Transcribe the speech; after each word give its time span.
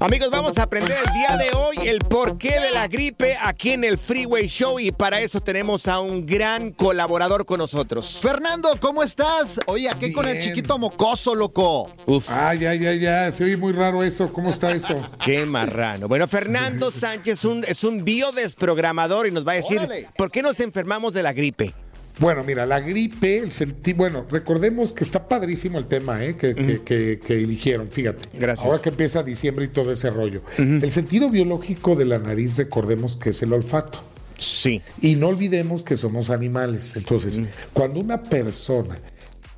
Amigos, 0.00 0.30
vamos 0.30 0.56
a 0.58 0.62
aprender 0.62 0.96
el 0.96 1.12
día 1.12 1.36
de 1.36 1.50
hoy 1.56 1.88
el 1.88 1.98
porqué 1.98 2.60
de 2.60 2.70
la 2.70 2.86
gripe 2.86 3.36
aquí 3.42 3.72
en 3.72 3.82
el 3.82 3.98
Freeway 3.98 4.46
Show 4.46 4.78
y 4.78 4.92
para 4.92 5.20
eso 5.20 5.40
tenemos 5.40 5.88
a 5.88 5.98
un 5.98 6.24
gran 6.24 6.70
colaborador 6.70 7.44
con 7.44 7.58
nosotros. 7.58 8.20
Fernando, 8.22 8.70
¿cómo 8.80 9.02
estás? 9.02 9.58
Oye, 9.66 9.88
aquí 9.90 10.12
con 10.12 10.28
el 10.28 10.36
Bien. 10.36 10.48
chiquito 10.50 10.78
mocoso, 10.78 11.34
loco. 11.34 11.90
Uf, 12.06 12.28
Ah, 12.30 12.54
ya, 12.54 12.74
ya, 12.74 12.94
ya. 12.94 13.32
Se 13.32 13.42
oye 13.42 13.56
muy 13.56 13.72
raro 13.72 14.04
eso. 14.04 14.32
¿Cómo 14.32 14.50
está 14.50 14.70
eso? 14.70 14.94
qué 15.24 15.44
marrano. 15.44 16.06
Bueno, 16.06 16.28
Fernando 16.28 16.90
Sánchez 16.92 17.44
un- 17.44 17.64
es 17.66 17.82
un 17.82 18.04
biodesprogramador 18.04 19.26
y 19.26 19.32
nos 19.32 19.44
va 19.46 19.52
a 19.52 19.56
decir 19.56 19.78
Órale. 19.80 20.06
por 20.16 20.30
qué 20.30 20.42
nos 20.42 20.60
enfermamos 20.60 21.12
de 21.12 21.24
la 21.24 21.32
gripe. 21.32 21.74
Bueno, 22.18 22.42
mira, 22.44 22.66
la 22.66 22.80
gripe, 22.80 23.38
el 23.38 23.52
senti 23.52 23.92
bueno, 23.92 24.26
recordemos 24.30 24.92
que 24.92 25.04
está 25.04 25.28
padrísimo 25.28 25.78
el 25.78 25.86
tema 25.86 26.24
¿eh? 26.24 26.36
que, 26.36 26.54
que- 26.54 26.82
que- 26.82 27.20
que 27.24 27.34
eligieron, 27.34 27.88
fíjate. 27.88 28.28
Gracias. 28.38 28.66
Ahora 28.66 28.82
que 28.82 28.88
empieza 28.88 29.22
diciembre 29.22 29.66
y 29.66 29.68
todo 29.68 29.92
ese 29.92 30.10
rollo. 30.10 30.42
El 30.58 30.90
sentido 30.90 31.30
biológico 31.30 31.94
de 31.94 32.04
la 32.06 32.18
nariz, 32.18 32.56
recordemos 32.56 33.16
que 33.16 33.30
es 33.30 33.42
el 33.42 33.52
olfato. 33.52 34.02
Sí. 34.36 34.82
Y 35.00 35.14
no 35.16 35.28
olvidemos 35.28 35.82
que 35.82 35.96
somos 35.96 36.30
animales. 36.30 36.92
Entonces, 36.96 37.40
cuando 37.72 38.00
una 38.00 38.22
persona 38.22 38.98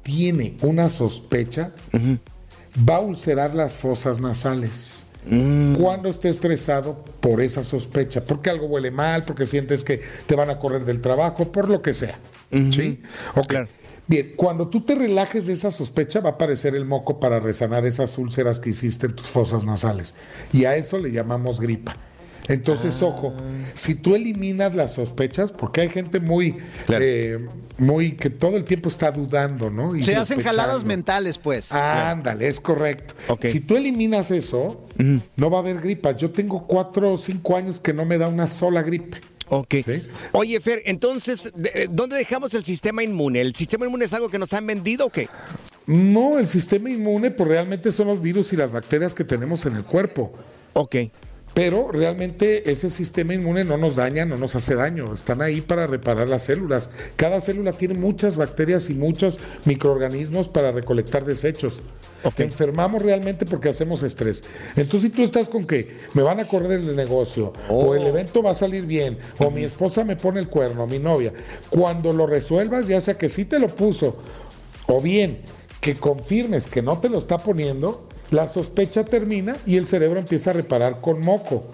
tiene 0.02 0.56
una 0.62 0.88
sospecha, 0.88 1.72
va 2.88 2.96
a 2.96 3.00
ulcerar 3.00 3.54
las 3.54 3.72
fosas 3.74 4.20
nasales. 4.20 5.04
Cuando 5.78 6.08
esté 6.08 6.30
estresado 6.30 7.04
por 7.20 7.42
esa 7.42 7.62
sospecha, 7.62 8.24
porque 8.24 8.48
algo 8.48 8.66
huele 8.66 8.90
mal, 8.90 9.22
porque 9.24 9.44
sientes 9.44 9.84
que 9.84 10.00
te 10.26 10.34
van 10.34 10.48
a 10.48 10.58
correr 10.58 10.84
del 10.86 11.00
trabajo, 11.02 11.52
por 11.52 11.68
lo 11.68 11.82
que 11.82 11.92
sea. 11.92 12.18
¿Sí? 12.50 13.00
Ok. 13.36 13.46
Claro. 13.46 13.68
Bien, 14.08 14.32
cuando 14.36 14.68
tú 14.68 14.80
te 14.80 14.94
relajes 14.96 15.46
de 15.46 15.52
esa 15.52 15.70
sospecha, 15.70 16.20
va 16.20 16.30
a 16.30 16.32
aparecer 16.32 16.74
el 16.74 16.84
moco 16.84 17.20
para 17.20 17.38
resanar 17.38 17.86
esas 17.86 18.18
úlceras 18.18 18.58
que 18.58 18.70
hiciste 18.70 19.06
en 19.06 19.14
tus 19.14 19.28
fosas 19.28 19.62
nasales. 19.64 20.14
Y 20.52 20.64
a 20.64 20.74
eso 20.74 20.98
le 20.98 21.12
llamamos 21.12 21.60
gripa. 21.60 21.96
Entonces, 22.48 23.00
ojo, 23.02 23.32
si 23.74 23.94
tú 23.94 24.16
eliminas 24.16 24.74
las 24.74 24.94
sospechas, 24.94 25.52
porque 25.52 25.82
hay 25.82 25.88
gente 25.90 26.18
muy, 26.18 26.56
Claro. 26.86 27.04
eh, 27.06 27.38
muy 27.78 28.12
que 28.16 28.28
todo 28.30 28.56
el 28.56 28.64
tiempo 28.64 28.88
está 28.88 29.12
dudando, 29.12 29.70
¿no? 29.70 29.94
Y 29.94 30.02
Se 30.02 30.16
hacen 30.16 30.40
jaladas 30.42 30.84
mentales, 30.84 31.38
pues. 31.38 31.70
Ándale, 31.70 32.48
es 32.48 32.58
correcto. 32.60 33.14
Ok. 33.28 33.46
Si 33.52 33.60
tú 33.60 33.76
eliminas 33.76 34.32
eso, 34.32 34.84
no 35.36 35.50
va 35.50 35.58
a 35.58 35.60
haber 35.60 35.80
gripa. 35.80 36.10
Yo 36.12 36.30
tengo 36.30 36.66
cuatro 36.66 37.12
o 37.12 37.16
cinco 37.16 37.56
años 37.56 37.78
que 37.78 37.92
no 37.92 38.04
me 38.04 38.18
da 38.18 38.26
una 38.26 38.48
sola 38.48 38.82
gripe. 38.82 39.20
Ok. 39.50 39.74
Sí. 39.84 40.02
Oye, 40.32 40.60
Fer, 40.60 40.80
entonces, 40.86 41.50
de- 41.54 41.88
¿dónde 41.90 42.16
dejamos 42.16 42.54
el 42.54 42.64
sistema 42.64 43.02
inmune? 43.02 43.40
¿El 43.40 43.54
sistema 43.54 43.84
inmune 43.84 44.04
es 44.04 44.12
algo 44.12 44.30
que 44.30 44.38
nos 44.38 44.52
han 44.52 44.66
vendido 44.66 45.06
o 45.06 45.10
qué? 45.10 45.28
No, 45.86 46.38
el 46.38 46.48
sistema 46.48 46.88
inmune, 46.88 47.30
pues 47.32 47.48
realmente 47.48 47.90
son 47.92 48.06
los 48.06 48.22
virus 48.22 48.52
y 48.52 48.56
las 48.56 48.70
bacterias 48.70 49.14
que 49.14 49.24
tenemos 49.24 49.66
en 49.66 49.74
el 49.76 49.84
cuerpo. 49.84 50.32
Ok. 50.74 50.96
Pero 51.60 51.88
realmente 51.92 52.70
ese 52.70 52.88
sistema 52.88 53.34
inmune 53.34 53.64
no 53.64 53.76
nos 53.76 53.96
daña, 53.96 54.24
no 54.24 54.38
nos 54.38 54.56
hace 54.56 54.74
daño. 54.74 55.12
Están 55.12 55.42
ahí 55.42 55.60
para 55.60 55.86
reparar 55.86 56.26
las 56.26 56.44
células. 56.44 56.88
Cada 57.16 57.38
célula 57.42 57.72
tiene 57.72 57.92
muchas 57.92 58.36
bacterias 58.36 58.88
y 58.88 58.94
muchos 58.94 59.38
microorganismos 59.66 60.48
para 60.48 60.72
recolectar 60.72 61.26
desechos. 61.26 61.82
Enfermamos 62.38 63.02
realmente 63.02 63.44
porque 63.44 63.68
hacemos 63.68 64.02
estrés. 64.02 64.42
Entonces, 64.74 65.02
si 65.02 65.10
tú 65.10 65.22
estás 65.22 65.50
con 65.50 65.66
que 65.66 65.98
me 66.14 66.22
van 66.22 66.40
a 66.40 66.48
correr 66.48 66.80
del 66.80 66.96
negocio, 66.96 67.52
o 67.68 67.94
el 67.94 68.06
evento 68.06 68.42
va 68.42 68.52
a 68.52 68.54
salir 68.54 68.86
bien, 68.86 69.18
o 69.36 69.50
mi 69.50 69.62
esposa 69.62 70.02
me 70.02 70.16
pone 70.16 70.40
el 70.40 70.48
cuerno, 70.48 70.86
mi 70.86 70.98
novia, 70.98 71.34
cuando 71.68 72.10
lo 72.10 72.26
resuelvas, 72.26 72.88
ya 72.88 73.02
sea 73.02 73.18
que 73.18 73.28
sí 73.28 73.44
te 73.44 73.58
lo 73.58 73.68
puso, 73.68 74.16
o 74.86 74.98
bien 74.98 75.42
que 75.82 75.94
confirmes 75.94 76.66
que 76.66 76.80
no 76.80 77.00
te 77.00 77.10
lo 77.10 77.18
está 77.18 77.36
poniendo, 77.36 78.00
la 78.30 78.46
sospecha 78.48 79.04
termina 79.04 79.56
y 79.66 79.76
el 79.76 79.86
cerebro 79.88 80.18
empieza 80.20 80.50
a 80.50 80.52
reparar 80.54 81.00
con 81.00 81.20
moco. 81.20 81.68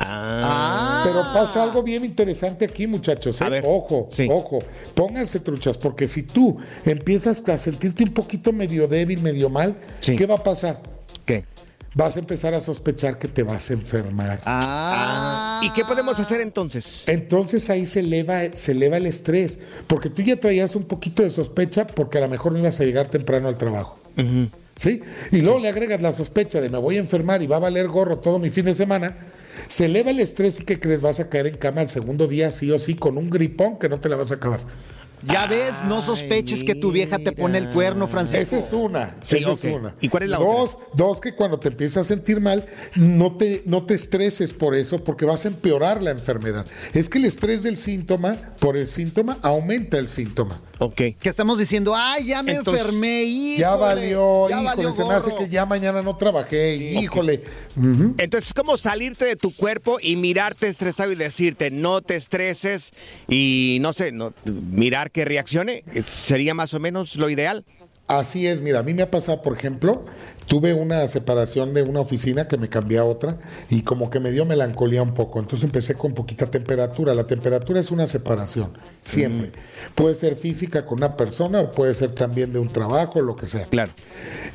Ah. 0.00 1.02
Pero 1.04 1.22
pasa 1.32 1.62
algo 1.62 1.82
bien 1.82 2.04
interesante 2.04 2.64
aquí, 2.64 2.86
muchachos. 2.86 3.40
¿eh? 3.40 3.44
A 3.44 3.48
ver, 3.48 3.64
Ojo, 3.66 4.06
sí. 4.10 4.28
ojo. 4.30 4.60
Pónganse 4.94 5.40
truchas, 5.40 5.76
porque 5.76 6.06
si 6.06 6.22
tú 6.22 6.56
empiezas 6.84 7.42
a 7.48 7.58
sentirte 7.58 8.04
un 8.04 8.14
poquito 8.14 8.52
medio 8.52 8.86
débil, 8.86 9.20
medio 9.20 9.48
mal, 9.48 9.76
Sí. 10.00 10.16
¿qué 10.16 10.26
va 10.26 10.36
a 10.36 10.42
pasar? 10.42 10.80
¿Qué? 11.24 11.44
Vas 11.94 12.16
a 12.16 12.20
empezar 12.20 12.54
a 12.54 12.60
sospechar 12.60 13.18
que 13.18 13.26
te 13.26 13.42
vas 13.42 13.70
a 13.70 13.72
enfermar. 13.72 14.40
Ah. 14.44 15.60
¿Y 15.64 15.70
qué 15.72 15.84
podemos 15.84 16.18
hacer 16.20 16.40
entonces? 16.42 17.02
Entonces 17.06 17.68
ahí 17.70 17.86
se 17.86 18.00
eleva, 18.00 18.42
se 18.54 18.72
eleva 18.72 18.98
el 18.98 19.06
estrés, 19.06 19.58
porque 19.88 20.10
tú 20.10 20.22
ya 20.22 20.38
traías 20.38 20.76
un 20.76 20.84
poquito 20.84 21.22
de 21.24 21.30
sospecha 21.30 21.86
porque 21.86 22.18
a 22.18 22.20
lo 22.20 22.28
mejor 22.28 22.52
no 22.52 22.58
ibas 22.58 22.78
a 22.80 22.84
llegar 22.84 23.08
temprano 23.08 23.48
al 23.48 23.56
trabajo. 23.56 23.98
¿Sí? 24.78 25.02
Y 25.32 25.40
luego 25.40 25.58
le 25.58 25.68
agregas 25.68 26.00
la 26.00 26.12
sospecha 26.12 26.60
de 26.60 26.68
me 26.68 26.78
voy 26.78 26.98
a 26.98 27.00
enfermar 27.00 27.42
y 27.42 27.48
va 27.48 27.56
a 27.56 27.58
valer 27.58 27.88
gorro 27.88 28.18
todo 28.18 28.38
mi 28.38 28.48
fin 28.48 28.64
de 28.64 28.74
semana. 28.74 29.12
Se 29.66 29.86
eleva 29.86 30.12
el 30.12 30.20
estrés 30.20 30.60
y 30.60 30.64
que 30.64 30.78
crees 30.78 31.00
vas 31.00 31.18
a 31.18 31.28
caer 31.28 31.48
en 31.48 31.56
cama 31.56 31.82
el 31.82 31.90
segundo 31.90 32.28
día 32.28 32.52
sí 32.52 32.70
o 32.70 32.78
sí 32.78 32.94
con 32.94 33.18
un 33.18 33.28
gripón 33.28 33.80
que 33.80 33.88
no 33.88 33.98
te 33.98 34.08
la 34.08 34.14
vas 34.14 34.30
a 34.30 34.36
acabar. 34.36 34.60
Ya 35.24 35.46
ves, 35.46 35.84
no 35.84 36.02
sospeches 36.02 36.64
que 36.64 36.74
tu 36.74 36.92
vieja 36.92 37.18
te 37.18 37.32
pone 37.32 37.58
el 37.58 37.68
cuerno, 37.68 38.08
Francisco. 38.08 38.56
Esa 38.56 38.58
es 38.58 38.72
una. 38.72 39.16
Sí, 39.20 39.38
esa 39.38 39.52
es 39.52 39.64
una. 39.64 39.94
¿Y 40.00 40.08
cuál 40.08 40.24
es 40.24 40.28
la 40.30 40.38
dos, 40.38 40.78
Dos, 40.94 41.20
que 41.20 41.34
cuando 41.34 41.58
te 41.58 41.68
empiezas 41.68 41.98
a 41.98 42.04
sentir 42.04 42.40
mal, 42.40 42.66
no 42.94 43.36
te, 43.36 43.62
no 43.66 43.84
te 43.84 43.94
estreses 43.94 44.52
por 44.52 44.74
eso, 44.74 45.02
porque 45.02 45.24
vas 45.24 45.44
a 45.44 45.48
empeorar 45.48 46.02
la 46.02 46.10
enfermedad. 46.10 46.66
Es 46.94 47.08
que 47.08 47.18
el 47.18 47.24
estrés 47.24 47.62
del 47.62 47.78
síntoma, 47.78 48.54
por 48.60 48.76
el 48.76 48.86
síntoma, 48.86 49.38
aumenta 49.42 49.98
el 49.98 50.08
síntoma. 50.08 50.60
Ok. 50.80 50.94
Que 50.94 51.28
estamos 51.28 51.58
diciendo, 51.58 51.94
ay, 51.96 52.26
ya 52.26 52.42
me 52.42 52.52
Entonces, 52.52 52.84
enfermé, 52.84 53.24
híjole, 53.24 53.58
ya 53.58 53.74
valió, 53.74 54.48
ya 54.48 54.62
híjole, 54.62 54.76
valió 54.76 54.92
se 54.92 55.04
me 55.04 55.14
hace 55.14 55.30
gorro". 55.30 55.44
que 55.44 55.48
ya 55.48 55.66
mañana 55.66 56.02
no 56.02 56.16
trabajé, 56.16 56.76
híjole. 56.76 57.42
Ujú. 57.76 58.14
Entonces 58.18 58.48
es 58.48 58.54
como 58.54 58.76
salirte 58.76 59.24
de 59.24 59.34
tu 59.34 59.54
cuerpo 59.54 59.98
y 60.00 60.14
mirarte 60.16 60.68
estresado 60.68 61.10
y 61.10 61.16
decirte 61.16 61.72
no 61.72 62.00
te 62.00 62.14
estreses 62.14 62.92
y 63.28 63.78
no 63.80 63.92
sé, 63.92 64.12
no, 64.12 64.32
mirar 64.44 65.07
que 65.12 65.24
reaccione. 65.24 65.84
¿Sería 66.06 66.54
más 66.54 66.74
o 66.74 66.80
menos 66.80 67.16
lo 67.16 67.30
ideal? 67.30 67.64
Así 68.08 68.46
es, 68.46 68.62
mira, 68.62 68.78
a 68.78 68.82
mí 68.82 68.94
me 68.94 69.02
ha 69.02 69.10
pasado, 69.10 69.42
por 69.42 69.54
ejemplo, 69.54 70.06
tuve 70.46 70.72
una 70.72 71.06
separación 71.08 71.74
de 71.74 71.82
una 71.82 72.00
oficina 72.00 72.48
que 72.48 72.56
me 72.56 72.70
cambié 72.70 72.96
a 72.96 73.04
otra 73.04 73.38
y 73.68 73.82
como 73.82 74.08
que 74.08 74.18
me 74.18 74.30
dio 74.30 74.46
melancolía 74.46 75.02
un 75.02 75.12
poco, 75.12 75.40
entonces 75.40 75.64
empecé 75.64 75.94
con 75.94 76.14
poquita 76.14 76.50
temperatura. 76.50 77.14
La 77.14 77.26
temperatura 77.26 77.80
es 77.80 77.90
una 77.90 78.06
separación, 78.06 78.72
siempre. 79.04 79.52
Puede 79.94 80.14
ser 80.14 80.36
física 80.36 80.86
con 80.86 80.98
una 80.98 81.18
persona 81.18 81.60
o 81.60 81.70
puede 81.70 81.92
ser 81.92 82.12
también 82.12 82.50
de 82.50 82.58
un 82.58 82.68
trabajo, 82.68 83.20
lo 83.20 83.36
que 83.36 83.44
sea. 83.44 83.66
Claro. 83.66 83.92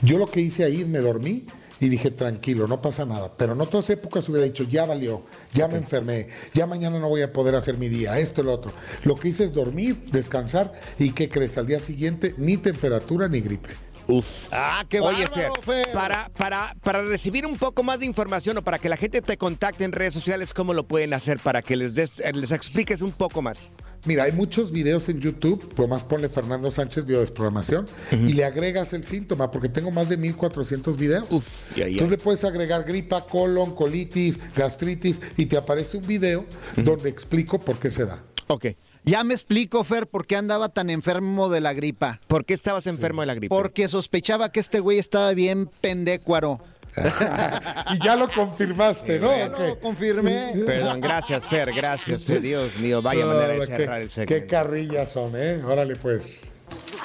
Yo 0.01 0.17
lo 0.17 0.25
que 0.25 0.41
hice 0.41 0.63
ahí, 0.63 0.83
me 0.83 0.97
dormí 0.97 1.45
y 1.83 1.89
dije, 1.89 2.11
tranquilo, 2.11 2.66
no 2.66 2.81
pasa 2.81 3.05
nada. 3.05 3.29
Pero 3.38 3.53
en 3.53 3.61
otras 3.61 3.89
épocas 3.89 4.29
hubiera 4.29 4.45
dicho, 4.45 4.63
ya 4.63 4.85
valió, 4.85 5.21
ya 5.53 5.67
me 5.67 5.75
enfermé, 5.75 6.27
ya 6.53 6.66
mañana 6.66 6.97
no 6.97 7.09
voy 7.09 7.21
a 7.21 7.33
poder 7.33 7.55
hacer 7.55 7.77
mi 7.77 7.89
día, 7.89 8.17
esto, 8.19 8.41
lo 8.41 8.53
otro. 8.53 8.71
Lo 9.03 9.17
que 9.17 9.27
hice 9.27 9.44
es 9.44 9.53
dormir, 9.53 10.05
descansar 10.09 10.71
y 10.97 11.11
¿qué 11.11 11.27
crees? 11.27 11.57
Al 11.57 11.67
día 11.67 11.81
siguiente, 11.81 12.35
ni 12.38 12.55
temperatura 12.55 13.27
ni 13.27 13.41
gripe. 13.41 13.71
Uf. 14.07 14.47
Ah, 14.51 14.85
qué 14.89 14.99
Oye, 14.99 15.27
Fer, 15.27 15.49
bárbaro, 15.49 15.61
Fer. 15.61 15.91
Para, 15.93 16.29
para, 16.29 16.75
para 16.83 17.01
recibir 17.03 17.45
un 17.45 17.57
poco 17.57 17.83
más 17.83 17.99
de 17.99 18.05
información 18.05 18.57
o 18.57 18.61
para 18.61 18.79
que 18.79 18.89
la 18.89 18.97
gente 18.97 19.21
te 19.21 19.37
contacte 19.37 19.83
en 19.83 19.91
redes 19.91 20.13
sociales, 20.13 20.53
¿cómo 20.53 20.73
lo 20.73 20.85
pueden 20.85 21.13
hacer? 21.13 21.39
Para 21.39 21.61
que 21.61 21.75
les, 21.75 21.93
des, 21.93 22.19
eh, 22.19 22.33
les 22.33 22.51
expliques 22.51 23.01
un 23.01 23.11
poco 23.11 23.41
más. 23.41 23.69
Mira, 24.05 24.25
hay 24.25 24.33
muchos 24.33 24.71
videos 24.73 25.07
en 25.07 25.21
YouTube, 25.21 25.73
por 25.75 25.88
más 25.88 26.03
ponle 26.03 26.27
Fernando 26.27 26.69
Sánchez 26.69 27.05
Biodesprogramación 27.05 27.85
y 28.11 28.33
le 28.33 28.44
agregas 28.44 28.91
el 28.91 29.05
síntoma, 29.05 29.50
porque 29.50 29.69
tengo 29.69 29.91
más 29.91 30.09
de 30.09 30.17
1400 30.17 30.97
videos. 30.97 31.25
ya, 31.73 31.83
ya. 31.83 31.85
Entonces 31.85 32.11
le 32.11 32.17
puedes 32.17 32.44
agregar 32.44 32.83
gripa, 32.83 33.25
colon, 33.25 33.73
colitis, 33.73 34.38
gastritis 34.56 35.21
y 35.38 35.45
te 35.45 35.56
aparece 35.56 35.95
un 35.95 36.06
video 36.06 36.45
donde 36.75 37.07
explico 37.07 37.61
por 37.61 37.79
qué 37.79 37.89
se 37.89 38.06
da. 38.06 38.21
Ok. 38.47 38.65
Ya 39.05 39.23
me 39.23 39.33
explico, 39.33 39.83
Fer, 39.83 40.07
por 40.07 40.25
qué 40.25 40.38
andaba 40.38 40.69
tan 40.69 40.89
enfermo 40.89 41.50
de 41.50 41.59
la 41.61 41.73
gripa. 41.73 42.21
¿Por 42.27 42.45
qué 42.45 42.53
estabas 42.53 42.88
enfermo 42.88 43.21
de 43.21 43.27
la 43.27 43.35
gripe? 43.35 43.53
Porque 43.53 43.88
sospechaba 43.88 44.51
que 44.51 44.59
este 44.61 44.79
güey 44.79 44.97
estaba 44.97 45.33
bien 45.33 45.69
pendécuaro. 45.81 46.61
y 47.94 48.03
ya 48.03 48.15
lo 48.15 48.29
confirmaste, 48.29 49.19
¿no? 49.19 49.35
Ya 49.35 49.47
lo 49.47 49.79
confirmé. 49.79 50.53
Perdón, 50.65 51.01
gracias, 51.01 51.47
Fer, 51.47 51.73
gracias. 51.73 52.29
eh, 52.29 52.39
Dios 52.39 52.77
mío, 52.77 53.01
vaya 53.01 53.25
manera 53.25 53.53
de 53.53 53.65
cerrar 53.65 54.01
el 54.01 54.09
segmento. 54.09 54.45
qué 54.45 54.47
carrillas 54.47 55.11
son, 55.11 55.33
¿eh? 55.35 55.61
Órale, 55.63 55.95
pues. 55.95 56.44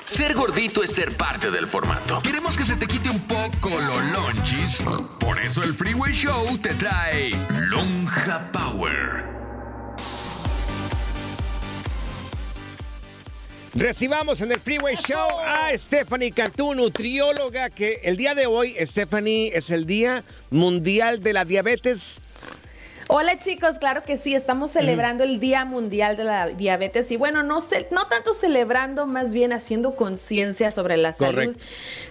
Ser 0.04 0.34
gordito 0.34 0.82
es 0.82 0.90
ser 0.90 1.12
parte 1.16 1.50
del 1.50 1.66
formato. 1.66 2.20
Queremos 2.22 2.56
que 2.56 2.64
se 2.64 2.76
te 2.76 2.86
quite 2.86 3.10
un 3.10 3.20
poco 3.20 3.70
los 3.70 4.04
lonchis. 4.12 4.78
Por 5.18 5.38
eso 5.38 5.62
el 5.62 5.74
Freeway 5.74 6.12
Show 6.12 6.58
te 6.58 6.74
trae 6.74 7.30
Lonja 7.68 8.50
Power. 8.52 9.37
Recibamos 13.78 14.40
en 14.40 14.50
el 14.50 14.58
Freeway 14.58 14.96
Show 14.96 15.38
a 15.38 15.70
Stephanie 15.78 16.32
Cantú, 16.32 16.74
nutrióloga, 16.74 17.70
que 17.70 18.00
el 18.02 18.16
día 18.16 18.34
de 18.34 18.46
hoy, 18.46 18.74
Stephanie, 18.80 19.52
es 19.54 19.70
el 19.70 19.86
Día 19.86 20.24
Mundial 20.50 21.22
de 21.22 21.32
la 21.32 21.44
Diabetes. 21.44 22.20
Hola 23.06 23.38
chicos, 23.38 23.78
claro 23.78 24.02
que 24.02 24.16
sí, 24.16 24.34
estamos 24.34 24.72
celebrando 24.72 25.22
el 25.22 25.38
Día 25.38 25.64
Mundial 25.64 26.16
de 26.16 26.24
la 26.24 26.48
Diabetes 26.48 27.12
y 27.12 27.16
bueno, 27.16 27.44
no 27.44 27.60
sé, 27.60 27.86
no 27.92 28.08
tanto 28.08 28.34
celebrando, 28.34 29.06
más 29.06 29.32
bien 29.32 29.52
haciendo 29.52 29.94
conciencia 29.94 30.72
sobre 30.72 30.96
la 30.96 31.12
salud. 31.12 31.56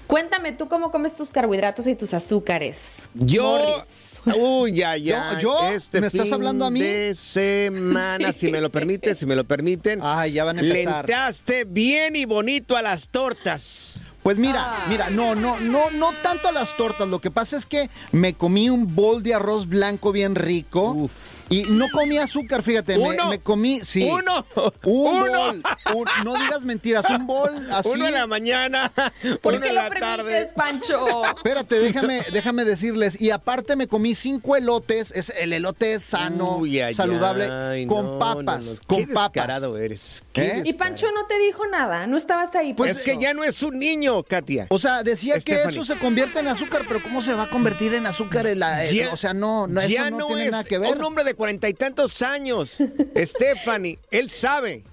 Cuéntame 0.08 0.54
tú 0.54 0.70
cómo 0.70 0.90
comes 0.90 1.16
tus 1.16 1.32
carbohidratos 1.32 1.86
y 1.88 1.96
tus 1.96 2.14
azúcares. 2.14 3.10
Yo. 3.14 3.44
Morris. 3.44 4.07
Uy, 4.36 4.74
ya, 4.74 4.98
ya. 4.98 5.38
¿Yo? 5.40 5.40
¿Yo? 5.40 5.70
Este 5.70 6.02
¿Me 6.02 6.08
estás 6.08 6.32
hablando 6.32 6.66
a 6.66 6.72
mí? 6.72 6.82
De 6.82 7.16
semana, 7.16 8.32
si 8.38 8.52
me 8.52 8.62
lo 8.62 8.72
permiten, 8.72 9.16
si 9.16 9.26
me 9.26 9.36
lo 9.36 9.44
permiten. 9.44 10.00
Ay, 10.02 10.34
ya 10.34 10.44
van 10.44 10.58
a 10.60 10.62
empezar. 10.62 11.02
entraste 11.02 11.66
bien 11.66 12.16
y 12.16 12.26
bonito 12.26 12.76
a 12.76 12.82
las 12.82 13.10
tortas. 13.10 14.02
Pues 14.24 14.38
mira, 14.38 14.84
mira, 14.90 15.10
no, 15.10 15.36
no, 15.36 15.58
no, 15.60 15.90
no 15.92 16.12
tanto 16.22 16.50
a 16.50 16.52
las 16.52 16.76
tortas. 16.76 17.08
Lo 17.08 17.22
que 17.22 17.32
pasa 17.32 17.56
es 17.56 17.66
que 17.66 17.90
me 18.12 18.34
comí 18.34 18.70
un 18.70 18.94
bol 18.94 19.24
de 19.24 19.34
arroz 19.34 19.70
blanco 19.70 20.12
bien 20.12 20.36
rico. 20.36 20.92
Uf. 20.92 21.12
Y 21.50 21.64
no 21.70 21.88
comí 21.92 22.18
azúcar, 22.18 22.62
fíjate, 22.62 22.98
me, 22.98 23.10
Uno. 23.10 23.30
me 23.30 23.40
comí, 23.40 23.80
sí. 23.82 24.04
Uno. 24.04 24.46
Un 24.84 25.08
Uno. 25.24 25.32
bol. 25.46 25.64
un- 25.96 26.06
no 26.26 26.36
digas 26.36 26.66
mentiras, 26.66 27.06
un 27.10 27.26
bol 27.26 27.68
así. 27.72 27.90
Uno 27.90 28.08
en 28.08 28.14
la 28.14 28.28
mañana, 28.28 28.92
¿Por 29.42 29.54
uno 29.54 29.62
qué 29.62 29.70
en 29.70 29.76
lo 29.76 29.82
la 29.84 29.90
permites, 29.90 30.18
tarde. 30.18 30.52
Pancho? 30.56 31.24
Espérate, 31.36 31.80
déjame, 31.80 32.22
déjame 32.34 32.66
decirles. 32.66 33.20
Y 33.22 33.32
aparte 33.32 33.76
me 33.76 33.88
comí 33.88 34.14
cinco 34.16 34.56
elotes. 34.56 35.12
Es, 35.12 35.30
el 35.38 35.54
elote 35.54 35.94
es 35.94 36.04
sano, 36.04 36.58
Uy, 36.58 36.82
ay, 36.82 36.94
saludable, 36.94 37.46
ay, 37.50 37.86
con 37.88 38.06
no, 38.06 38.20
papas, 38.20 38.66
no, 38.66 38.74
no. 38.74 38.80
con 38.86 38.98
Qué 39.06 39.08
papas. 39.14 39.34
descarado 39.34 39.78
eres. 39.78 40.24
qué 40.34 40.48
¿Eh? 40.48 40.62
Y. 40.66 40.74
Pancho 40.74 41.08
no 41.12 41.26
te 41.28 41.40
dijo 41.40 41.66
nada, 41.68 42.08
no 42.08 42.18
estabas 42.18 42.54
ahí. 42.56 42.74
Pues 42.74 42.92
es 42.98 43.02
que 43.02 43.18
ya 43.18 43.34
no 43.34 43.44
es 43.44 43.64
un 43.64 43.80
niño, 43.80 44.22
Katia. 44.24 44.68
O 44.70 44.78
sea, 44.80 45.02
decía 45.04 45.40
que 45.40 45.64
eso 45.64 45.84
se 45.84 45.96
convierte 45.98 46.40
en 46.40 46.48
azúcar, 46.50 46.84
pero 46.88 47.02
¿cómo 47.02 47.22
se 47.22 47.34
va 47.34 47.44
a 47.44 47.50
convertir 47.50 47.94
en 47.94 48.06
azúcar? 48.06 48.46
en 48.48 48.60
la- 48.60 48.86
Ya- 48.86 49.12
o 49.14 49.18
sea, 49.18 49.34
no, 49.34 49.66
no, 49.68 49.80
eso 49.80 49.90
ya 49.90 50.10
no 50.12 50.28
tiene 50.28 50.46
es 50.46 50.52
nada 50.52 50.64
que 50.64 50.78
ver. 50.78 50.96
un 50.98 51.04
hombre 51.04 51.24
de 51.24 51.34
cuarenta 51.38 51.70
y 51.70 51.74
tantos 51.74 52.22
años. 52.22 52.78
Stephanie, 53.16 53.98
él 54.12 54.30
sabe. 54.30 54.84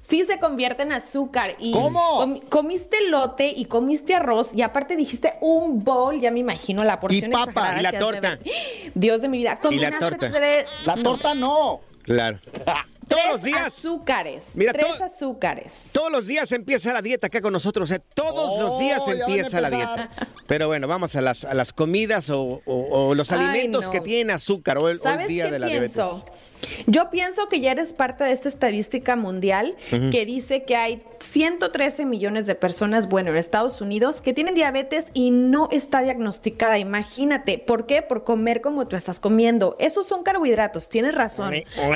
Sí 0.00 0.24
se 0.24 0.38
convierte 0.38 0.84
en 0.84 0.92
azúcar. 0.92 1.54
Y 1.58 1.72
¿Cómo? 1.72 2.00
comi- 2.22 2.48
comiste 2.48 2.96
lote 3.10 3.52
y 3.54 3.66
comiste 3.66 4.14
arroz 4.14 4.52
y 4.54 4.62
aparte 4.62 4.96
dijiste 4.96 5.34
un 5.42 5.84
bowl, 5.84 6.18
ya 6.18 6.30
me 6.30 6.40
imagino 6.40 6.82
la 6.82 6.98
porción 6.98 7.30
Y 7.30 7.34
papas. 7.34 7.48
exagerada 7.50 7.80
Y 7.80 7.82
la 7.82 7.98
torta. 7.98 8.38
Dios 8.94 9.20
de 9.20 9.28
mi 9.28 9.36
vida. 9.36 9.50
Y 9.50 9.54
la 9.56 9.60
Combinaste 9.60 9.98
torta. 9.98 10.30
tres- 10.32 10.64
La 10.86 10.96
torta 10.96 11.34
no. 11.34 11.80
Claro. 12.04 12.38
Todos 13.08 13.22
tres 13.22 13.32
los 13.32 13.42
días. 13.42 13.66
azúcares. 13.66 14.52
Mira, 14.56 14.72
tres 14.72 14.98
to- 14.98 15.04
azúcares. 15.04 15.72
Todos 15.92 16.12
los 16.12 16.26
días 16.26 16.50
empieza 16.52 16.92
la 16.92 17.02
dieta 17.02 17.26
acá 17.28 17.40
con 17.40 17.52
nosotros. 17.52 17.90
¿eh? 17.90 18.00
Todos 18.14 18.60
los 18.60 18.74
Oh, 18.74 18.78
días 18.78 19.02
empieza 19.08 19.60
la 19.60 19.70
dieta. 19.70 20.10
Pero 20.46 20.68
bueno, 20.68 20.86
vamos 20.88 21.14
a 21.16 21.20
las, 21.20 21.44
a 21.44 21.54
las 21.54 21.72
comidas 21.72 22.30
o, 22.30 22.62
o- 22.64 23.08
o 23.08 23.14
los 23.14 23.30
Ay, 23.32 23.38
alimentos 23.40 23.86
no. 23.86 23.90
que 23.90 24.00
tienen 24.00 24.30
azúcar 24.34 24.78
o 24.78 24.82
el, 24.82 24.86
o 24.86 24.90
el 24.92 24.98
¿Sabes 24.98 25.28
día 25.28 25.46
qué 25.46 25.50
de 25.52 25.58
la 25.58 25.66
pienso? 25.66 26.02
diabetes. 26.24 26.47
Yo 26.86 27.10
pienso 27.10 27.48
que 27.48 27.60
ya 27.60 27.72
eres 27.72 27.92
parte 27.92 28.24
de 28.24 28.32
esta 28.32 28.48
estadística 28.48 29.16
mundial 29.16 29.76
que 29.90 30.24
dice 30.24 30.64
que 30.64 30.76
hay 30.76 31.02
113 31.20 32.06
millones 32.06 32.46
de 32.46 32.54
personas, 32.54 33.08
bueno, 33.08 33.30
en 33.30 33.36
Estados 33.36 33.80
Unidos, 33.80 34.20
que 34.20 34.32
tienen 34.32 34.54
diabetes 34.54 35.06
y 35.14 35.30
no 35.30 35.68
está 35.70 36.02
diagnosticada. 36.02 36.78
Imagínate, 36.78 37.58
¿por 37.58 37.86
qué? 37.86 38.02
Por 38.02 38.24
comer 38.24 38.60
como 38.60 38.86
tú 38.86 38.96
estás 38.96 39.20
comiendo. 39.20 39.76
Esos 39.78 40.06
son 40.06 40.22
carbohidratos, 40.22 40.88
tienes 40.88 41.14
razón, 41.14 41.54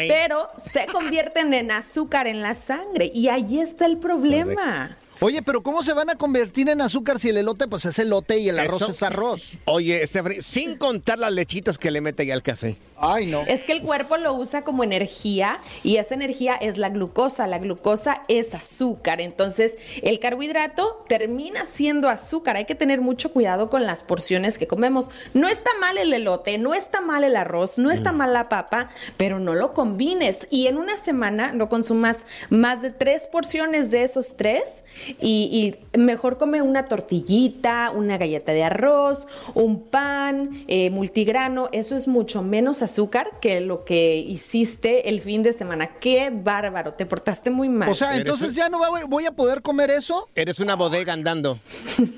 pero 0.09 0.49
se 0.57 0.87
convierten 0.87 1.55
en 1.55 1.71
azúcar 1.71 2.27
en 2.27 2.43
la 2.43 2.55
sangre 2.55 3.11
y 3.15 3.29
ahí 3.29 3.61
está 3.61 3.87
el 3.87 3.99
problema. 3.99 4.97
Oye, 5.23 5.41
pero 5.41 5.63
¿cómo 5.63 5.85
se 5.85 5.93
van 5.93 6.11
a 6.11 6.17
convertir 6.17 6.69
en 6.69 6.81
azúcar 6.81 7.21
si 7.21 7.29
el 7.29 7.37
elote 7.37 7.69
pues 7.69 7.85
es 7.85 7.97
elote 8.01 8.39
y 8.39 8.49
el 8.49 8.59
arroz 8.59 8.83
Eso- 8.83 8.91
es 8.91 9.03
arroz? 9.05 9.53
Oye, 9.67 10.05
Stephanie, 10.07 10.43
sin 10.43 10.77
contar 10.77 11.19
las 11.21 11.31
lechitas 11.33 11.79
que 11.79 11.93
le 11.93 12.01
mete 12.01 12.27
ya 12.27 12.35
al 12.35 12.43
café. 12.43 12.77
Ay, 13.05 13.27
no. 13.27 13.43
Es 13.49 13.65
que 13.65 13.73
el 13.73 13.83
cuerpo 13.83 14.17
lo 14.17 14.33
usa 14.35 14.63
como 14.63 14.85
energía 14.85 15.59
y 15.83 15.97
esa 15.97 16.15
energía 16.15 16.55
es 16.55 16.79
la 16.79 16.89
glucosa. 16.89 17.49
La 17.49 17.59
glucosa 17.59 18.23
es 18.29 18.55
azúcar. 18.55 19.21
Entonces, 19.21 19.77
el 20.03 20.21
carbohidrato 20.21 21.05
termina 21.09 21.67
siendo 21.67 22.09
azúcar. 22.09 22.57
Hay 22.57 22.65
que 22.65 22.77
tener 22.77 23.01
mucho 23.01 23.33
cuidado 23.33 23.71
con 23.71 23.85
las 23.87 24.05
porciones 24.05 24.57
que 24.57 24.69
comemos. 24.69 25.11
No 25.35 25.49
está 25.49 25.71
mal 25.81 25.99
el 25.99 26.13
elote, 26.13 26.59
no 26.59 26.75
está 26.75 27.01
mal 27.01 27.25
el 27.25 27.35
arroz, 27.35 27.77
no 27.79 27.91
está 27.91 28.13
mal 28.13 28.33
la 28.33 28.49
papa, 28.49 28.89
pero 29.17 29.41
no 29.41 29.55
lo 29.55 29.73
combines. 29.75 30.47
Y 30.51 30.69
en 30.69 30.77
una 30.79 30.97
semana 30.97 31.53
no 31.53 31.69
consumas 31.69 32.25
más 32.51 32.83
de 32.83 32.91
tres 32.91 33.27
porciones 33.27 33.91
de 33.91 34.05
esos 34.05 34.37
tres 34.37 34.85
y, 35.21 35.75
y 35.95 35.99
mejor 35.99 36.39
come 36.39 36.63
una 36.63 36.89
tortillita, 36.89 37.91
una 37.95 38.19
galleta 38.19 38.53
de 38.53 38.65
arroz, 38.65 39.27
un 39.55 39.83
pan 39.83 40.65
eh, 40.69 40.91
multigrano. 40.91 41.69
Eso 41.73 41.97
es 41.97 42.09
mucho 42.09 42.43
menos 42.43 42.83
azúcar 42.83 43.29
que 43.41 43.61
lo 43.61 43.85
que 43.85 44.17
hiciste 44.17 45.09
el 45.09 45.21
fin 45.23 45.43
de 45.43 45.53
semana. 45.53 45.99
Qué 46.01 46.31
bárbaro, 46.33 46.93
te 46.93 47.07
portaste 47.07 47.51
muy 47.51 47.69
mal. 47.69 47.89
O 47.89 47.95
sea, 47.95 48.17
entonces 48.17 48.51
un- 48.51 48.55
ya 48.55 48.69
no 48.69 48.81
voy 49.09 49.27
a 49.27 49.33
poder 49.33 49.63
comer 49.63 49.91
eso. 49.91 50.29
Eres 50.35 50.59
una 50.61 50.75
bodega 50.77 51.13
andando 51.13 51.59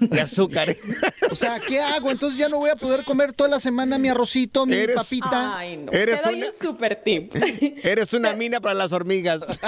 de 0.00 0.20
azúcar. 0.20 0.74
O 1.30 1.36
sea, 1.36 1.58
¿qué 1.58 1.80
hago? 1.80 2.12
Entonces 2.12 2.38
ya 2.38 2.48
no 2.48 2.58
voy 2.58 2.70
a 2.70 2.76
poder 2.76 3.04
comer 3.04 3.32
toda 3.32 3.50
la 3.50 3.58
semana 3.58 3.98
mi 3.98 4.08
arrocito, 4.08 4.66
mi 4.66 4.74
Eres- 4.74 4.94
papita. 4.94 5.56
Ay, 5.58 5.78
no. 5.78 5.90
Eres 5.90 6.20
te 6.22 6.28
doy 6.28 6.38
una- 6.38 6.46
un 6.48 6.54
super 6.54 6.94
tip. 6.96 7.34
Eres 7.82 8.12
una 8.12 8.34
mina 8.34 8.60
para 8.60 8.74
las 8.74 8.92
hormigas. 8.92 9.40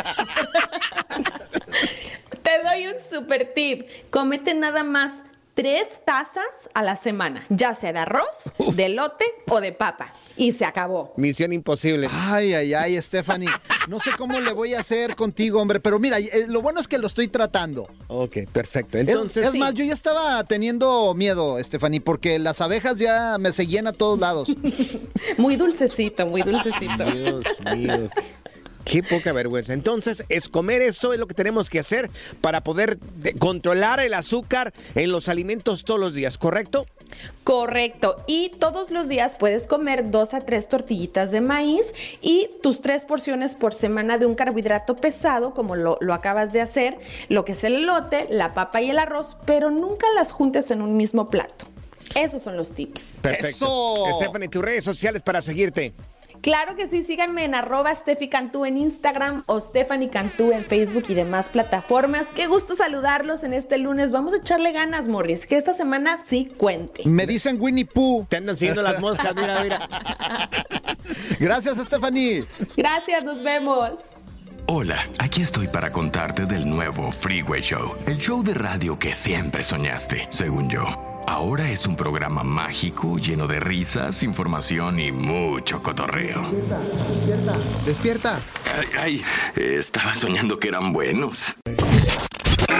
Te 2.56 2.68
doy 2.68 2.86
un 2.86 2.94
super 3.10 3.52
tip. 3.54 3.86
Cómete 4.10 4.54
nada 4.54 4.82
más 4.84 5.22
tres 5.54 6.02
tazas 6.04 6.68
a 6.74 6.82
la 6.82 6.96
semana, 6.96 7.44
ya 7.48 7.74
sea 7.74 7.92
de 7.92 7.98
arroz, 8.00 8.26
de 8.74 8.90
lote 8.90 9.24
o 9.48 9.60
de 9.60 9.72
papa. 9.72 10.12
Y 10.36 10.52
se 10.52 10.66
acabó. 10.66 11.14
Misión 11.16 11.52
imposible. 11.54 12.08
Ay, 12.12 12.52
ay, 12.52 12.74
ay, 12.74 13.00
Stephanie. 13.00 13.48
No 13.88 13.98
sé 14.00 14.10
cómo 14.18 14.38
le 14.40 14.52
voy 14.52 14.74
a 14.74 14.80
hacer 14.80 15.16
contigo, 15.16 15.60
hombre, 15.62 15.80
pero 15.80 15.98
mira, 15.98 16.18
eh, 16.18 16.44
lo 16.48 16.60
bueno 16.60 16.78
es 16.78 16.86
que 16.88 16.98
lo 16.98 17.06
estoy 17.06 17.28
tratando. 17.28 17.88
Ok, 18.08 18.38
perfecto. 18.52 18.98
Es- 18.98 19.08
Entonces, 19.08 19.46
es, 19.46 19.54
más, 19.54 19.72
yo 19.72 19.82
ya 19.84 19.94
estaba 19.94 20.44
teniendo 20.44 21.14
miedo, 21.14 21.56
Stephanie, 21.64 22.02
porque 22.02 22.38
las 22.38 22.60
abejas 22.60 22.98
ya 22.98 23.38
me 23.38 23.50
seguían 23.52 23.86
a 23.86 23.92
todos 23.92 24.18
lados. 24.20 24.48
Muy 25.38 25.56
dulcecito, 25.56 26.26
muy 26.26 26.42
dulcecito. 26.42 27.04
Dios 27.12 27.44
mío. 27.74 28.10
Qué 28.86 29.02
poca 29.02 29.32
vergüenza. 29.32 29.72
Entonces, 29.72 30.22
es 30.28 30.48
comer 30.48 30.80
eso 30.80 31.12
es 31.12 31.18
lo 31.18 31.26
que 31.26 31.34
tenemos 31.34 31.68
que 31.68 31.80
hacer 31.80 32.08
para 32.40 32.62
poder 32.62 32.98
de- 32.98 33.34
controlar 33.34 33.98
el 33.98 34.14
azúcar 34.14 34.72
en 34.94 35.10
los 35.10 35.28
alimentos 35.28 35.82
todos 35.84 35.98
los 35.98 36.14
días, 36.14 36.38
¿correcto? 36.38 36.86
Correcto. 37.42 38.22
Y 38.28 38.50
todos 38.60 38.90
los 38.92 39.08
días 39.08 39.34
puedes 39.36 39.66
comer 39.66 40.10
dos 40.12 40.34
a 40.34 40.40
tres 40.46 40.68
tortillitas 40.68 41.32
de 41.32 41.40
maíz 41.40 41.92
y 42.20 42.48
tus 42.62 42.80
tres 42.80 43.04
porciones 43.04 43.54
por 43.56 43.74
semana 43.74 44.18
de 44.18 44.26
un 44.26 44.36
carbohidrato 44.36 44.96
pesado, 44.96 45.52
como 45.52 45.74
lo, 45.74 45.98
lo 46.00 46.14
acabas 46.14 46.52
de 46.52 46.60
hacer, 46.60 46.96
lo 47.28 47.44
que 47.44 47.52
es 47.52 47.64
el 47.64 47.74
elote, 47.74 48.26
la 48.30 48.54
papa 48.54 48.82
y 48.82 48.90
el 48.90 48.98
arroz, 49.00 49.36
pero 49.46 49.70
nunca 49.72 50.06
las 50.14 50.30
juntes 50.30 50.70
en 50.70 50.80
un 50.80 50.96
mismo 50.96 51.28
plato. 51.28 51.66
Esos 52.14 52.42
son 52.42 52.56
los 52.56 52.72
tips. 52.72 53.18
Perfecto. 53.20 53.48
¡Eso! 53.48 54.06
Stephanie, 54.20 54.48
tus 54.48 54.62
redes 54.64 54.84
sociales 54.84 55.22
para 55.22 55.42
seguirte. 55.42 55.92
Claro 56.40 56.76
que 56.76 56.88
sí, 56.88 57.04
síganme 57.04 57.44
en 57.44 57.54
arroba 57.54 57.94
Steffi 57.94 58.28
Cantú 58.28 58.64
en 58.64 58.76
Instagram 58.76 59.44
o 59.46 59.60
Stephanie 59.60 60.10
Cantú 60.10 60.52
en 60.52 60.64
Facebook 60.64 61.04
y 61.08 61.14
demás 61.14 61.48
plataformas. 61.48 62.28
Qué 62.34 62.46
gusto 62.46 62.74
saludarlos 62.74 63.44
en 63.44 63.52
este 63.52 63.78
lunes. 63.78 64.12
Vamos 64.12 64.34
a 64.34 64.38
echarle 64.38 64.72
ganas, 64.72 65.08
Morris, 65.08 65.46
que 65.46 65.56
esta 65.56 65.74
semana 65.74 66.16
sí 66.16 66.52
cuente. 66.56 67.02
Me 67.06 67.26
dicen 67.26 67.58
Winnie 67.60 67.84
Pooh. 67.84 68.26
Te 68.28 68.36
andan 68.36 68.56
siguiendo 68.56 68.82
las 68.82 69.00
moscas, 69.00 69.34
mira, 69.34 69.62
mira. 69.62 69.88
Gracias, 71.40 71.78
Stephanie. 71.78 72.44
Gracias, 72.76 73.24
nos 73.24 73.42
vemos. 73.42 74.16
Hola, 74.68 74.98
aquí 75.20 75.42
estoy 75.42 75.68
para 75.68 75.92
contarte 75.92 76.44
del 76.44 76.68
nuevo 76.68 77.12
Freeway 77.12 77.60
Show, 77.60 77.94
el 78.06 78.18
show 78.18 78.42
de 78.42 78.52
radio 78.52 78.98
que 78.98 79.14
siempre 79.14 79.62
soñaste, 79.62 80.26
según 80.30 80.68
yo. 80.68 81.05
Ahora 81.26 81.70
es 81.70 81.86
un 81.86 81.96
programa 81.96 82.44
mágico 82.44 83.18
lleno 83.18 83.48
de 83.48 83.58
risas, 83.58 84.22
información 84.22 85.00
y 85.00 85.10
mucho 85.10 85.82
cotorreo. 85.82 86.48
Despierta. 87.84 88.38
Ay, 88.78 88.86
ay, 88.96 89.24
estaba 89.56 90.14
soñando 90.14 90.58
que 90.58 90.68
eran 90.68 90.92
buenos. 90.92 91.56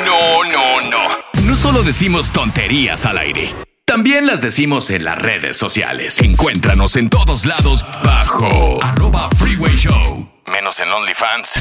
No, 0.04 0.44
no, 0.44 0.88
no. 0.88 1.42
No 1.44 1.56
solo 1.56 1.82
decimos 1.82 2.30
tonterías 2.30 3.04
al 3.04 3.18
aire. 3.18 3.52
También 3.84 4.26
las 4.26 4.40
decimos 4.40 4.90
en 4.90 5.04
las 5.04 5.18
redes 5.18 5.56
sociales. 5.56 6.20
Encuéntranos 6.20 6.96
en 6.96 7.08
todos 7.08 7.46
lados 7.46 7.84
bajo 8.04 8.82
arroba 8.82 9.28
Freeway 9.36 9.74
Show. 9.74 10.28
Menos 10.46 10.78
en 10.80 10.90
OnlyFans. 10.92 11.60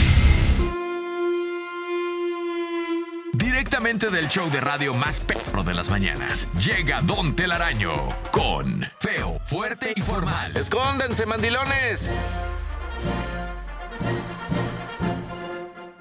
Directamente 3.65 4.11
del 4.11 4.29
show 4.29 4.47
de 4.51 4.61
radio 4.61 4.93
más 4.93 5.19
perro 5.19 5.63
de 5.63 5.73
las 5.73 5.89
mañanas, 5.89 6.47
llega 6.53 7.01
Don 7.01 7.35
Telaraño 7.35 7.93
con 8.29 8.87
Feo, 8.99 9.39
Fuerte 9.43 9.91
y 9.95 10.01
Formal. 10.01 10.55
¡Escóndanse, 10.55 11.25
mandilones! 11.25 12.07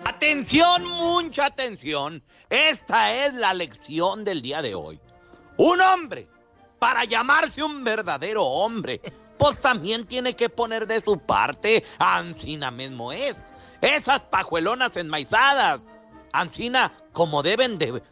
Atención, 0.05 0.85
mucha 0.85 1.47
atención. 1.47 2.23
Esta 2.51 3.15
es 3.15 3.33
la 3.33 3.55
lección 3.55 4.25
del 4.25 4.43
día 4.43 4.61
de 4.61 4.75
hoy. 4.75 5.01
Un 5.57 5.81
hombre, 5.81 6.29
para 6.79 7.05
llamarse 7.05 7.63
un 7.63 7.83
verdadero 7.83 8.45
hombre, 8.45 9.01
pues 9.39 9.59
también 9.59 10.07
tiene 10.07 10.37
que 10.37 10.51
poner 10.51 10.87
de 10.87 11.01
su 11.01 11.19
parte. 11.19 11.83
Ancina 11.99 12.71
mismo 12.71 13.11
es. 13.11 13.35
Esas 13.81 14.21
pajuelonas 14.21 14.95
enmaizadas. 14.99 15.81
Ancina, 16.35 16.93
como 17.13 17.45
deben 17.45 17.79
de 17.79 18.03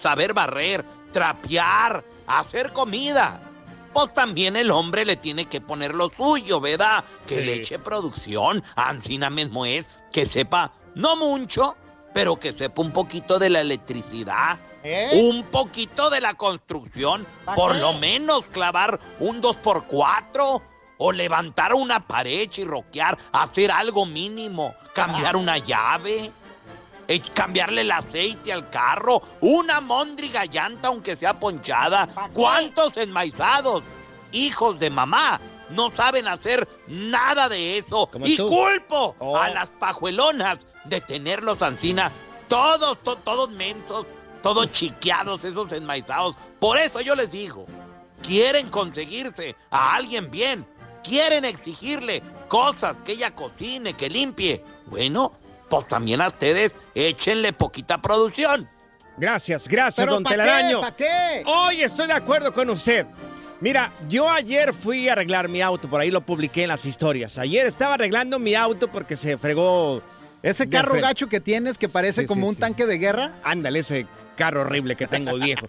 saber 0.00 0.32
barrer, 0.32 0.84
trapear, 1.12 2.02
hacer 2.26 2.72
comida. 2.72 3.40
Pues 3.92 4.14
también 4.14 4.56
el 4.56 4.70
hombre 4.70 5.04
le 5.04 5.16
tiene 5.16 5.44
que 5.44 5.60
poner 5.60 5.94
lo 5.94 6.10
suyo, 6.10 6.58
¿verdad? 6.58 7.04
Que 7.26 7.42
le 7.42 7.54
eche 7.54 7.78
producción. 7.78 8.64
Ancina 8.74 9.28
mismo 9.28 9.66
es 9.66 9.84
que 10.10 10.26
sepa, 10.26 10.72
no 10.94 11.16
mucho, 11.16 11.76
pero 12.14 12.40
que 12.40 12.52
sepa 12.52 12.80
un 12.80 12.92
poquito 12.92 13.38
de 13.38 13.50
la 13.50 13.60
electricidad. 13.60 14.58
¿Eh? 14.82 15.10
Un 15.24 15.42
poquito 15.44 16.08
de 16.08 16.22
la 16.22 16.32
construcción. 16.32 17.26
Por 17.54 17.76
lo 17.76 17.92
menos 17.94 18.46
clavar 18.46 18.98
un 19.20 19.42
2x4. 19.42 20.62
O 20.98 21.12
levantar 21.12 21.74
una 21.74 22.06
pared 22.06 22.48
y 22.56 22.64
roquear. 22.64 23.18
Hacer 23.32 23.70
algo 23.70 24.06
mínimo. 24.06 24.74
Cambiar 24.94 25.36
una 25.36 25.58
llave. 25.58 26.32
Eh, 27.08 27.20
cambiarle 27.34 27.82
el 27.82 27.90
aceite 27.90 28.52
al 28.52 28.68
carro. 28.70 29.22
Una 29.40 29.80
móndriga 29.80 30.44
llanta 30.44 30.88
aunque 30.88 31.16
sea 31.16 31.38
ponchada. 31.38 32.08
¿Cuántos 32.32 32.96
enmaizados? 32.96 33.82
Hijos 34.32 34.78
de 34.78 34.90
mamá. 34.90 35.40
No 35.70 35.90
saben 35.90 36.28
hacer 36.28 36.68
nada 36.86 37.48
de 37.48 37.78
eso. 37.78 38.06
Como 38.06 38.26
Y 38.26 38.36
tú. 38.36 38.48
culpo 38.48 39.16
Oh. 39.18 39.36
a 39.36 39.48
las 39.50 39.68
pajuelonas 39.70 40.58
de 40.84 41.00
tenerlos 41.00 41.60
ancina. 41.62 42.12
Todos, 42.48 43.02
to- 43.02 43.16
todos 43.16 43.50
mensos, 43.50 44.06
todos 44.42 44.72
chiqueados, 44.72 45.42
esos 45.44 45.72
enmaizados. 45.72 46.36
Por 46.60 46.78
eso 46.78 47.00
yo 47.00 47.16
les 47.16 47.30
digo, 47.30 47.66
quieren 48.22 48.68
conseguirse 48.68 49.56
a 49.70 49.94
alguien 49.96 50.30
bien, 50.30 50.64
quieren 51.02 51.44
exigirle 51.44 52.22
cosas 52.46 52.96
que 53.04 53.12
ella 53.12 53.34
cocine, 53.34 53.94
que 53.94 54.08
limpie. 54.08 54.64
Bueno, 54.86 55.32
pues 55.68 55.86
también 55.88 56.20
a 56.20 56.28
ustedes 56.28 56.72
échenle 56.94 57.52
poquita 57.52 58.00
producción. 58.00 58.68
Gracias, 59.18 59.66
gracias, 59.68 59.96
¿Pero 60.04 60.14
don 60.14 60.22
pa' 60.24 60.30
qué? 60.30 60.36
Telaraño. 60.36 60.80
¿Pa' 60.82 60.94
qué? 60.96 61.42
Hoy 61.46 61.80
estoy 61.80 62.06
de 62.06 62.12
acuerdo 62.12 62.52
con 62.52 62.68
usted. 62.70 63.06
Mira, 63.60 63.90
yo 64.08 64.28
ayer 64.28 64.74
fui 64.74 65.08
a 65.08 65.12
arreglar 65.12 65.48
mi 65.48 65.62
auto, 65.62 65.88
por 65.88 66.00
ahí 66.02 66.10
lo 66.10 66.20
publiqué 66.20 66.64
en 66.64 66.68
las 66.68 66.84
historias. 66.84 67.38
Ayer 67.38 67.66
estaba 67.66 67.94
arreglando 67.94 68.38
mi 68.38 68.54
auto 68.54 68.88
porque 68.88 69.16
se 69.16 69.38
fregó. 69.38 70.02
Ese 70.42 70.68
carro 70.68 70.90
frente. 70.90 71.08
gacho 71.08 71.28
que 71.28 71.40
tienes 71.40 71.78
que 71.78 71.88
parece 71.88 72.20
Sí, 72.22 72.26
como 72.26 72.42
sí, 72.42 72.48
un 72.50 72.54
sí. 72.56 72.60
tanque 72.60 72.84
de 72.84 72.98
guerra. 72.98 73.32
Ándale, 73.42 73.78
ese 73.80 74.06
carro 74.36 74.60
horrible 74.60 74.94
que 74.94 75.06
tengo 75.06 75.34
viejo. 75.38 75.66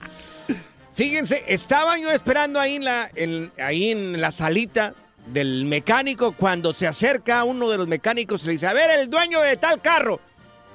Fíjense, 0.93 1.43
estaba 1.47 1.97
yo 1.97 2.11
esperando 2.11 2.59
ahí 2.59 2.75
en 2.75 2.83
la, 2.85 3.09
en- 3.15 3.51
ahí 3.59 3.91
en 3.91 4.19
la 4.19 4.31
salita 4.31 4.93
del 5.31 5.65
mecánico 5.65 6.31
cuando 6.31 6.73
se 6.73 6.87
acerca 6.87 7.43
uno 7.43 7.69
de 7.69 7.77
los 7.77 7.87
mecánicos 7.87 8.43
y 8.43 8.47
le 8.47 8.51
dice, 8.53 8.67
a 8.67 8.73
ver, 8.73 8.89
el 8.99 9.09
dueño 9.09 9.41
de 9.41 9.57
tal 9.57 9.81
carro, 9.81 10.19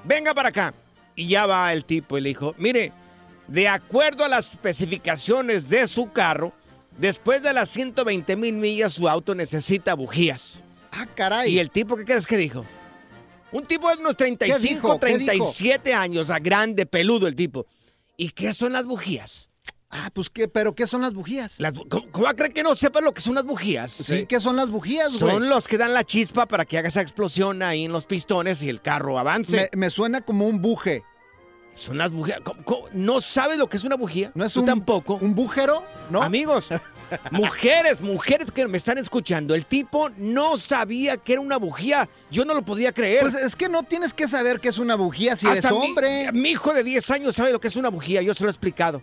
venga 0.05 0.35
para 0.35 0.51
acá. 0.51 0.75
Y 1.15 1.29
ya 1.29 1.47
va 1.47 1.73
el 1.73 1.85
tipo 1.85 2.17
y 2.17 2.21
le 2.21 2.31
dijo, 2.31 2.55
mire, 2.59 2.93
de 3.49 3.69
acuerdo 3.69 4.25
a 4.25 4.29
las 4.29 4.51
especificaciones 4.51 5.69
de 5.69 5.89
su 5.89 6.11
carro, 6.11 6.53
después 6.99 7.43
de 7.43 7.53
las 7.53 7.71
120 7.71 8.37
mil 8.37 8.55
millas 8.55 8.95
su 8.95 9.09
auto 9.09 9.35
necesita 9.35 9.95
bujías. 9.95 10.63
Ah, 10.91 11.07
caray. 11.15 11.53
¿Y 11.53 11.59
el 11.59 11.71
tipo 11.71 11.97
qué 11.97 12.05
crees 12.05 12.27
que 12.27 12.37
dijo? 12.37 12.65
Un 13.51 13.67
tipo 13.67 13.89
de 13.91 14.01
unos 14.01 14.17
35, 14.17 14.59
dijo? 14.59 15.01
¿Qué 15.01 15.19
dijo? 15.19 15.37
37 15.37 15.93
años, 15.93 16.31
a 16.31 16.39
grande, 16.39 16.87
peludo 16.87 17.27
el 17.27 17.35
tipo. 17.35 17.67
¿Y 18.17 18.31
qué 18.31 18.55
son 18.55 18.73
las 18.73 18.85
bujías? 18.87 19.51
Ah, 19.95 20.11
pues 20.15 20.31
qué, 20.31 20.49
pero 20.49 20.75
¿qué 20.75 20.87
son 20.87 21.03
las 21.03 21.13
bujías? 21.13 21.61
Las 21.61 21.75
¿Cómo, 21.75 22.11
cómo 22.11 22.25
va 22.25 22.31
a 22.31 22.35
creer 22.35 22.53
que 22.55 22.63
no 22.63 22.75
sepa 22.75 23.01
lo 23.03 23.13
que 23.13 23.21
son 23.21 23.35
las 23.35 23.45
bujías? 23.45 23.93
Sí, 23.93 24.25
¿qué 24.27 24.41
son 24.41 24.57
las 24.57 24.71
bujías, 24.71 25.21
güey? 25.21 25.33
Son 25.35 25.49
los 25.51 25.69
que 25.69 25.77
dan 25.77 25.93
la 25.93 26.03
chispa 26.03 26.47
para 26.47 26.65
que 26.65 26.79
haga 26.79 26.89
esa 26.89 27.03
explosión 27.03 27.63
ahí 27.63 27.85
en 27.85 27.93
los 27.93 28.07
pistones 28.07 28.63
y 28.63 28.71
el 28.71 28.81
carro 28.81 29.19
avance. 29.19 29.69
Me, 29.75 29.79
me 29.79 29.91
suena 29.91 30.23
como 30.23 30.47
un 30.49 30.63
buje. 30.63 31.05
Son 31.75 31.97
las 31.99 32.11
bujías. 32.13 32.41
¿Cómo- 32.43 32.65
cómo? 32.65 32.85
¿No 32.93 33.21
sabes 33.21 33.59
lo 33.59 33.69
que 33.69 33.77
es 33.77 33.85
una 33.85 33.97
bujía? 33.97 34.31
¿No 34.35 34.45
es 34.47 34.53
Tú 34.55 34.61
un, 34.61 34.67
tampoco. 34.67 35.19
un 35.21 35.35
bujero? 35.35 35.83
¿No? 36.11 36.23
Amigos, 36.23 36.69
mujeres, 37.31 38.01
mujeres 38.01 38.51
que 38.53 38.67
me 38.69 38.79
están 38.79 38.99
escuchando, 38.99 39.55
el 39.55 39.67
tipo 39.67 40.11
no 40.17 40.59
sabía 40.59 41.17
que 41.19 41.33
era 41.35 41.41
una 41.43 41.57
bujía. 41.59 42.09
Yo 42.31 42.45
no 42.45 42.55
lo 42.55 42.63
podía 42.63 42.93
creer. 42.93 43.21
Pues 43.23 43.35
es 43.35 43.57
que 43.57 43.69
no 43.69 43.83
tienes 43.83 44.13
que 44.15 44.29
saber 44.29 44.61
qué 44.61 44.69
es 44.69 44.79
una 44.79 44.95
bujía 44.95 45.37
si 45.37 45.47
eres 45.47 45.65
Hasta 45.65 45.79
mi- 45.79 45.87
hombre. 45.87 46.33
Mi, 46.33 46.51
hijo 46.51 46.73
de 46.75 46.83
10 46.83 47.11
años 47.11 47.37
sabe 47.37 47.53
lo 47.53 47.61
que 47.61 47.69
es 47.69 47.77
una 47.77 47.89
bujía, 47.91 48.23
yo 48.23 48.35
se 48.35 48.45
lo 48.45 48.51
he 48.51 48.53
explicado. 48.53 49.03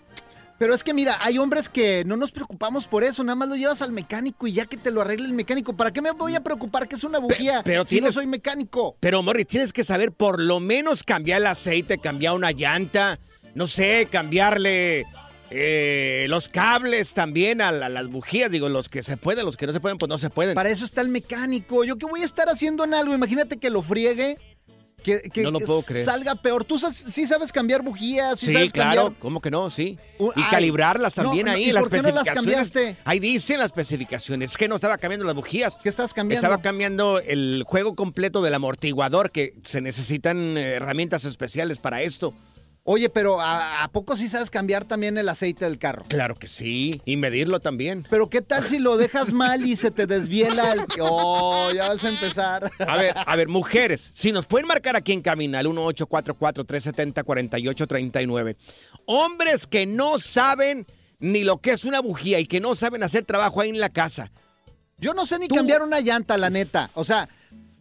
Pero 0.60 0.74
es 0.74 0.84
que 0.84 0.94
mira, 0.94 1.18
hay 1.22 1.38
hombres 1.39 1.70
que 1.70 2.04
no 2.06 2.18
nos 2.18 2.32
preocupamos 2.32 2.86
por 2.86 3.04
eso, 3.04 3.24
nada 3.24 3.36
más 3.36 3.48
lo 3.50 3.56
llevas 3.56 3.82
al 3.82 3.92
mecánico 3.94 4.46
y 4.46 4.51
ya 4.54 4.66
que 4.66 4.75
te 4.78 4.92
lo 4.92 5.01
arregle 5.01 5.25
el 5.25 5.34
mecánico, 5.34 5.74
¿para 5.75 5.92
qué 5.92 6.01
me 6.01 6.12
voy 6.12 6.36
a 6.36 6.44
preocupar 6.44 6.88
que 6.88 6.96
es 6.98 7.04
una 7.06 7.18
bujía 7.20 7.62
pero 7.63 7.86
si 7.86 8.01
no 8.01 8.12
soy 8.12 8.28
mecánico? 8.28 8.98
Pero, 9.00 9.24
Morris, 9.24 9.48
tienes 9.48 9.72
que 9.74 9.84
saber 9.86 10.12
por 10.12 10.39
lo 10.42 10.60
menos 10.60 11.04
cambiar 11.04 11.39
el 11.42 11.48
aceite, 11.48 11.98
cambiar 11.98 12.36
una 12.36 12.51
llanta, 12.51 13.20
no 13.56 13.68
sé, 13.68 14.08
cambiarle 14.12 15.06
eh, 15.51 16.28
los 16.30 16.48
cables 16.50 17.13
también 17.13 17.62
a, 17.62 17.72
la- 17.72 17.88
a 17.88 17.89
las 17.89 18.08
bujías. 18.08 18.51
Digo, 18.51 18.70
los 18.70 18.88
que 18.89 19.01
se 19.01 19.18
pueden, 19.18 19.46
los 19.46 19.58
que 19.58 19.66
no 19.66 19.74
se 19.74 19.80
pueden, 19.80 19.98
pues 19.98 20.10
no 20.10 20.18
se 20.18 20.30
pueden. 20.30 20.54
Para 20.56 20.70
eso 20.70 20.86
está 20.86 21.01
el 21.01 21.08
mecánico. 21.10 21.84
¿Yo 21.84 21.98
qué 21.98 22.06
voy 22.06 22.22
a 22.22 22.25
estar 22.25 22.50
haciendo 22.50 22.84
en 22.84 22.94
algo? 22.94 23.16
Imagínate 23.16 23.58
que 23.58 23.70
lo 23.72 23.82
friegue, 23.82 24.38
que, 25.00 25.22
que 25.22 25.44
No 25.44 25.51
lo 25.51 25.60
puedo 25.60 25.82
creer. 25.84 26.06
salga 26.06 26.36
peor. 26.36 26.63
Tú 26.63 26.77
sa- 26.79 26.91
sí 26.94 27.25
sabes 27.25 27.51
cambiar 27.51 27.82
bujías, 27.82 28.39
sí, 28.39 28.48
Sí, 28.48 28.53
sabes 28.53 28.72
claro, 28.72 29.03
cambiar... 29.03 29.20
¿cómo 29.20 29.41
que 29.41 29.51
no? 29.51 29.70
Sí. 29.70 29.98
Uh, 30.18 30.29
y 30.36 30.41
ay, 30.41 30.44
calibrarlas 30.50 31.13
también 31.15 31.46
no, 31.46 31.51
ahí, 31.53 31.70
¿y 31.70 31.72
las 31.72 31.84
por 31.84 31.91
qué 31.91 32.01
no 32.01 32.12
las 32.12 32.25
cambiaste? 32.29 32.98
Ahí 33.06 33.20
dicen 33.20 33.58
las 33.60 33.68
especificaciones. 33.68 34.51
Es 34.51 34.58
que 34.58 34.68
no 34.68 34.75
estaba 34.75 34.98
cambiando 34.98 35.25
las 35.25 35.36
bujías. 35.36 35.77
¿Qué 35.82 35.89
estás 35.89 36.13
cambiando? 36.13 36.46
Estaba 36.46 36.62
cambiando 36.62 37.20
el 37.20 37.63
juego 37.65 37.96
completo 37.96 38.41
del 38.41 38.53
amortiguador, 38.53 39.32
que 39.32 39.53
se 39.63 39.82
necesitan 39.82 40.58
eh, 40.58 40.74
herramientas 40.75 41.25
especiales 41.25 41.77
para 41.79 42.01
esto. 42.01 42.34
Oye, 42.91 43.08
pero 43.08 43.39
¿a, 43.39 43.84
a 43.84 43.88
poco 43.89 44.17
sí 44.17 44.27
sabes 44.27 44.50
cambiar 44.50 44.84
también 44.84 45.15
el 45.19 45.29
aceite 45.29 45.63
del 45.65 45.77
carro? 45.77 46.05
Claro 46.08 46.34
que 46.34 46.48
sí. 46.48 47.00
Y 47.05 47.17
medirlo 47.17 47.60
también. 47.60 48.03
Pero 48.10 48.31
¿qué 48.31 48.41
tal 48.41 48.65
si 48.65 48.79
lo 48.79 48.98
dejas 48.98 49.31
mal 49.31 49.63
y 49.63 49.75
se 49.75 49.91
te 49.91 50.08
desviela 50.08 50.72
el... 50.72 50.79
Oh, 51.00 51.69
ya 51.72 51.88
vas 51.88 52.03
a 52.03 52.10
empezar. 52.10 52.72
A 52.79 52.98
ver, 52.98 53.13
a 53.15 53.36
ver, 53.36 53.48
mujeres, 53.48 54.10
si 54.15 54.31
nos 54.31 54.48
pueden 54.48 54.65
marcar 54.67 54.96
aquí 54.96 55.13
en 55.13 55.22
Camina, 55.22 55.60
al 55.60 55.67
1844-370-4839. 55.67 58.55
Hombres 59.05 59.67
que 59.67 59.86
no 59.86 60.17
saben 60.17 60.88
ni 61.19 61.43
lo 61.43 61.62
que 61.62 61.74
es 61.74 61.86
una 61.86 62.00
bujía 62.00 62.39
y 62.39 62.48
que 62.48 62.60
no 62.60 62.74
saben 62.75 63.03
hacer 63.03 63.24
trabajo 63.24 63.62
ahí 63.62 63.69
en 63.69 63.79
la 63.79 63.89
casa. 63.89 64.31
Yo 64.98 65.13
no 65.13 65.27
sé 65.27 65.38
ni 65.38 65.48
Tú- 65.48 65.53
cambiar 65.53 65.84
una 65.84 66.00
llanta, 66.01 66.39
la 66.39 66.50
neta. 66.50 66.89
O 66.96 67.03
sea, 67.03 67.29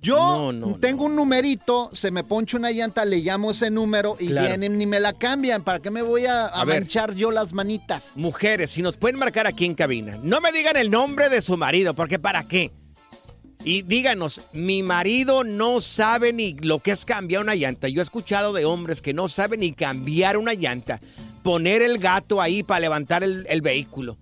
yo 0.01 0.17
No, 0.17 0.53
no, 0.53 0.79
tengo 0.79 1.05
un 1.07 1.17
numerito, 1.17 1.91
se 1.93 2.11
me 2.11 2.23
poncha 2.25 2.57
una 2.57 2.71
llanta, 2.71 3.05
le 3.05 3.19
llamo 3.19 3.51
ese 3.51 3.71
número 3.71 4.17
y 4.21 4.29
Claro. 4.29 4.47
vienen 4.49 4.81
y 4.81 4.87
me 4.87 5.01
la 5.01 5.13
cambian. 5.13 5.63
¿Para 5.63 5.81
qué 5.81 5.91
me 5.91 6.03
voy 6.03 6.27
a, 6.27 6.47
a 6.47 6.61
A 6.61 6.65
ver. 6.65 6.81
manchar 6.81 7.15
yo 7.15 7.31
las 7.31 7.53
manitas? 7.53 8.13
Mujeres, 8.17 8.71
si 8.71 8.83
nos 8.83 8.97
pueden 8.97 9.19
marcar 9.19 9.47
aquí 9.47 9.65
en 9.65 9.75
cabina, 9.75 10.19
no 10.23 10.41
me 10.41 10.53
digan 10.53 10.77
el 10.77 10.91
nombre 10.91 11.29
de 11.29 11.43
su 11.43 11.57
marido, 11.57 11.95
porque 11.95 12.19
¿para 12.19 12.47
qué? 12.47 12.71
Y 13.65 13.83
díganos, 13.83 14.41
mi 14.53 14.85
marido 14.85 15.43
no 15.43 15.81
sabe 15.81 16.33
ni 16.33 16.55
lo 16.55 16.79
que 16.79 16.93
es 16.93 17.05
cambiar 17.05 17.43
una 17.43 17.57
llanta. 17.57 17.89
Yo 17.89 18.01
he 18.01 18.05
escuchado 18.05 18.53
de 18.53 18.65
hombres 18.65 19.01
que 19.03 19.13
no 19.13 19.27
saben 19.27 19.61
ni 19.61 19.73
cambiar 19.73 20.37
una 20.37 20.55
llanta, 20.55 21.01
poner 21.43 21.83
el 21.83 21.99
gato 21.99 22.41
ahí 22.41 22.63
para 22.63 22.79
levantar 22.81 23.25
el, 23.25 23.47
el 23.49 23.61
vehículo. 23.61 24.17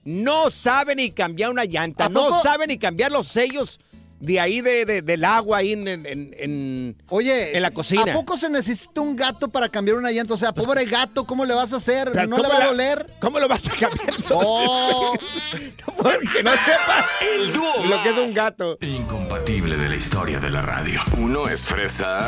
no 0.04 0.50
sabe 0.50 0.94
ni 0.94 1.10
cambiar 1.10 1.50
una 1.50 1.64
llanta, 1.64 2.06
¿A 2.06 2.08
no 2.08 2.42
sabe 2.42 2.66
ni 2.66 2.78
cambiar 2.78 3.12
los 3.12 3.26
sellos 3.26 3.78
de 4.24 4.40
ahí 4.40 4.60
de, 4.60 4.84
de- 4.84 5.02
del 5.02 5.24
agua 5.24 5.58
ahí 5.58 5.72
en, 5.72 5.86
en- 5.88 6.34
en- 6.38 6.96
Oye, 7.08 7.56
en 7.56 7.62
la 7.62 7.70
cocina. 7.70 8.02
¿a 8.10 8.14
poco 8.14 8.36
se 8.38 8.48
necesita 8.50 9.00
un 9.00 9.16
gato 9.16 9.48
para 9.48 9.68
cambiar 9.68 9.96
una 9.96 10.10
llanta? 10.10 10.34
O 10.34 10.36
sea, 10.36 10.52
pobre 10.52 10.84
gato, 10.86 11.24
¿cómo 11.26 11.44
le 11.44 11.54
vas 11.54 11.72
a 11.72 11.76
hacer? 11.76 12.14
¿No 12.14 12.36
le 12.38 12.42
¿cómo 12.42 12.48
va 12.48 12.56
a 12.56 12.58
la- 12.60 12.66
doler? 12.66 13.06
¿Cómo 13.20 13.38
lo 13.38 13.48
vas 13.48 13.66
a 13.66 13.70
cambiar? 13.70 14.14
Oh, 14.30 15.14
Porque 15.96 16.42
no 16.42 16.50
sepas 16.52 17.06
El 17.20 17.52
dúo 17.52 17.84
lo 17.88 18.02
que 18.02 18.10
es 18.10 18.18
un 18.18 18.34
gato. 18.34 18.78
Incompatible 18.80 19.76
de 19.76 19.88
la 19.88 19.96
historia 19.96 20.40
de 20.40 20.50
la 20.50 20.62
radio. 20.62 21.00
Uno 21.18 21.48
es 21.48 21.66
fresa 21.66 22.26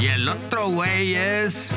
y 0.00 0.06
el 0.06 0.28
otro 0.28 0.68
güey 0.70 1.14
es. 1.14 1.72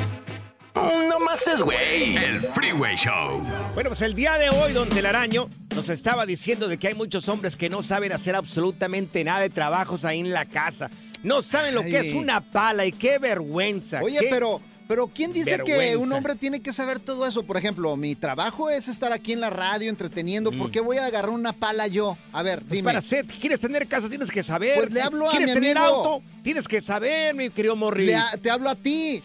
No 0.74 1.18
más 1.20 1.46
es 1.46 1.62
güey. 1.62 2.16
El 2.16 2.40
Freeway 2.40 2.96
Show. 2.96 3.44
Bueno, 3.74 3.90
pues 3.90 4.02
el 4.02 4.14
día 4.14 4.38
de 4.38 4.48
hoy, 4.50 4.72
don 4.72 4.88
Telaraño 4.88 5.48
nos 5.74 5.88
estaba 5.88 6.24
diciendo 6.26 6.66
de 6.68 6.78
que 6.78 6.88
hay 6.88 6.94
muchos 6.94 7.28
hombres 7.28 7.56
que 7.56 7.68
no 7.68 7.82
saben 7.82 8.12
hacer 8.12 8.34
absolutamente 8.34 9.22
nada 9.24 9.40
de 9.40 9.50
trabajos 9.50 10.04
ahí 10.04 10.20
en 10.20 10.32
la 10.32 10.46
casa. 10.46 10.90
No 11.22 11.42
saben 11.42 11.74
lo 11.74 11.82
que 11.82 11.98
es 11.98 12.14
una 12.14 12.40
pala 12.40 12.86
y 12.86 12.92
qué 12.92 13.18
vergüenza. 13.18 14.00
Oye, 14.02 14.18
qué- 14.20 14.28
pero, 14.30 14.60
Pero 14.88 15.06
¿quién 15.06 15.32
dice 15.32 15.58
que 15.64 15.96
un 15.96 16.12
hombre 16.12 16.34
tiene 16.34 16.60
que 16.60 16.72
saber 16.72 16.98
todo 16.98 17.26
eso? 17.26 17.44
Por 17.44 17.56
ejemplo, 17.56 17.96
mi 17.96 18.14
trabajo 18.14 18.68
es 18.68 18.88
estar 18.88 19.12
aquí 19.12 19.32
en 19.32 19.40
la 19.40 19.48
radio 19.48 19.88
entreteniendo. 19.88 20.50
¿Por 20.52 20.70
qué 20.70 20.80
voy 20.80 20.98
a 20.98 21.06
agarrar 21.06 21.30
una 21.30 21.52
pala 21.54 21.86
yo? 21.86 22.18
A 22.32 22.42
ver, 22.42 22.58
Pues 22.58 22.70
dime. 22.72 22.88
para 22.90 23.00
ser, 23.00 23.24
quieres 23.26 23.60
tener 23.60 23.86
casa, 23.86 24.08
tienes 24.08 24.30
que 24.30 24.42
saber. 24.42 24.74
Pues 24.76 24.90
le 24.92 25.00
hablo 25.00 25.28
a 25.28 25.30
¿Quieres 25.30 25.48
mi 25.48 25.54
tener 25.54 25.78
amigo. 25.78 25.94
auto? 25.94 26.22
Tienes 26.42 26.66
que 26.68 26.82
saber, 26.82 27.34
mi 27.34 27.48
querido 27.50 27.76
Morris. 27.76 28.06
Le 28.08 28.16
a- 28.16 28.36
te 28.42 28.50
hablo 28.50 28.68
a 28.68 28.74
ti. 28.74 29.22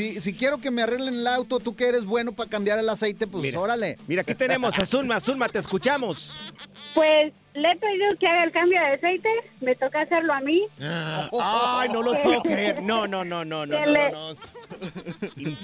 Si, 0.00 0.18
si 0.18 0.32
quiero 0.32 0.56
que 0.58 0.70
me 0.70 0.80
arreglen 0.80 1.12
el 1.12 1.26
auto, 1.26 1.58
tú 1.58 1.76
que 1.76 1.86
eres 1.86 2.06
bueno 2.06 2.32
para 2.32 2.48
cambiar 2.48 2.78
el 2.78 2.88
aceite, 2.88 3.26
pues 3.26 3.42
Mira. 3.42 3.60
órale. 3.60 3.98
Mira, 4.06 4.22
aquí 4.22 4.34
tenemos 4.34 4.78
a 4.78 4.86
Zulma. 4.86 5.20
Zulma, 5.20 5.46
te 5.46 5.58
escuchamos. 5.58 6.52
Pues 6.94 7.34
le 7.54 7.72
he 7.72 7.76
pedido 7.76 8.16
que 8.18 8.26
haga 8.26 8.44
el 8.44 8.52
cambio 8.52 8.80
de 8.80 8.86
aceite, 8.94 9.28
me 9.60 9.74
toca 9.74 10.00
hacerlo 10.02 10.32
a 10.32 10.40
mí. 10.40 10.62
Ay, 10.80 11.88
no 11.90 12.02
lo 12.02 12.20
puedo 12.22 12.42
creer. 12.42 12.82
No, 12.82 13.06
no, 13.06 13.24
no, 13.24 13.44
no, 13.44 13.66
no, 13.66 13.76
Que 13.78 13.86
no, 13.86 13.92
le- 13.92 14.12
no. 14.12 14.34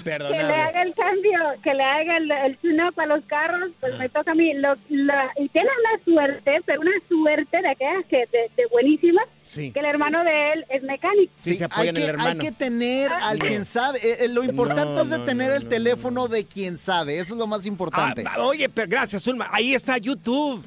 Que 0.03 0.19
le 0.19 0.53
haga 0.53 0.81
el 0.83 0.93
cambio, 0.93 1.39
que 1.63 1.73
le 1.73 1.83
haga 1.83 2.17
el, 2.17 2.31
el 2.31 2.57
tune-up 2.57 2.99
a 2.99 3.05
los 3.05 3.23
carros, 3.25 3.71
pues 3.79 3.97
me 3.99 4.09
toca 4.09 4.31
a 4.31 4.35
mí. 4.35 4.53
Lo- 4.55 4.75
la- 4.89 5.31
y 5.37 5.47
tiene 5.49 5.69
una 5.79 6.03
suerte, 6.03 6.61
pero 6.65 6.81
una 6.81 6.91
suerte 7.07 7.61
de 7.61 7.69
aquellas 7.69 8.05
que 8.09 8.17
de, 8.31 8.51
de 8.55 8.65
buenísima, 8.71 9.21
Sí. 9.41 9.71
que 9.71 9.79
el 9.79 9.85
hermano 9.85 10.23
de 10.23 10.53
él 10.53 10.65
es 10.69 10.83
mecánico. 10.83 11.31
Sí, 11.39 11.55
se 11.55 11.63
apoya 11.65 11.81
hay, 11.83 11.87
en 11.89 11.95
que, 11.95 12.03
el 12.03 12.09
hermano. 12.09 12.29
hay 12.29 12.37
que 12.37 12.51
tener 12.51 13.11
al 13.11 13.39
No. 13.39 13.45
quien 13.45 13.65
sabe. 13.65 13.99
Eh, 13.99 14.25
eh, 14.25 14.27
lo 14.27 14.43
importante 14.43 14.93
No, 14.93 15.01
es 15.01 15.09
de 15.09 15.19
no, 15.19 15.25
tener 15.25 15.49
no, 15.49 15.55
el 15.55 15.63
no, 15.63 15.69
teléfono 15.69 16.27
de 16.27 16.45
quien 16.45 16.77
sabe. 16.77 17.19
Eso 17.19 17.33
es 17.33 17.39
lo 17.39 17.47
más 17.47 17.63
Ah, 17.63 17.67
importante. 17.67 18.23
va- 18.23 18.37
oye, 18.39 18.67
pero 18.69 18.87
gracias, 18.89 19.23
Zulma. 19.23 19.47
Ahí 19.51 19.73
está 19.73 19.97
YouTube. 19.97 20.63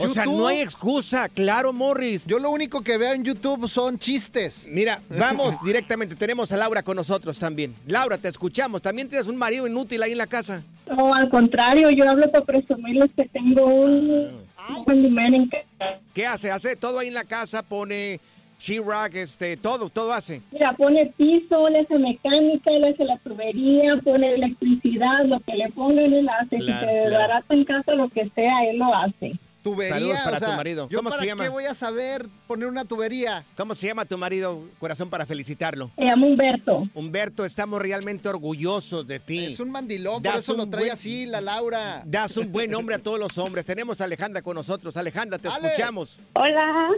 O 0.00 0.08
sea, 0.08 0.24
no 0.24 0.46
hay 0.46 0.60
excusa. 0.60 1.28
Claro, 1.28 1.72
Morris. 1.72 2.26
Yo 2.26 2.38
lo 2.38 2.50
único 2.50 2.82
que 2.82 2.96
veo 2.96 3.12
en 3.12 3.24
YouTube 3.24 3.68
son 3.68 3.98
chistes. 3.98 4.68
Mira, 4.70 5.00
vamos 5.08 5.56
directamente. 5.64 6.14
Tenemos 6.14 6.50
a 6.52 6.56
Laura 6.56 6.82
con 6.82 6.96
nosotros 6.96 7.38
también. 7.38 7.74
Laura, 7.86 8.18
te 8.18 8.28
escuchamos. 8.28 8.82
También 8.82 9.08
tienes 9.08 9.26
un 9.26 9.36
marido 9.36 9.66
inútil 9.66 10.02
ahí 10.02 10.12
en 10.12 10.18
la 10.18 10.26
casa. 10.26 10.62
No, 10.86 11.14
al 11.14 11.28
contrario, 11.28 11.90
yo 11.90 12.08
hablo 12.08 12.30
para 12.30 12.44
presumirles 12.44 13.10
que 13.14 13.28
tengo 13.28 13.66
un 13.66 14.50
en 14.78 15.48
casa. 15.48 16.00
¿Qué 16.14 16.26
hace? 16.26 16.50
Hace 16.50 16.76
todo 16.76 16.98
ahí 16.98 17.08
en 17.08 17.14
la 17.14 17.24
casa, 17.24 17.62
pone 17.62 18.20
She-Rock, 18.58 19.14
este, 19.14 19.56
todo, 19.56 19.88
todo 19.88 20.12
hace. 20.12 20.42
Mira, 20.52 20.72
pone 20.74 21.06
piso, 21.16 21.68
le 21.68 21.80
hace 21.80 21.98
mecánica, 21.98 22.70
le 22.72 22.90
hace 22.90 23.04
la 23.04 23.16
tubería, 23.18 23.96
pone 24.04 24.34
electricidad, 24.34 25.24
lo 25.24 25.40
que 25.40 25.54
le 25.54 25.68
pongan 25.70 26.12
él 26.12 26.28
hace. 26.28 26.58
Claro, 26.58 26.80
si 26.80 26.86
se 26.86 27.02
claro. 27.08 27.16
barata 27.16 27.54
en 27.54 27.64
casa, 27.64 27.94
lo 27.94 28.08
que 28.08 28.28
sea, 28.30 28.64
él 28.68 28.78
lo 28.78 28.94
hace. 28.94 29.32
Tubería. 29.62 29.94
Saludos 29.94 30.18
para 30.24 30.36
o 30.36 30.40
sea, 30.40 30.50
tu 30.50 30.56
marido. 30.56 30.88
¿yo 30.88 30.98
¿Cómo 30.98 31.10
se 31.10 31.16
para 31.18 31.26
llama? 31.26 31.44
qué 31.44 31.50
voy 31.50 31.64
a 31.66 31.74
saber 31.74 32.26
poner 32.46 32.66
una 32.68 32.84
tubería? 32.84 33.44
¿Cómo 33.56 33.74
se 33.74 33.86
llama 33.88 34.04
tu 34.06 34.16
marido, 34.16 34.62
corazón, 34.78 35.10
para 35.10 35.26
felicitarlo? 35.26 35.90
Se 35.96 36.04
llama 36.04 36.26
Humberto. 36.26 36.88
Humberto, 36.94 37.44
estamos 37.44 37.80
realmente 37.82 38.28
orgullosos 38.28 39.06
de 39.06 39.20
ti. 39.20 39.44
Es 39.46 39.60
un 39.60 39.70
mandilón, 39.70 40.22
por 40.22 40.32
Das 40.32 40.42
eso 40.44 40.54
lo 40.54 40.64
un 40.64 40.70
trae 40.70 40.84
buen- 40.84 40.92
así 40.92 41.26
la 41.26 41.40
Laura. 41.40 42.02
Das 42.06 42.36
un 42.36 42.50
buen 42.50 42.70
nombre 42.70 42.94
a 42.94 42.98
todos 43.02 43.18
los 43.18 43.36
hombres. 43.38 43.66
Tenemos 43.66 44.00
a 44.00 44.04
Alejandra 44.04 44.40
con 44.42 44.54
nosotros. 44.56 44.96
Alejandra, 44.96 45.38
te 45.38 45.48
Ale. 45.48 45.68
escuchamos. 45.68 46.18
Hola. 46.32 46.90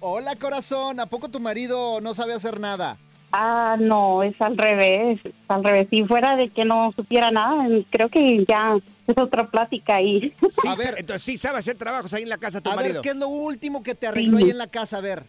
Hola, 0.00 0.36
corazón. 0.36 1.00
¿A 1.00 1.06
poco 1.06 1.28
tu 1.28 1.40
marido 1.40 2.00
no 2.00 2.14
sabe 2.14 2.34
hacer 2.34 2.60
nada? 2.60 2.98
Ah, 3.30 3.76
no, 3.78 4.22
es 4.22 4.34
al 4.40 4.56
revés, 4.56 5.20
es 5.24 5.32
al 5.48 5.62
revés. 5.62 5.86
Si 5.90 6.02
fuera 6.04 6.36
de 6.36 6.48
que 6.48 6.64
no 6.64 6.92
supiera 6.96 7.30
nada, 7.30 7.66
creo 7.90 8.08
que 8.08 8.44
ya 8.48 8.76
es 9.06 9.18
otra 9.18 9.46
plática 9.46 9.96
ahí. 9.96 10.32
Sí, 10.50 10.66
A 10.68 10.74
ver. 10.74 10.94
entonces 10.98 11.22
sí 11.22 11.36
sabe 11.36 11.58
hacer 11.58 11.76
trabajos 11.76 12.12
ahí 12.14 12.22
en 12.22 12.28
la 12.30 12.38
casa 12.38 12.60
tu 12.60 12.70
A 12.70 12.76
marido. 12.76 12.94
ver, 12.94 13.02
¿qué 13.02 13.10
es 13.10 13.16
lo 13.16 13.28
último 13.28 13.82
que 13.82 13.94
te 13.94 14.06
arregló 14.06 14.38
Sí. 14.38 14.44
ahí 14.44 14.50
en 14.50 14.58
la 14.58 14.66
casa? 14.68 14.98
A 14.98 15.00
ver. 15.02 15.24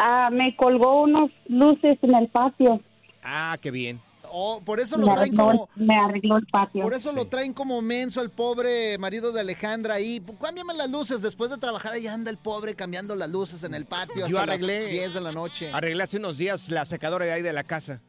Ah, 0.00 0.30
me 0.32 0.54
colgó 0.54 1.02
unos 1.02 1.30
luces 1.48 1.98
en 2.02 2.14
el 2.14 2.28
patio. 2.28 2.80
Ah, 3.22 3.58
qué 3.60 3.72
bien. 3.72 4.00
Oh, 4.38 4.60
por 4.62 4.80
eso 4.80 4.98
Me 4.98 5.06
lo 5.06 5.14
traen 5.14 5.18
arregló, 5.40 5.44
como... 5.46 5.68
me 5.76 5.96
arregló 5.96 6.36
el 6.36 6.46
patio. 6.46 6.82
Por 6.82 6.92
eso 6.92 7.10
lo 7.10 7.24
traen 7.26 7.54
como 7.54 7.80
menso 7.80 8.20
al 8.20 8.28
pobre 8.28 8.98
marido 8.98 9.32
de 9.32 9.40
Alejandra 9.40 9.94
ahí. 9.94 10.20
Pues, 10.20 10.36
Cámbiame 10.38 10.74
las 10.74 10.90
luces. 10.90 11.22
Después 11.22 11.50
de 11.50 11.56
trabajar 11.56 11.92
ahí 11.94 12.06
anda 12.06 12.30
el 12.30 12.36
pobre 12.36 12.74
cambiando 12.74 13.16
las 13.16 13.30
luces 13.30 13.64
en 13.64 13.74
el 13.74 13.86
patio 13.86 14.26
Yo 14.26 14.38
hasta 14.38 14.52
arreglé- 14.52 14.80
las 14.82 14.90
10 14.90 15.14
de 15.14 15.20
la 15.22 15.32
noche. 15.32 15.70
Arreglé 15.72 16.02
hace 16.02 16.18
unos 16.18 16.36
días 16.36 16.68
la 16.68 16.84
secadora 16.84 17.24
de 17.24 17.32
ahí 17.32 17.40
de 17.40 17.54
la 17.54 17.64
casa. 17.64 18.02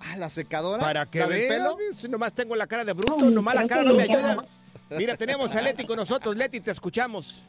Ah, 0.00 0.16
la 0.16 0.30
secadora. 0.30 0.82
Para 0.82 1.04
que 1.04 1.18
¿La 1.18 1.28
del 1.28 1.48
pelo? 1.48 1.76
Si 1.98 2.08
nomás 2.08 2.32
tengo 2.32 2.56
la 2.56 2.66
cara 2.66 2.84
de 2.86 2.94
bruto, 2.94 3.16
Ay, 3.22 3.30
nomás 3.34 3.54
la 3.54 3.66
cara 3.66 3.82
no 3.82 3.92
me 3.92 4.04
ayuda. 4.04 4.42
Mira, 4.88 5.18
tenemos 5.18 5.54
a 5.54 5.60
Leti 5.60 5.84
con 5.84 5.96
nosotros. 5.96 6.34
Leti, 6.34 6.60
te 6.60 6.70
escuchamos. 6.70 7.42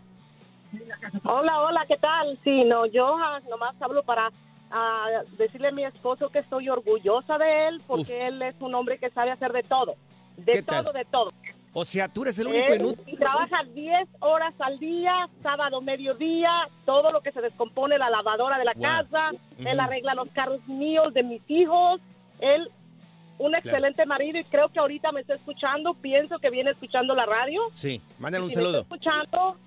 Hola, 1.24 1.62
hola, 1.62 1.86
¿qué 1.88 1.96
tal? 2.02 2.38
Sí, 2.44 2.66
no, 2.66 2.86
yo 2.88 3.16
ah, 3.18 3.40
nomás 3.50 3.76
hablo 3.82 4.04
para 4.04 4.30
ah, 4.72 5.22
decirle 5.38 5.70
a 5.70 5.72
mi 5.72 5.84
esposo 5.84 6.30
que 6.30 6.40
estoy 6.40 6.70
orgullosa 6.70 7.38
de 7.38 7.68
él 7.68 7.82
porque 7.88 8.28
él 8.28 8.42
es 8.42 8.56
un 8.60 8.74
hombre 8.76 8.98
que 8.98 9.10
sabe 9.10 9.32
hacer 9.32 9.52
de 9.54 9.64
todo. 9.64 9.96
De 10.38 10.52
¿Qué 10.54 10.64
todo, 10.64 10.84
tal? 10.86 10.94
de 10.94 11.06
todo. 11.06 11.32
O 11.78 11.84
sea, 11.84 12.08
tú 12.08 12.22
eres 12.24 12.40
el 12.40 12.48
único 12.48 12.72
Él 12.72 12.82
inútil. 12.82 13.20
trabaja 13.20 13.64
10 13.74 14.08
horas 14.22 14.54
al 14.60 14.80
día, 14.80 15.28
sábado, 15.44 15.82
mediodía, 15.82 16.68
todo 16.86 17.12
lo 17.12 17.20
que 17.22 17.34
se 17.34 17.42
descompone, 17.42 17.98
la 17.98 18.10
lavadora 18.10 18.58
de 18.58 18.64
la 18.64 18.72
Wow. 18.74 18.82
casa, 18.84 19.32
él 19.58 19.80
arregla 19.80 20.14
los 20.16 20.30
carros 20.30 20.66
míos, 20.68 21.14
de 21.14 21.24
mis 21.24 21.42
hijos, 21.50 22.00
él, 22.40 22.70
un 23.40 23.54
excelente 23.56 24.06
marido 24.06 24.40
y 24.40 24.46
creo 24.46 24.70
que 24.70 24.80
ahorita 24.80 25.12
me 25.12 25.20
está 25.20 25.34
escuchando, 25.34 25.94
pienso 25.96 26.40
que 26.40 26.50
viene 26.50 26.72
escuchando 26.72 27.14
la 27.14 27.26
radio. 27.26 27.62
Sí, 27.74 28.02
mándale 28.20 28.46
un 28.46 28.52
Si 28.52 28.56
me 28.56 28.62
está 28.64 28.72
saludo. 28.72 28.82
escuchando, 28.84 29.58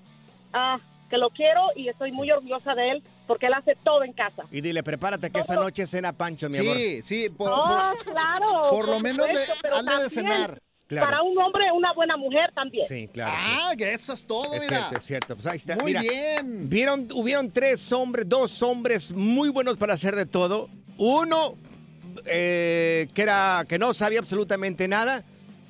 ah, 0.55 0.79
que 1.09 1.17
lo 1.19 1.31
quiero 1.31 1.61
y 1.75 1.89
estoy 1.89 2.13
muy 2.13 2.31
orgullosa 2.31 2.75
de 2.75 2.91
él 2.93 3.03
porque 3.27 3.47
él 3.47 3.55
hace 3.55 3.77
todo 3.83 4.05
en 4.05 4.13
casa. 4.13 4.45
Y 4.51 4.61
dile, 4.61 4.83
prepárate 4.83 5.31
que 5.31 5.39
esta 5.41 5.55
Todo. 5.55 5.65
noche 5.65 5.87
cena 5.87 6.13
Pancho, 6.13 6.49
mi 6.49 6.59
amor. 6.59 6.77
Sí, 6.77 7.03
sí. 7.03 7.29
Por, 7.31 7.51
Oh, 7.53 7.65
por- 7.65 8.13
claro. 8.13 8.71
por 8.71 8.89
lo 8.89 9.01
menos 9.01 9.27
le, 9.27 10.03
de 10.03 10.11
cenar. 10.11 10.61
Claro. 10.87 11.07
Para 11.07 11.23
un 11.23 11.37
hombre, 11.39 11.71
una 11.73 11.93
buena 11.93 12.17
mujer 12.17 12.51
también. 12.55 12.89
Sí, 12.89 13.09
claro. 13.13 13.33
sí. 13.39 13.59
Ah, 13.61 13.73
que 13.77 13.93
eso 13.93 14.15
es 14.15 14.25
todo, 14.27 14.55
Es 14.55 14.63
mira. 14.63 14.69
cierto, 14.79 14.97
es 14.99 15.05
cierto. 15.05 15.35
Pues 15.37 15.47
ahí 15.47 15.57
está. 15.57 15.77
Muy 15.77 15.85
Mira, 15.93 16.01
bien. 16.01 16.69
Vieron, 16.71 17.09
hubieron 17.13 17.51
tres 17.51 17.93
hombres, 17.93 18.27
dos 18.27 18.63
hombres 18.63 19.11
muy 19.11 19.51
buenos 19.51 19.77
para 19.77 19.93
hacer 19.95 20.17
de 20.17 20.25
todo. 20.25 20.71
Uno 20.97 21.57
eh, 22.27 23.09
que 23.15 23.23
era 23.23 23.65
que 23.69 23.79
no 23.79 23.93
sabía 23.95 24.19
absolutamente 24.21 24.89
nada. 24.89 25.25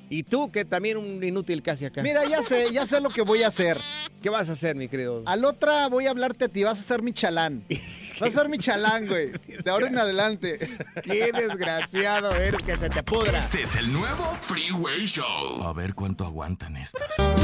Y 0.09 0.23
tú, 0.23 0.51
que 0.51 0.65
también 0.65 0.97
un 0.97 1.23
inútil 1.23 1.61
casi 1.61 1.85
acá. 1.85 2.01
Mira, 2.01 2.25
ya 2.25 2.41
sé, 2.41 2.71
ya 2.71 2.85
sé 2.85 2.99
lo 2.99 3.09
que 3.09 3.21
voy 3.21 3.43
a 3.43 3.47
hacer. 3.47 3.77
¿Qué 4.21 4.29
vas 4.29 4.49
a 4.49 4.53
hacer, 4.53 4.75
mi 4.75 4.87
querido? 4.87 5.23
Al 5.25 5.45
otra 5.45 5.87
voy 5.87 6.07
a 6.07 6.09
hablarte 6.09 6.45
a 6.45 6.47
ti, 6.47 6.63
vas 6.63 6.79
a 6.79 6.83
ser 6.83 7.01
mi 7.01 7.13
chalán. 7.13 7.63
Vas 8.19 8.35
a 8.35 8.41
ser 8.41 8.49
mi 8.49 8.57
chalán, 8.57 9.07
güey. 9.07 9.31
De 9.63 9.71
ahora 9.71 9.87
en 9.87 9.97
adelante. 9.97 10.59
Qué 11.03 11.31
desgraciado 11.31 12.35
eres 12.35 12.65
que 12.65 12.77
se 12.77 12.89
te 12.89 13.01
pudra. 13.01 13.39
Este 13.39 13.61
es 13.61 13.77
el 13.77 13.93
nuevo 13.93 14.37
Freeway 14.41 15.05
Show. 15.05 15.63
A 15.63 15.71
ver 15.71 15.93
cuánto 15.93 16.25
aguantan 16.25 16.75
estos. 16.75 17.01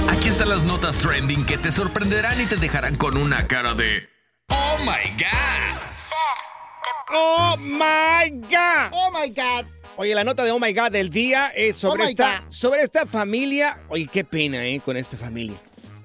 Aquí 0.10 0.28
están 0.28 0.50
las 0.50 0.66
notas 0.66 0.98
trending 0.98 1.46
que 1.46 1.58
te 1.58 1.72
sorprenderán 1.72 2.42
y 2.42 2.46
te 2.46 2.58
dejarán 2.58 2.98
con 2.98 3.16
una 3.16 3.48
cara 3.48 3.74
de 3.74 4.10
Oh 4.50 4.78
my 4.80 5.12
God. 5.18 5.86
¡Oh, 7.08 7.56
my 7.58 8.30
God! 8.50 8.90
Oh 8.92 9.12
my 9.12 9.30
God. 9.30 9.66
Oye, 9.98 10.14
la 10.14 10.24
nota 10.24 10.44
de 10.44 10.52
Oh 10.52 10.60
My 10.60 10.74
God 10.74 10.92
del 10.92 11.10
día 11.10 11.48
es 11.56 11.78
sobre, 11.78 12.04
Oh 12.04 12.06
my 12.06 12.10
esta, 12.12 12.44
sobre 12.50 12.82
esta 12.82 13.06
familia. 13.06 13.78
Oye, 13.88 14.08
qué 14.12 14.24
pena, 14.26 14.66
¿eh? 14.66 14.82
Con 14.84 14.98
esta 14.98 15.16
familia. 15.16 15.56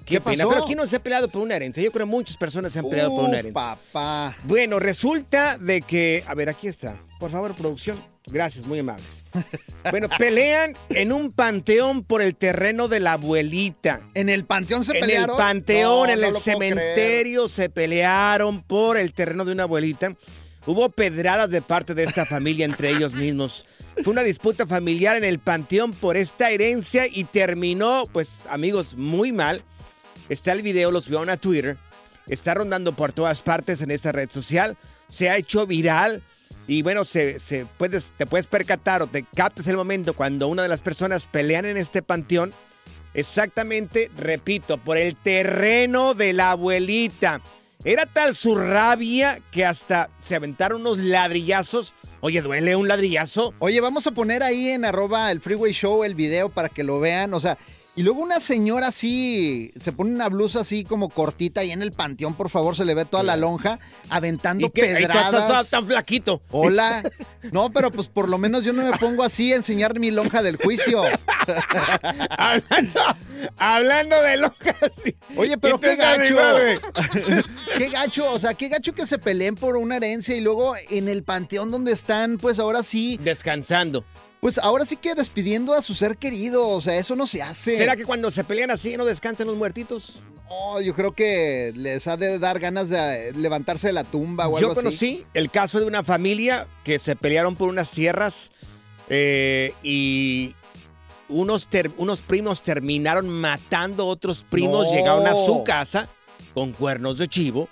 Qué, 0.05 0.15
¿Qué 0.15 0.21
pena. 0.21 0.43
pasó? 0.45 0.49
Pero 0.49 0.65
¿quién 0.65 0.77
no 0.77 0.87
se 0.87 0.95
ha 0.95 0.99
peleado 0.99 1.27
por 1.27 1.41
una 1.41 1.55
herencia? 1.57 1.83
Yo 1.83 1.91
creo 1.91 2.05
que 2.05 2.11
muchas 2.11 2.37
personas 2.37 2.71
se 2.71 2.79
han 2.79 2.89
peleado 2.89 3.09
por 3.11 3.25
una 3.25 3.39
herencia. 3.39 3.53
papá. 3.53 4.35
Bueno, 4.43 4.79
resulta 4.79 5.57
de 5.57 5.81
que. 5.81 6.23
A 6.25 6.33
ver, 6.35 6.49
aquí 6.49 6.67
está. 6.69 6.95
Por 7.19 7.31
favor, 7.31 7.53
producción. 7.53 8.01
Gracias, 8.27 8.65
muy 8.65 8.79
amables. 8.79 9.23
Bueno, 9.89 10.09
pelean 10.15 10.75
en 10.89 11.11
un 11.11 11.31
panteón 11.31 12.03
por 12.03 12.21
el 12.21 12.35
terreno 12.35 12.87
de 12.87 12.99
la 12.99 13.13
abuelita. 13.13 13.99
¿En 14.13 14.29
el 14.29 14.45
panteón 14.45 14.83
se 14.83 14.91
En 14.91 14.97
el 14.97 15.01
pelearon? 15.01 15.37
panteón, 15.37 16.05
No, 16.07 16.13
en 16.13 16.21
no 16.21 16.27
el 16.27 16.35
cementerio 16.35 17.49
se 17.49 17.69
pelearon 17.69 18.61
por 18.61 18.95
el 18.97 19.11
terreno 19.11 19.43
de 19.43 19.51
una 19.53 19.63
abuelita. 19.63 20.15
Hubo 20.65 20.89
pedradas 20.89 21.49
de 21.49 21.61
parte 21.61 21.95
de 21.95 22.03
esta 22.03 22.25
familia 22.25 22.65
entre 22.65 22.91
ellos 22.91 23.13
mismos. 23.13 23.65
Fue 24.03 24.13
una 24.13 24.23
disputa 24.23 24.67
familiar 24.67 25.17
en 25.17 25.23
el 25.23 25.39
panteón 25.39 25.91
por 25.91 26.17
esta 26.17 26.51
herencia 26.51 27.07
y 27.07 27.23
terminó, 27.23 28.07
pues, 28.11 28.41
amigos, 28.47 28.95
muy 28.95 29.31
mal. 29.31 29.63
Está 30.29 30.51
el 30.51 30.61
video, 30.61 30.91
los 30.91 31.07
vio 31.09 31.19
a 31.19 31.37
Twitter. 31.37 31.77
Está 32.27 32.53
rondando 32.53 32.93
por 32.93 33.11
todas 33.11 33.41
partes 33.41 33.81
en 33.81 33.89
esta 33.89 34.11
red 34.11 34.29
social. 34.29 34.77
Se 35.09 35.29
ha 35.29 35.37
hecho 35.37 35.65
viral. 35.65 36.21
Y 36.67 36.83
bueno, 36.83 37.05
se, 37.05 37.39
se 37.39 37.65
puedes, 37.65 38.13
te 38.15 38.27
puedes 38.27 38.45
percatar 38.45 39.01
o 39.01 39.07
te 39.07 39.23
captas 39.23 39.67
el 39.67 39.77
momento 39.77 40.13
cuando 40.13 40.47
una 40.47 40.61
de 40.61 40.69
las 40.69 40.81
personas 40.81 41.25
pelean 41.25 41.65
en 41.65 41.77
este 41.77 42.03
panteón. 42.03 42.53
Exactamente, 43.15 44.11
repito, 44.15 44.77
por 44.77 44.97
el 44.97 45.15
terreno 45.15 46.13
de 46.13 46.33
la 46.33 46.51
abuelita. 46.51 47.41
Era 47.83 48.05
tal 48.05 48.35
su 48.35 48.55
rabia 48.55 49.41
que 49.51 49.65
hasta 49.65 50.09
se 50.19 50.35
aventaron 50.35 50.81
unos 50.81 50.97
ladrillazos 50.97 51.93
Oye, 52.23 52.43
duele 52.43 52.75
un 52.75 52.87
ladrillazo. 52.87 53.55
Oye, 53.57 53.81
vamos 53.81 54.05
a 54.05 54.11
poner 54.11 54.43
ahí 54.43 54.69
en 54.69 54.85
arroba 54.85 55.31
el 55.31 55.41
Freeway 55.41 55.73
Show 55.73 56.03
el 56.03 56.13
video 56.13 56.49
para 56.49 56.69
que 56.69 56.83
lo 56.83 56.99
vean. 56.99 57.33
O 57.33 57.39
sea, 57.39 57.57
y 57.95 58.03
luego 58.03 58.21
una 58.21 58.39
señora 58.39 58.87
así, 58.87 59.71
se 59.79 59.91
pone 59.91 60.11
una 60.13 60.29
blusa 60.29 60.61
así 60.61 60.85
como 60.85 61.09
cortita 61.09 61.63
y 61.63 61.71
en 61.71 61.81
el 61.81 61.91
panteón, 61.91 62.35
por 62.35 62.49
favor, 62.49 62.75
se 62.75 62.85
le 62.85 62.93
ve 62.95 63.03
toda 63.05 63.23
la 63.23 63.35
lonja 63.35 63.79
aventando 64.09 64.67
¿Y 64.67 64.69
qué? 64.69 64.93
Está- 64.93 65.07
pedradas. 65.29 65.65
está 65.65 65.77
tan 65.77 65.87
flaquito. 65.87 66.41
Hola. 66.51 67.03
No, 67.51 67.71
pero 67.71 67.89
pues 67.89 68.07
por 68.07 68.29
lo 68.29 68.37
menos 68.37 68.63
yo 68.63 68.71
no 68.71 68.83
me 68.83 68.95
pongo 68.99 69.23
así 69.23 69.51
a 69.51 69.55
enseñar 69.55 69.97
mi 69.99 70.11
lonja 70.11 70.43
del 70.43 70.57
juicio. 70.57 71.01
hablando, 72.37 73.01
hablando 73.57 74.21
de 74.21 74.37
lonjas. 74.37 74.91
sí. 75.03 75.15
Oye, 75.35 75.57
pero 75.57 75.79
qué 75.79 75.95
gacho. 75.95 76.35
qué 77.79 77.89
gacho, 77.89 78.31
o 78.31 78.37
sea, 78.37 78.53
qué 78.53 78.69
gacho 78.69 78.93
que 78.93 79.07
se 79.07 79.17
peleen 79.17 79.55
por 79.55 79.75
una 79.75 79.97
herencia 79.97 80.35
y 80.35 80.41
luego 80.41 80.75
en 80.91 81.07
el 81.07 81.23
panteón 81.23 81.71
donde 81.71 81.91
están, 81.93 82.37
pues 82.37 82.59
ahora 82.59 82.83
sí, 82.83 83.19
Descansando. 83.23 84.05
Pues 84.41 84.57
ahora 84.57 84.83
sí 84.85 84.97
que 84.97 85.15
despidiendo 85.15 85.73
a 85.75 85.81
su 85.81 85.93
ser 85.93 86.17
querido, 86.17 86.67
o 86.67 86.81
sea, 86.81 86.97
eso 86.97 87.15
no 87.15 87.27
se 87.27 87.41
hace. 87.41 87.77
¿Será 87.77 87.95
que 87.95 88.03
cuando 88.05 88.29
se 88.31 88.43
pelean 88.43 88.71
así 88.71 88.97
no 88.97 89.05
descansan 89.05 89.47
los 89.47 89.55
muertitos? 89.55 90.15
No, 90.49 90.81
yo 90.81 90.93
creo 90.93 91.13
que 91.13 91.71
les 91.77 92.07
ha 92.07 92.17
de 92.17 92.37
dar 92.39 92.59
ganas 92.59 92.89
de 92.89 93.29
eh, 93.29 93.33
levantarse 93.33 93.87
de 93.87 93.93
la 93.93 94.03
tumba 94.03 94.47
o 94.49 94.57
algo 94.57 94.59
Yo 94.59 94.71
así. 94.71 94.75
conocí 94.83 95.25
el 95.33 95.49
caso 95.49 95.79
de 95.79 95.85
una 95.85 96.03
familia 96.03 96.67
que 96.83 96.99
se 96.99 97.15
pelearon 97.15 97.55
por 97.55 97.69
unas 97.69 97.91
tierras 97.91 98.51
eh, 99.09 99.73
y 99.83 100.55
unos, 101.29 101.67
ter- 101.67 101.91
unos 101.97 102.21
primos 102.21 102.63
terminaron 102.63 103.29
matando 103.29 104.03
a 104.03 104.05
otros 104.07 104.43
primos, 104.49 104.87
No. 104.87 104.93
llegaron 104.93 105.27
a 105.27 105.35
su 105.35 105.63
casa 105.63 106.09
con 106.53 106.71
cuernos 106.73 107.17
de 107.19 107.27
chivo 107.29 107.69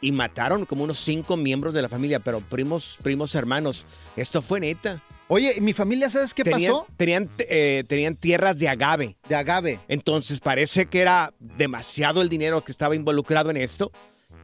y 0.00 0.10
mataron 0.10 0.64
como 0.64 0.84
unos 0.84 0.98
cinco 0.98 1.36
miembros 1.36 1.74
de 1.74 1.82
la 1.82 1.88
familia, 1.88 2.18
pero 2.18 2.40
primos, 2.40 2.98
primos 3.02 3.34
hermanos. 3.34 3.84
Esto 4.16 4.40
fue 4.42 4.58
neta. 4.58 5.02
Oye, 5.28 5.52
¿y 5.56 5.60
mi 5.60 5.72
familia, 5.74 6.08
¿sabes 6.08 6.32
qué 6.32 6.42
tenían, 6.42 6.72
pasó? 6.72 6.86
Tenían, 6.96 7.28
eh, 7.38 7.84
tenían 7.86 8.16
tierras 8.16 8.58
de 8.58 8.68
agave. 8.68 9.16
De 9.28 9.34
agave. 9.34 9.78
Entonces 9.88 10.40
parece 10.40 10.86
que 10.86 11.00
era 11.00 11.34
demasiado 11.38 12.22
el 12.22 12.28
dinero 12.30 12.64
que 12.64 12.72
estaba 12.72 12.96
involucrado 12.96 13.50
en 13.50 13.58
esto 13.58 13.92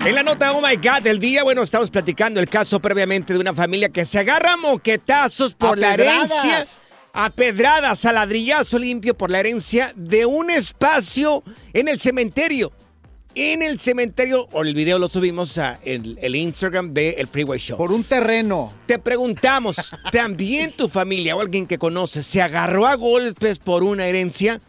En 0.08 0.16
la 0.16 0.24
nota 0.24 0.52
Oh 0.54 0.62
My 0.62 0.76
God 0.76 1.02
del 1.04 1.20
día, 1.20 1.44
bueno, 1.44 1.64
estamos 1.64 1.90
platicando 1.90 2.40
el 2.42 2.50
caso 2.50 2.82
previamente 2.82 3.34
de 3.34 3.40
una 3.40 3.54
familia 3.54 3.88
que 3.90 4.06
se 4.06 4.20
agarra 4.20 4.54
a 4.54 4.58
moquetazos 4.58 5.54
por 5.54 5.78
A 5.78 5.82
la 5.82 5.96
pedradas. 5.96 6.32
herencia, 6.46 6.66
a 7.14 7.30
pedradas, 7.30 8.04
a 8.06 8.12
ladrillazo 8.12 8.80
limpio 8.80 9.18
por 9.18 9.32
la 9.32 9.40
herencia 9.40 9.94
de 9.96 10.26
un 10.26 10.50
espacio 10.50 11.42
en 11.72 11.88
el 11.88 12.02
cementerio. 12.02 12.74
En 13.36 13.64
el 13.64 13.80
cementerio, 13.80 14.48
o 14.52 14.62
el 14.62 14.76
video 14.76 15.00
lo 15.00 15.08
subimos 15.08 15.58
a 15.58 15.80
el, 15.84 16.20
el 16.22 16.36
Instagram 16.36 16.94
de 16.94 17.16
El 17.18 17.26
Freeway 17.26 17.60
Show. 17.60 17.78
Por 17.78 17.92
un 17.92 18.04
terreno. 18.04 18.72
Te 18.86 19.00
preguntamos, 19.00 19.76
¿también 20.12 20.72
tu 20.72 20.88
familia 20.88 21.36
o 21.36 21.42
alguien 21.42 21.66
que 21.66 21.80
conoces 21.80 22.28
se 22.28 22.44
agarró 22.44 22.86
a 22.86 22.94
golpes 22.94 23.58
por 23.58 23.84
una 23.84 24.06
herencia? 24.06 24.62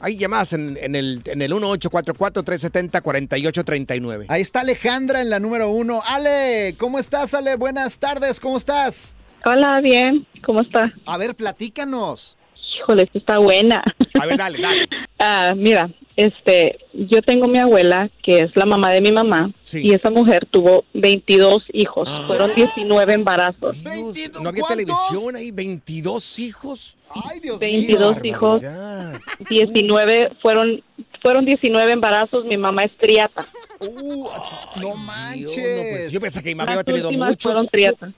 Hay 0.00 0.16
llamadas 0.16 0.52
en, 0.52 0.76
en 0.80 0.96
el, 0.96 1.22
en 1.26 1.42
el 1.42 1.52
1844-370-4839. 1.52 4.24
Ahí 4.28 4.42
está 4.42 4.62
Alejandra 4.62 5.22
en 5.22 5.30
la 5.30 5.38
número 5.38 5.70
uno. 5.70 6.02
Ale, 6.04 6.74
¿cómo 6.76 6.98
estás, 6.98 7.34
Ale? 7.34 7.54
Buenas 7.54 8.00
tardes, 8.00 8.40
¿cómo 8.40 8.56
estás? 8.56 9.14
Hola, 9.44 9.80
bien. 9.80 10.26
¿Cómo 10.44 10.62
está? 10.62 10.92
A 11.06 11.18
ver, 11.18 11.36
platícanos. 11.36 12.36
Híjole, 12.80 13.04
esto 13.04 13.18
está 13.18 13.38
buena. 13.38 13.80
A 14.20 14.26
ver, 14.26 14.36
dale, 14.36 14.58
dale. 14.60 14.88
Ah, 15.20 15.52
mira, 15.56 15.90
este, 16.14 16.78
yo 16.92 17.22
tengo 17.22 17.48
mi 17.48 17.58
abuela, 17.58 18.08
que 18.22 18.38
es 18.42 18.54
la 18.54 18.66
mamá 18.66 18.92
de 18.92 19.00
mi 19.00 19.10
mamá, 19.10 19.50
Sí. 19.62 19.80
y 19.82 19.92
esa 19.92 20.10
mujer 20.10 20.46
tuvo 20.48 20.84
22 20.94 21.64
hijos. 21.72 22.08
Fueron 22.28 22.54
19 22.54 23.14
embarazos. 23.14 23.76
Dios, 23.82 24.30
no 24.40 24.48
había 24.48 24.62
¿Cuántos? 24.62 24.68
televisión 24.68 25.34
ahí, 25.34 25.50
22 25.50 26.38
hijos. 26.38 26.96
Ay, 27.10 27.40
Dios 27.40 27.58
22 27.58 28.16
mío. 28.22 28.32
hijos, 28.32 28.62
Barbaridad. 28.62 29.20
19 29.50 30.30
fueron 30.40 30.80
fueron 31.20 31.44
19 31.44 31.90
embarazos, 31.90 32.44
mi 32.44 32.56
mamá 32.56 32.84
es 32.84 32.92
triata. 32.96 33.44
Uh, 33.80 34.28
no 34.76 34.80
Dios, 34.80 34.98
manches. 34.98 35.76
no, 35.76 35.82
pues, 35.90 36.10
yo 36.10 36.20
pensé 36.20 36.42
que 36.42 36.48
mi 36.50 36.54
mamá 36.56 36.74
Las 36.74 36.80
había 36.80 36.84
tenido 36.84 37.12
muchos. 37.12 37.68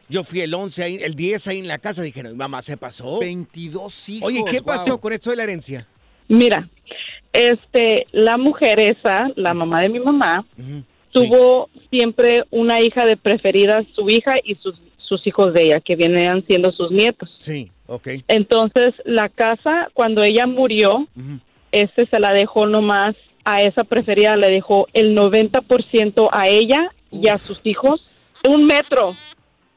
Yo 0.08 0.24
fui 0.24 0.40
el 0.40 0.54
11 0.54 0.82
ahí, 0.82 0.98
el 1.02 1.14
10 1.14 1.48
ahí 1.48 1.58
en 1.58 1.68
la 1.68 1.78
casa, 1.78 2.02
dije, 2.02 2.22
no, 2.22 2.30
mi 2.30 2.36
mamá 2.36 2.62
se 2.62 2.76
pasó. 2.76 3.18
22 3.18 4.08
hijos. 4.08 4.26
Oye, 4.28 4.42
¿qué 4.50 4.62
pasó 4.62 5.00
con 5.00 5.12
esto 5.12 5.30
de 5.30 5.36
la 5.36 5.42
herencia? 5.44 5.86
Mira, 6.28 6.68
este, 7.32 8.06
la 8.12 8.38
mujer 8.38 8.80
esa, 8.80 9.30
la 9.36 9.54
mamá 9.54 9.80
de 9.82 9.88
mi 9.88 10.00
mamá, 10.00 10.46
tuvo 11.12 11.68
siempre 11.90 12.44
una 12.50 12.80
hija 12.80 13.04
de 13.04 13.16
preferida, 13.16 13.84
su 13.94 14.08
hija 14.08 14.36
y 14.44 14.54
sus, 14.56 14.76
sus 14.98 15.26
hijos 15.26 15.52
de 15.52 15.62
ella, 15.64 15.80
que 15.80 15.96
vienen 15.96 16.44
siendo 16.46 16.72
sus 16.72 16.90
nietos. 16.90 17.28
Sí, 17.38 17.70
ok. 17.86 18.08
Entonces, 18.28 18.90
la 19.04 19.28
casa, 19.28 19.88
cuando 19.92 20.22
ella 20.22 20.46
murió, 20.46 21.08
Ujú. 21.16 21.40
este 21.72 22.06
se 22.06 22.20
la 22.20 22.32
dejó 22.32 22.66
nomás 22.66 23.10
a 23.54 23.62
esa 23.62 23.84
preferida, 23.84 24.36
le 24.36 24.50
dejó 24.50 24.86
el 24.92 25.16
90% 25.16 26.28
a 26.32 26.48
ella 26.48 26.90
y 27.10 27.28
a 27.28 27.38
sus 27.38 27.60
hijos. 27.64 28.04
Un 28.48 28.66
metro. 28.66 29.14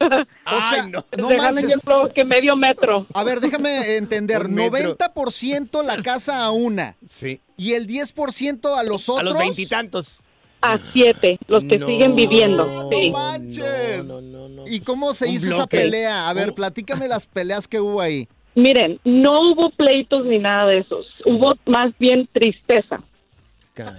Ay, 0.44 0.70
sea, 0.70 0.86
no. 0.88 1.04
no 1.16 1.30
ejemplo 1.30 2.10
que 2.14 2.24
medio 2.24 2.56
metro. 2.56 3.06
A 3.14 3.24
ver, 3.24 3.40
déjame 3.40 3.96
entender. 3.96 4.46
Un 4.46 4.54
metro. 4.54 4.96
90% 4.96 5.82
la 5.84 6.02
casa 6.02 6.44
a 6.44 6.50
una 6.50 6.96
Sí. 7.08 7.40
y 7.56 7.74
el 7.74 7.86
10% 7.86 8.76
a 8.78 8.82
los 8.82 9.08
otros. 9.08 9.20
A 9.20 9.22
los 9.34 9.38
veintitantos. 9.38 10.20
A 10.60 10.78
siete, 10.94 11.38
los 11.46 11.62
que 11.64 11.78
No, 11.78 11.86
siguen 11.86 12.16
viviendo. 12.16 12.88
Sí. 12.90 13.10
manches. 13.10 14.04
No, 14.06 14.20
no, 14.22 14.48
no, 14.48 14.48
no. 14.48 14.64
¿Y 14.66 14.80
cómo 14.80 15.12
se 15.12 15.26
Un 15.28 15.34
hizo 15.34 15.50
esa 15.50 15.66
pelea? 15.66 16.28
A 16.28 16.32
ver, 16.32 16.54
platícame 16.54 17.06
las 17.06 17.26
peleas 17.26 17.68
que 17.68 17.80
hubo 17.80 18.00
ahí. 18.00 18.26
Miren, 18.54 18.98
no 19.04 19.32
hubo 19.40 19.70
pleitos 19.70 20.24
ni 20.24 20.38
nada 20.38 20.66
de 20.66 20.78
esos. 20.78 21.06
Hubo 21.26 21.54
más 21.66 21.92
bien 21.98 22.28
tristeza. 22.32 23.02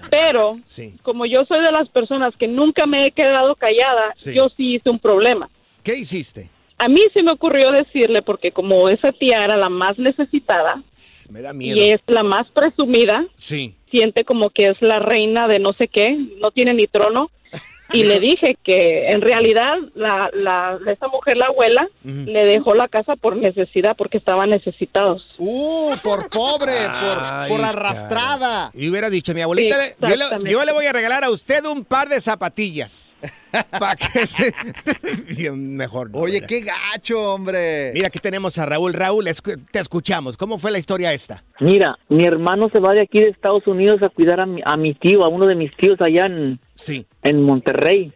Pero, 0.10 0.60
Sí. 0.64 0.96
como 1.04 1.26
yo 1.26 1.42
soy 1.48 1.62
de 1.62 1.72
las 1.72 1.90
personas 1.90 2.34
que 2.38 2.48
nunca 2.48 2.86
me 2.86 3.06
he 3.06 3.12
quedado 3.12 3.56
callada, 3.56 4.14
Sí. 4.16 4.34
yo 4.34 4.48
sí 4.56 4.76
hice 4.76 4.90
un 4.90 5.00
problema. 5.00 5.50
¿Qué 5.84 5.96
hiciste? 5.96 6.50
A 6.78 6.88
mí 6.90 7.00
se 7.14 7.24
me 7.24 7.32
ocurrió 7.32 7.72
decirle, 7.72 8.22
porque 8.22 8.52
como 8.52 8.90
esa 8.90 9.12
tía 9.14 9.44
era 9.46 9.56
la 9.58 9.70
más 9.70 9.98
necesitada 9.98 10.82
Me 11.30 11.42
da 11.42 11.54
miedo. 11.54 11.78
y 11.78 11.90
es 11.92 12.02
la 12.08 12.24
más 12.24 12.44
presumida, 12.54 13.26
Sí. 13.38 13.76
siente 13.92 14.24
como 14.26 14.50
que 14.50 14.68
es 14.68 14.82
la 14.82 15.00
reina 15.00 15.48
de 15.48 15.60
no 15.60 15.70
sé 15.78 15.88
qué, 15.88 16.18
no 16.42 16.52
tiene 16.52 16.74
ni 16.74 16.86
trono. 16.88 17.30
Y 17.94 18.04
le 18.04 18.20
dije 18.20 18.58
que 18.64 19.08
en 19.10 19.22
realidad 19.22 19.74
la, 19.94 20.30
la, 20.34 20.80
esta 20.92 21.08
mujer, 21.08 21.38
la 21.38 21.46
abuela, 21.46 21.88
le 22.04 22.46
dejó 22.46 22.74
la 22.74 22.88
casa 22.88 23.16
por 23.16 23.36
necesidad, 23.38 23.96
porque 23.96 24.18
estaban 24.18 24.50
necesitados. 24.50 25.36
¡Uh! 25.38 25.94
Por 26.04 26.30
pobre, 26.30 26.74
por, 26.74 27.18
Ay, 27.22 27.50
por 27.52 27.64
arrastrada. 27.64 28.72
Y 28.74 28.90
hubiera 28.90 29.10
dicho, 29.10 29.34
mi 29.34 29.42
abuelita, 29.42 29.78
le- 29.78 29.96
yo, 30.02 30.16
le, 30.16 30.50
yo 30.52 30.66
le 30.66 30.74
voy 30.74 30.86
a 30.88 30.94
regalar 30.94 31.24
a 31.24 31.30
usted 31.30 31.64
un 31.66 31.86
par 31.86 32.10
de 32.10 32.20
zapatillas. 32.22 33.14
Para 33.72 33.96
que 33.96 34.28
se... 34.28 34.54
Mejor. 35.52 36.12
no, 36.12 36.20
Oye, 36.20 36.42
qué 36.42 36.62
gacho, 36.62 37.34
hombre. 37.34 37.92
Mira, 37.94 38.08
aquí 38.08 38.20
tenemos 38.20 38.58
a 38.58 38.66
Raúl. 38.66 38.94
Raúl, 38.94 39.30
te 39.72 39.80
escuchamos. 39.80 40.38
¿Cómo 40.38 40.58
fue 40.60 40.72
la 40.72 40.78
historia 40.80 41.14
esta? 41.14 41.44
Mira, 41.60 41.98
mi 42.10 42.26
hermano 42.26 42.70
se 42.74 42.80
va 42.80 42.94
de 42.94 43.02
aquí 43.02 43.20
de 43.20 43.30
Estados 43.30 43.66
Unidos 43.68 44.02
a 44.04 44.10
cuidar 44.10 44.42
a 44.42 44.46
mi, 44.46 44.62
a 44.66 44.76
mi 44.76 44.94
tío, 44.94 45.24
a 45.24 45.30
uno 45.30 45.46
de 45.46 45.56
mis 45.56 45.76
tíos 45.78 46.00
allá 46.02 46.26
en, 46.26 46.60
Sí. 46.76 47.06
en 47.24 47.42
Monterrey. 47.44 48.12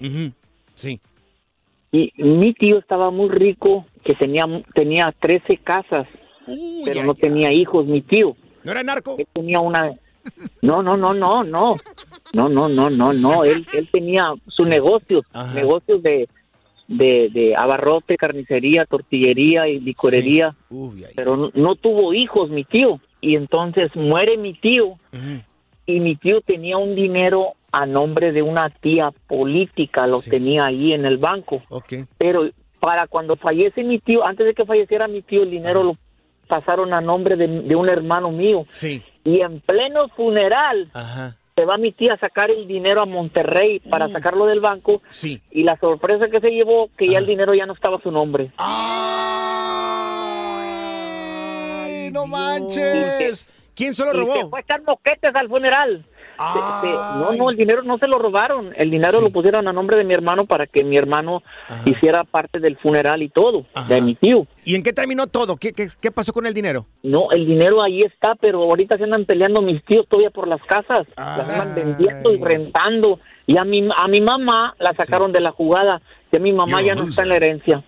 Sí. 0.76 1.00
Y 1.92 2.12
mi 2.18 2.54
tío 2.54 2.78
estaba 2.80 3.12
muy 3.12 3.30
rico, 3.30 3.86
que 4.04 4.14
tenía 4.16 4.44
tenía 4.76 5.14
13 5.20 5.58
casas, 5.64 6.08
pero 6.86 7.04
no 7.04 7.14
tenía 7.16 7.52
hijos, 7.54 7.86
mi 7.86 8.02
tío. 8.02 8.36
¿No 8.64 8.72
era 8.72 8.84
narco? 8.84 9.16
Él 9.18 9.28
tenía 9.34 9.60
una... 9.60 9.94
No, 10.62 10.84
no, 10.84 10.98
no, 10.98 11.14
no, 11.14 11.44
no. 11.44 11.76
No, 12.34 12.50
no, 12.50 12.68
no, 12.70 12.90
no, 12.90 13.14
no. 13.14 13.44
Él, 13.46 13.66
él 13.74 13.90
tenía 13.92 14.34
su 14.48 14.66
negocio, 14.66 15.24
Ajá. 15.34 15.54
negocios 15.56 16.04
de, 16.04 16.28
de, 16.88 17.30
de 17.34 17.54
abarrote, 17.58 18.18
carnicería, 18.18 18.86
tortillería 18.86 19.68
y 19.70 19.80
licorería. 19.80 20.56
Pero 21.16 21.38
no, 21.38 21.52
no 21.54 21.76
tuvo 21.76 22.14
hijos, 22.14 22.50
mi 22.50 22.66
tío. 22.66 23.00
Y 23.22 23.36
entonces 23.36 23.96
muere 23.96 24.38
mi 24.38 24.54
tío 24.54 24.98
y 25.86 26.00
mi 26.00 26.16
tío 26.16 26.42
tenía 26.42 26.78
un 26.78 26.96
dinero 26.96 27.54
a 27.72 27.86
nombre 27.86 28.32
de 28.32 28.42
una 28.42 28.70
tía 28.70 29.12
política, 29.28 30.08
lo 30.08 30.20
Sí. 30.22 30.30
tenía 30.30 30.66
ahí 30.66 30.94
en 30.94 31.06
el 31.06 31.18
banco. 31.18 31.62
Ok. 31.70 31.94
Pero 32.18 32.50
para 32.80 33.08
cuando 33.08 33.36
fallece 33.36 33.84
mi 33.84 34.00
tío, 34.00 34.26
antes 34.26 34.46
de 34.46 34.54
que 34.54 34.66
falleciera 34.66 35.08
mi 35.08 35.22
tío, 35.22 35.44
el 35.44 35.52
dinero 35.52 35.84
lo 35.84 35.96
pasaron 36.48 36.94
a 36.94 37.02
nombre 37.02 37.36
de, 37.36 37.48
de 37.48 37.76
un 37.76 37.90
hermano 37.90 38.32
mío. 38.32 38.66
Sí. 38.70 39.04
Y 39.24 39.42
en 39.42 39.60
pleno 39.60 40.08
funeral 40.10 40.90
Ajá. 40.94 41.36
se 41.56 41.66
va 41.66 41.78
mi 41.78 41.92
tía 41.92 42.14
a 42.14 42.18
sacar 42.18 42.50
el 42.50 42.66
dinero 42.68 43.02
a 43.02 43.06
Monterrey 43.06 43.82
para 43.82 44.08
sacarlo 44.08 44.46
del 44.48 44.62
banco 44.62 45.02
Sí. 45.10 45.42
y 45.52 45.64
la 45.64 45.78
sorpresa 45.78 46.30
que 46.30 46.40
se 46.40 46.50
llevó 46.52 46.90
que 46.98 47.08
ya 47.10 47.20
el 47.20 47.26
dinero 47.28 47.54
ya 47.54 47.66
no 47.66 47.74
estaba 47.74 47.98
a 47.98 48.02
su 48.02 48.12
nombre. 48.12 48.52
¡Ay, 52.10 52.14
no 52.14 52.26
manches! 52.28 53.52
¿Quién 53.76 53.94
se 53.94 54.04
lo 54.04 54.10
Y 54.12 54.14
se 54.14 54.20
robó? 54.20 54.50
fue 54.50 54.60
a 54.60 54.62
echar 54.64 54.82
moquetes 54.84 55.32
al 55.36 55.48
funeral. 55.48 56.06
Se- 56.54 56.88
se- 56.88 56.94
no, 56.94 57.32
no, 57.34 57.50
el 57.50 57.58
dinero 57.58 57.84
no 57.84 57.98
se 57.98 58.08
lo 58.08 58.18
robaron. 58.18 58.74
El 58.78 58.90
dinero 58.92 59.20
lo 59.20 59.30
pusieron 59.30 59.68
a 59.68 59.74
nombre 59.74 59.98
de 59.98 60.06
mi 60.06 60.14
hermano 60.14 60.46
para 60.46 60.68
que 60.68 60.86
mi 60.86 60.96
hermano 60.98 61.44
hiciera 61.86 62.24
parte 62.24 62.60
del 62.60 62.78
funeral 62.78 63.22
y 63.22 63.28
todo, 63.30 63.66
Ajá. 63.74 63.94
de 63.94 64.02
mi 64.02 64.16
tío. 64.16 64.48
¿Y 64.64 64.76
en 64.76 64.84
qué 64.84 64.94
terminó 64.94 65.28
todo? 65.28 65.58
¿Qué, 65.58 65.74
qué, 65.74 65.88
qué 66.00 66.12
pasó 66.12 66.32
con 66.32 66.46
el 66.46 66.54
dinero? 66.54 66.86
No, 67.04 67.30
el 67.32 67.46
dinero 67.46 67.84
ahí 67.84 68.00
está, 68.00 68.36
pero 68.36 68.64
ahorita 68.64 68.98
se 68.98 69.04
andan 69.04 69.26
peleando 69.26 69.62
mis 69.62 69.84
tíos 69.84 70.08
todavía 70.08 70.30
por 70.30 70.48
las 70.48 70.62
casas. 70.64 71.06
Las 71.18 71.50
andan 71.50 71.76
vendiendo 71.76 72.32
y 72.34 72.38
rentando. 72.42 73.20
Y 73.46 73.58
a 73.58 73.66
mi, 73.66 73.86
a 73.98 74.08
mi 74.08 74.22
mamá 74.22 74.76
la 74.80 74.94
sacaron 74.94 75.34
de 75.34 75.42
la 75.42 75.52
jugada. 75.52 76.02
Y 76.32 76.38
a 76.38 76.40
mi 76.40 76.54
mamá 76.54 76.82
ya 76.82 76.96
no 76.96 77.04
está 77.04 77.24
en 77.24 77.30
la 77.30 77.36
herencia. 77.36 77.84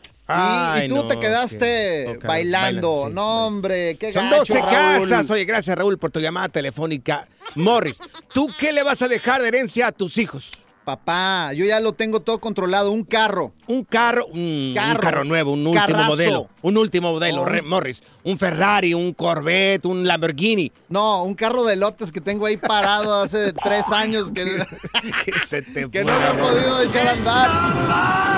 Y- 0.83 0.87
tú 0.87 0.95
no, 0.95 1.07
te 1.07 1.19
quedaste 1.19 2.19
bailando. 2.23 3.05
sí, 3.07 3.13
no, 3.13 3.47
hombre, 3.47 3.95
qué 3.97 4.13
Son 4.13 4.25
gacho, 4.29 4.37
12 4.39 4.61
Raúl. 4.61 5.09
casas. 5.09 5.29
Oye, 5.31 5.45
gracias, 5.45 5.75
Raúl, 5.77 5.97
por 5.97 6.11
tu 6.11 6.19
llamada 6.19 6.49
telefónica. 6.49 7.27
Morris, 7.55 7.99
¿tú 8.33 8.47
qué 8.59 8.71
le 8.71 8.83
vas 8.83 9.01
a 9.01 9.07
dejar 9.07 9.41
de 9.41 9.47
herencia 9.49 9.87
a 9.87 9.91
tus 9.91 10.17
hijos? 10.17 10.51
Papá, 10.83 11.53
yo 11.53 11.63
ya 11.63 11.79
lo 11.79 11.93
tengo 11.93 12.21
todo 12.21 12.39
controlado. 12.39 12.91
Un 12.91 13.03
carro. 13.03 13.53
Un 13.67 13.83
carro, 13.83 14.25
un 14.33 14.39
un 14.39 14.73
carro, 14.73 15.23
nuevo, 15.23 15.51
un 15.51 15.67
último 15.67 15.85
Carrazo. 15.85 16.09
modelo. 16.09 16.49
Un 16.63 16.75
último 16.75 17.11
modelo, 17.11 17.43
Oh. 17.43 17.63
Morris. 17.63 18.01
Un 18.23 18.37
Ferrari, 18.39 18.95
un 18.95 19.13
Corvette, 19.13 19.85
un 19.85 20.07
Lamborghini. 20.07 20.71
No, 20.89 21.23
un 21.23 21.35
carro 21.35 21.63
de 21.65 21.75
lotes 21.75 22.11
que 22.11 22.19
tengo 22.19 22.47
ahí 22.47 22.57
parado 22.57 23.13
hace 23.21 23.53
tres 23.53 23.85
años 23.93 24.31
que, 24.31 24.43
que 25.25 25.39
se 25.39 25.61
te 25.61 25.87
que 25.89 26.03
no 26.03 26.19
me 26.19 26.25
amor. 26.25 26.49
podido 26.51 26.81
echar 26.81 27.07
a 27.07 27.11
andar. 27.11 28.30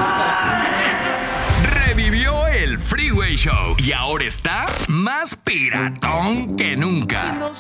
Freeway 3.34 3.38
Show 3.38 3.76
y 3.80 3.91
ahora 3.91 4.26
está 4.26 4.65
más 4.89 5.36
piratón 5.36 6.56
que 6.56 6.76
nunca. 6.76 7.52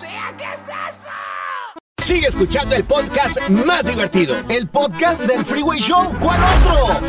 Sigue 1.97 2.27
escuchando 2.27 2.75
el 2.75 2.83
podcast 2.83 3.49
más 3.49 3.85
divertido. 3.85 4.35
El 4.49 4.67
podcast 4.67 5.23
del 5.23 5.43
Freeway 5.43 5.79
Show. 5.79 6.13
¿Cuál 6.19 6.39
otro? 6.43 7.01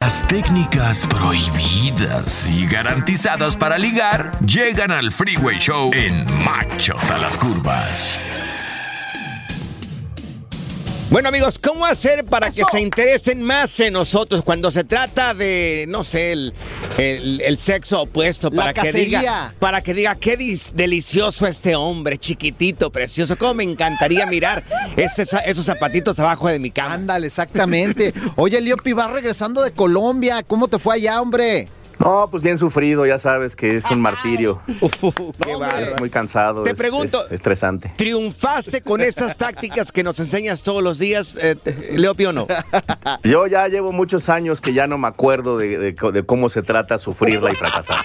Las 0.00 0.22
técnicas 0.26 1.06
prohibidas 1.06 2.46
y 2.46 2.66
garantizadas 2.66 3.56
para 3.56 3.76
ligar 3.78 4.38
llegan 4.40 4.90
al 4.90 5.12
Freeway 5.12 5.58
Show 5.58 5.90
en 5.92 6.24
Machos 6.44 7.10
a 7.10 7.18
las 7.18 7.36
Curvas. 7.36 8.20
Bueno 11.08 11.28
amigos, 11.28 11.58
¿cómo 11.60 11.86
hacer 11.86 12.24
para 12.24 12.50
que 12.50 12.64
se 12.70 12.80
interesen 12.80 13.40
más 13.40 13.78
en 13.78 13.92
nosotros 13.92 14.42
cuando 14.42 14.72
se 14.72 14.82
trata 14.82 15.34
de, 15.34 15.84
no 15.88 16.02
sé, 16.02 16.32
el, 16.32 16.52
el- 16.98 17.40
el 17.42 17.58
sexo 17.58 18.02
opuesto? 18.02 18.50
La 18.50 18.56
Para 18.56 18.74
que 18.74 18.80
cacería. 18.80 19.20
diga, 19.20 19.54
para 19.60 19.82
que 19.82 19.94
diga 19.94 20.16
qué 20.16 20.36
dis- 20.36 20.72
delicioso 20.72 21.46
este 21.46 21.76
hombre, 21.76 22.18
chiquitito, 22.18 22.90
precioso. 22.90 23.36
Cómo 23.38 23.54
me 23.54 23.62
encantaría 23.62 24.26
mirar 24.26 24.64
ese 24.96 25.24
za- 25.24 25.44
esos 25.46 25.64
zapatitos 25.66 26.18
abajo 26.18 26.48
de 26.48 26.58
mi 26.58 26.72
cama. 26.72 26.94
Ándale, 26.94 27.28
exactamente. 27.28 28.12
Oye, 28.34 28.60
Liopi, 28.60 28.92
vas 28.92 29.10
regresando 29.12 29.62
de 29.62 29.70
Colombia. 29.70 30.42
¿Cómo 30.42 30.66
te 30.66 30.80
fue 30.80 30.96
allá, 30.96 31.20
hombre? 31.20 31.68
No, 31.98 32.28
pues 32.30 32.42
bien 32.42 32.58
sufrido, 32.58 33.06
ya 33.06 33.18
sabes 33.18 33.56
que 33.56 33.76
es 33.76 33.90
un 33.90 34.00
martirio. 34.00 34.60
Qué 35.40 35.54
bárbaro. 35.56 35.78
Es 35.84 35.98
muy 35.98 36.10
cansado, 36.10 36.62
Te 36.62 36.70
es- 36.72 36.78
pregunto- 36.78 37.24
es 37.26 37.32
estresante. 37.32 37.92
¿Triunfaste 37.96 38.82
con 38.82 39.00
estas 39.00 39.36
tácticas 39.38 39.92
que 39.92 40.02
nos 40.02 40.18
enseñas 40.20 40.62
todos 40.62 40.82
los 40.82 40.98
días, 40.98 41.36
eh, 41.40 41.56
Leopi 41.92 42.26
o 42.26 42.32
no? 42.32 42.46
Yo 43.24 43.46
ya 43.46 43.66
llevo 43.68 43.92
muchos 43.92 44.28
años 44.28 44.60
que 44.60 44.72
ya 44.74 44.86
no 44.86 44.98
me 44.98 45.08
acuerdo 45.08 45.56
de, 45.58 45.92
de 45.94 46.26
cómo 46.26 46.48
se 46.48 46.62
trata 46.62 46.98
sufrirla 46.98 47.52
y 47.52 47.54
fracasar. 47.56 48.04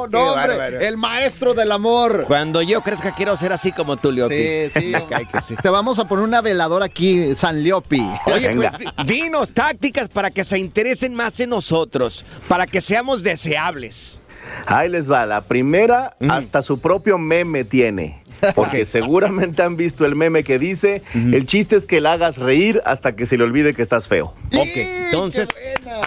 ¡Oh, 0.00 0.04
qué 0.06 0.10
no, 0.16 0.32
hombre! 0.32 0.46
bárbaro. 0.56 0.80
El 0.80 0.96
maestro 0.96 1.54
del 1.54 1.72
amor. 1.72 2.24
Cuando 2.26 2.62
yo 2.62 2.80
crezca 2.82 3.14
quiero 3.14 3.36
ser 3.36 3.52
así 3.52 3.72
como 3.72 3.96
tú, 3.96 4.10
Leopi. 4.12 4.34
Sí, 4.34 4.70
sí. 4.80 4.92
Sí. 5.48 5.56
Te 5.62 5.68
vamos 5.70 5.98
a 5.98 6.06
poner 6.06 6.24
una 6.24 6.40
veladora 6.40 6.86
aquí, 6.86 7.34
San 7.34 7.62
Liopi. 7.62 8.00
Oye, 8.26 8.48
Venga. 8.48 8.72
pues 8.72 9.06
di- 9.06 9.14
dinos 9.14 9.52
tácticas 9.52 10.08
para 10.08 10.30
que 10.30 10.44
se 10.44 10.58
interesen 10.58 11.14
más 11.14 11.38
en 11.40 11.50
nosotros, 11.50 12.24
para 12.48 12.66
que 12.66 12.80
seamos 12.80 13.22
deseables. 13.22 14.20
Ahí 14.66 14.88
les 14.88 15.10
va, 15.10 15.26
la 15.26 15.40
primera 15.42 16.16
hasta 16.28 16.62
su 16.62 16.78
propio 16.80 17.18
meme 17.18 17.64
tiene. 17.64 18.19
Porque 18.54 18.84
seguramente 18.84 19.62
han 19.62 19.76
visto 19.76 20.04
el 20.06 20.16
meme 20.16 20.44
que 20.44 20.58
dice, 20.58 21.02
el 21.14 21.46
chiste 21.46 21.76
es 21.76 21.86
que 21.86 22.00
la 22.00 22.12
hagas 22.12 22.38
reír 22.38 22.80
hasta 22.84 23.16
que 23.16 23.26
se 23.26 23.36
le 23.36 23.44
olvide 23.44 23.74
que 23.74 23.82
estás 23.82 24.08
feo. 24.08 24.34
Ok, 24.54 24.76
entonces, 24.76 25.48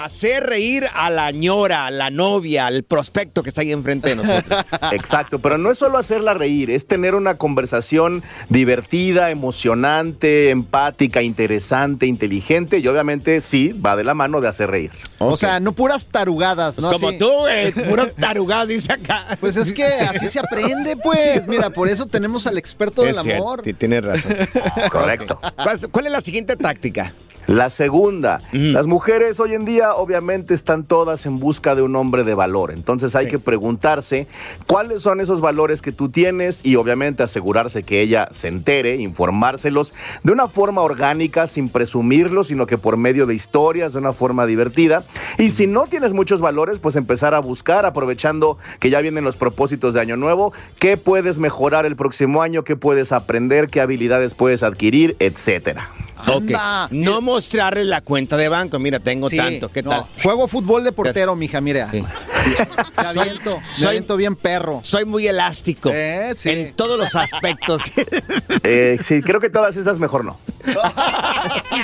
hacer 0.02 0.44
reír 0.46 0.86
a 0.94 1.10
la 1.10 1.32
ñora, 1.32 1.88
a 1.88 1.92
la 1.92 2.10
novia, 2.10 2.68
al 2.68 2.84
prospecto 2.84 3.44
que 3.44 3.50
está 3.50 3.62
ahí 3.62 3.72
enfrente 3.72 4.10
de 4.10 4.16
nosotros. 4.16 4.66
Exacto, 4.92 5.40
pero 5.40 5.58
no 5.58 5.72
es 5.72 5.78
solo 5.78 5.98
hacerla 5.98 6.34
reír, 6.34 6.72
es 6.72 6.88
tener 6.88 7.16
una 7.16 7.38
conversación 7.38 8.24
divertida, 8.50 9.32
emocionante, 9.32 10.50
empática, 10.50 11.22
interesante, 11.22 12.06
inteligente 12.06 12.80
y 12.80 12.88
obviamente 12.88 13.42
sí, 13.42 13.74
va 13.74 13.96
de 13.96 14.04
la 14.04 14.14
mano 14.14 14.42
de 14.42 14.48
hacer 14.48 14.70
reír. 14.70 14.92
O 15.20 15.38
sea, 15.38 15.60
no 15.60 15.74
puras 15.74 16.06
tarugadas, 16.06 16.80
¿no? 16.80 16.90
Pues 16.90 17.00
como 17.00 17.10
Así. 17.10 17.18
tú, 17.18 17.32
güey, 17.32 17.72
puro 17.72 18.08
tarugado, 18.12 18.68
dice 18.68 18.92
acá. 18.92 19.26
Pues 19.40 19.56
es 19.56 19.72
que 19.72 19.86
así 19.86 20.28
se 20.30 20.40
aprende, 20.40 20.98
pues. 20.98 21.48
Mira, 21.48 21.70
por 21.70 21.88
eso 21.88 22.06
tenemos 22.06 22.23
al 22.48 22.58
experto 22.58 23.04
del 23.04 23.16
cierto, 23.16 23.44
amor. 23.44 23.62
ti- 23.62 23.74
tienes 23.74 24.04
razón. 24.04 24.36
Correcto. 24.92 25.40
¿Cuál, 25.62 25.80
cuál 25.92 26.06
es 26.08 26.12
la 26.12 26.22
siguiente 26.22 26.56
táctica? 26.56 27.12
La 27.48 27.70
segunda, 27.70 28.42
las 28.54 28.88
mujeres 28.88 29.40
hoy 29.40 29.54
en 29.54 29.66
día 29.66 29.96
obviamente 29.96 30.54
están 30.54 30.86
todas 30.86 31.26
en 31.26 31.40
busca 31.40 31.76
de 31.76 31.82
un 31.82 31.96
hombre 31.96 32.24
de 32.24 32.34
valor, 32.34 32.72
entonces 32.72 33.16
hay 33.16 33.28
que 33.28 33.38
preguntarse 33.38 34.28
cuáles 34.66 35.02
son 35.02 35.20
esos 35.20 35.42
valores 35.42 35.82
que 35.82 35.92
tú 35.92 36.10
tienes 36.10 36.66
y 36.66 36.78
obviamente 36.78 37.22
asegurarse 37.22 37.84
que 37.84 38.02
ella 38.02 38.30
se 38.32 38.48
entere, 38.48 38.96
informárselos 38.96 39.94
de 40.24 40.32
una 40.32 40.48
forma 40.48 40.82
orgánica, 40.82 41.48
sin 41.48 41.68
presumirlos, 41.68 42.48
sino 42.48 42.66
que 42.66 42.78
por 42.78 42.96
medio 42.96 43.26
de 43.26 43.36
historias, 43.36 43.94
de 43.94 44.00
una 44.00 44.14
forma 44.14 44.46
divertida. 44.46 45.04
Y 45.38 45.50
si 45.50 45.68
no 45.68 45.88
tienes 45.88 46.14
muchos 46.14 46.40
valores, 46.40 46.80
pues 46.80 46.96
empezar 46.96 47.34
a 47.34 47.40
buscar, 47.40 47.86
aprovechando 47.86 48.58
que 48.80 48.90
ya 48.90 49.02
vienen 49.02 49.24
los 49.24 49.38
propósitos 49.38 49.94
de 49.94 50.00
Año 50.00 50.16
Nuevo, 50.16 50.54
qué 50.80 50.98
puedes 50.98 51.40
mejorar 51.40 51.86
el 51.86 51.96
próximo 51.96 52.42
año, 52.42 52.64
qué 52.64 52.76
puedes 52.76 53.12
aprender, 53.12 53.68
qué 53.68 53.82
habilidades 53.82 54.34
puedes 54.34 54.64
adquirir, 54.64 55.16
etcétera. 55.20 55.90
No 56.92 57.22
mostrarles 57.22 57.86
la 57.86 58.02
cuenta 58.02 58.38
de 58.38 58.50
banco. 58.50 58.80
Mira, 58.80 59.00
tengo 59.00 59.30
Sí, 59.30 59.38
tanto. 59.38 59.70
¿Qué 59.72 59.84
no, 59.84 59.90
tal? 59.92 60.06
Juego 60.22 60.48
fútbol 60.48 60.84
de 60.84 60.92
portero, 60.92 61.36
mija, 61.36 61.62
mira. 61.62 61.90
Sí. 61.92 62.04
Te 62.96 63.02
aviento, 63.08 63.62
te 63.70 63.76
soy- 63.76 63.88
aviento 63.88 64.18
bien 64.18 64.36
perro. 64.36 64.80
Soy 64.84 65.06
muy 65.06 65.28
elástico 65.28 65.90
Eh, 65.94 66.34
sí. 66.36 66.50
en 66.50 66.74
todos 66.76 67.00
los 67.00 67.16
aspectos. 67.16 67.82
Eh, 68.66 68.98
sí, 69.02 69.22
creo 69.22 69.42
que 69.42 69.50
todas 69.50 69.76
estas 69.76 70.00
mejor 70.00 70.24
no. 70.24 70.38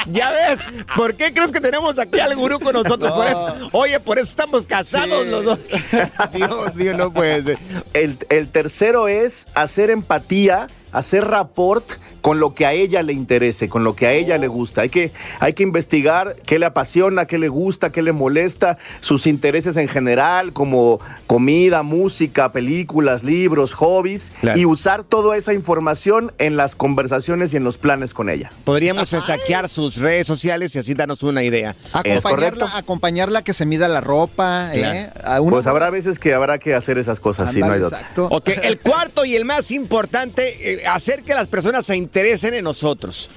ya 0.08 0.32
ves, 0.32 0.60
¿por 0.96 1.16
qué 1.16 1.34
crees 1.34 1.52
que 1.52 1.60
tenemos 1.60 1.98
aquí 2.00 2.20
al 2.20 2.36
gurú 2.36 2.60
con 2.60 2.74
nosotros? 2.74 3.12
Por 3.12 3.28
eso, 3.28 3.70
oye, 3.74 4.00
por 4.00 4.18
eso 4.18 4.30
estamos 4.30 4.66
casados 4.66 5.28
los 5.28 5.44
dos. 5.44 5.60
Dios 6.34 6.76
mío, 6.76 6.96
no 6.96 7.12
puede 7.12 7.44
ser. 7.44 7.58
El, 7.94 8.18
el 8.30 8.48
tercero 8.50 9.08
es 9.08 9.48
hacer 9.56 9.90
empatía, 9.90 10.68
hacer 10.92 11.26
rapport 11.26 11.86
con 12.22 12.40
lo 12.40 12.54
que 12.54 12.66
a 12.66 12.74
ella 12.74 13.02
le 13.04 13.14
interese, 13.14 13.70
con 13.70 13.84
lo 13.84 13.96
que 13.96 14.08
a 14.08 14.14
ella 14.14 14.38
le 14.38 14.48
gusta. 14.48 14.82
Hay 14.82 14.90
que, 14.90 15.12
hay 15.40 15.54
que 15.54 15.64
investigar 15.64 16.36
qué 16.46 16.60
le 16.60 16.66
apasiona, 16.66 17.26
qué 17.26 17.38
le 17.38 17.48
gusta, 17.50 17.92
qué 17.92 18.02
le 18.02 18.12
molesta, 18.12 18.78
sus 19.02 19.28
intereses 19.28 19.78
en 19.78 19.88
general, 19.88 20.54
como 20.54 21.00
comida, 21.28 21.84
música, 21.84 22.52
películas, 22.52 23.24
libros, 23.24 23.74
hobbies, 23.74 24.32
Claro. 24.42 24.60
y 24.60 24.66
usar 24.66 25.04
toda 25.04 25.38
esa 25.38 25.54
información 25.54 26.32
en 26.38 26.56
las 26.58 26.76
conversaciones 26.76 27.54
y 27.54 27.58
en 27.58 27.64
los 27.64 27.78
planes 27.78 28.14
con 28.14 28.30
ella. 28.30 28.52
Podríamos 28.64 29.10
hackear 29.12 29.70
sus 29.70 29.98
redes 29.98 30.28
sociales 30.28 30.76
y 30.76 30.80
así 30.80 30.94
darnos 30.94 31.24
una 31.24 31.44
idea. 31.44 31.76
Acompañarla, 31.94 32.78
acompañarla 32.78 33.40
a 33.40 33.42
que 33.44 33.54
se 33.54 33.66
mida 33.66 33.88
la 33.88 34.02
ropa, 34.02 34.72
¿eh? 34.74 35.10
A 35.24 35.42
uno- 35.42 35.52
Pues 35.52 35.68
habrá 35.68 35.90
veces 35.90 36.20
que 36.20 36.34
habrá 36.34 36.58
que 36.60 36.74
hacer 36.74 36.98
esas 36.98 37.20
cosas, 37.20 37.52
sí, 37.54 37.60
no 37.60 37.72
hay 37.72 37.82
otra. 37.82 38.00
exacto. 38.00 38.28
Ok, 38.32 38.50
el 38.64 38.80
cuarto 38.80 39.26
y 39.26 39.36
el 39.36 39.46
más 39.46 39.72
importante, 39.72 40.74
eh, 40.74 40.86
hacer 40.88 41.24
que 41.24 41.34
las 41.34 41.48
personas 41.48 41.86
se 41.86 41.96
interesen 42.10 42.56
en 42.56 42.64
nosotros. 42.64 43.30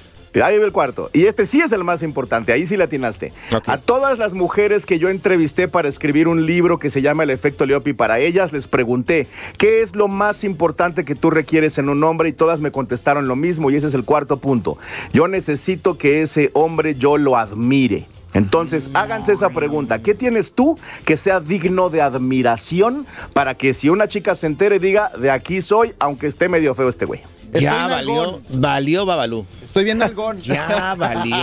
Ahí 0.43 0.57
va 0.57 0.65
el 0.65 0.71
cuarto. 0.71 1.11
Y 1.13 1.25
este 1.25 1.45
sí 1.45 1.61
es 1.61 1.71
el 1.73 1.83
más 1.83 2.01
importante, 2.01 2.51
ahí 2.51 2.65
sí 2.65 2.75
la 2.75 2.85
atinaste. 2.85 3.31
A 3.67 3.77
todas 3.77 4.17
las 4.17 4.33
mujeres 4.33 4.87
que 4.87 4.97
yo 4.97 5.09
entrevisté 5.09 5.67
para 5.67 5.87
escribir 5.87 6.27
un 6.27 6.47
libro 6.47 6.79
que 6.79 6.89
se 6.89 7.03
llama 7.03 7.21
El 7.21 7.29
efecto 7.29 7.67
Leopi 7.67 7.93
para 7.93 8.17
ellas, 8.17 8.51
les 8.51 8.67
pregunté, 8.67 9.27
¿qué 9.59 9.83
es 9.83 9.95
lo 9.95 10.07
más 10.07 10.43
importante 10.43 11.05
que 11.05 11.13
tú 11.13 11.29
requieres 11.29 11.77
en 11.77 11.87
un 11.87 12.03
hombre? 12.03 12.29
Y 12.29 12.33
todas 12.33 12.61
me 12.61 12.71
contestaron 12.71 13.27
lo 13.27 13.35
mismo 13.35 13.69
y 13.69 13.75
ese 13.75 13.85
es 13.85 13.93
el 13.93 14.05
cuarto 14.05 14.37
punto. 14.37 14.79
Yo 15.13 15.27
necesito 15.27 15.99
que 15.99 16.23
ese 16.23 16.49
hombre 16.53 16.95
yo 16.95 17.19
lo 17.19 17.37
admire. 17.37 18.07
Entonces, 18.33 18.89
háganse 18.95 19.33
esa 19.33 19.49
pregunta. 19.49 20.01
¿Qué 20.01 20.15
tienes 20.15 20.53
tú 20.53 20.79
que 21.05 21.15
sea 21.15 21.39
digno 21.39 21.91
de 21.91 22.01
admiración 22.01 23.05
para 23.33 23.53
que 23.53 23.73
si 23.73 23.89
una 23.89 24.07
chica 24.07 24.33
se 24.33 24.47
entere 24.47 24.79
diga, 24.79 25.11
de 25.15 25.29
aquí 25.29 25.61
soy, 25.61 25.93
aunque 25.99 26.25
esté 26.25 26.49
medio 26.49 26.73
feo 26.73 26.89
este 26.89 27.05
güey? 27.05 27.21
Ya 27.59 27.87
valió, 27.87 28.41
valió 28.55 29.05
Babalú. 29.05 29.45
Estoy 29.63 29.83
bien 29.83 30.01
algón. 30.01 30.39
Ya 30.41 30.95
valió. 30.97 31.35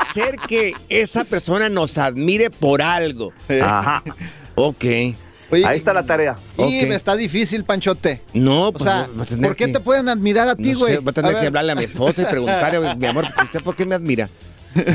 Hacer 0.00 0.36
que 0.48 0.74
esa 0.88 1.24
persona 1.24 1.68
nos 1.68 1.98
admire 1.98 2.50
por 2.50 2.82
algo. 2.82 3.32
Ajá. 3.62 4.02
Ok. 4.54 4.84
Ahí 4.84 5.76
está 5.76 5.92
la 5.92 6.04
tarea. 6.04 6.34
Y 6.58 6.84
Ok. 6.84 6.90
está 6.92 7.14
difícil, 7.14 7.62
Panchote. 7.64 8.20
No, 8.32 8.68
O 8.68 8.72
pues 8.72 8.82
sea, 8.84 9.06
¿por 9.40 9.54
qué 9.54 9.66
que- 9.66 9.72
te 9.74 9.80
pueden 9.80 10.08
admirar 10.08 10.48
a 10.48 10.56
ti, 10.56 10.72
No 10.72 10.78
güey? 10.80 10.94
sé, 10.94 10.98
voy 10.98 11.10
a 11.10 11.12
tener 11.12 11.38
que 11.38 11.46
hablarle 11.46 11.72
a 11.72 11.74
mi 11.76 11.84
esposa 11.84 12.22
y 12.22 12.24
preguntarle, 12.24 12.94
mi 12.96 13.06
amor, 13.06 13.26
¿usted 13.44 13.60
por 13.62 13.76
qué 13.76 13.86
me 13.86 13.94
admira? 13.94 14.28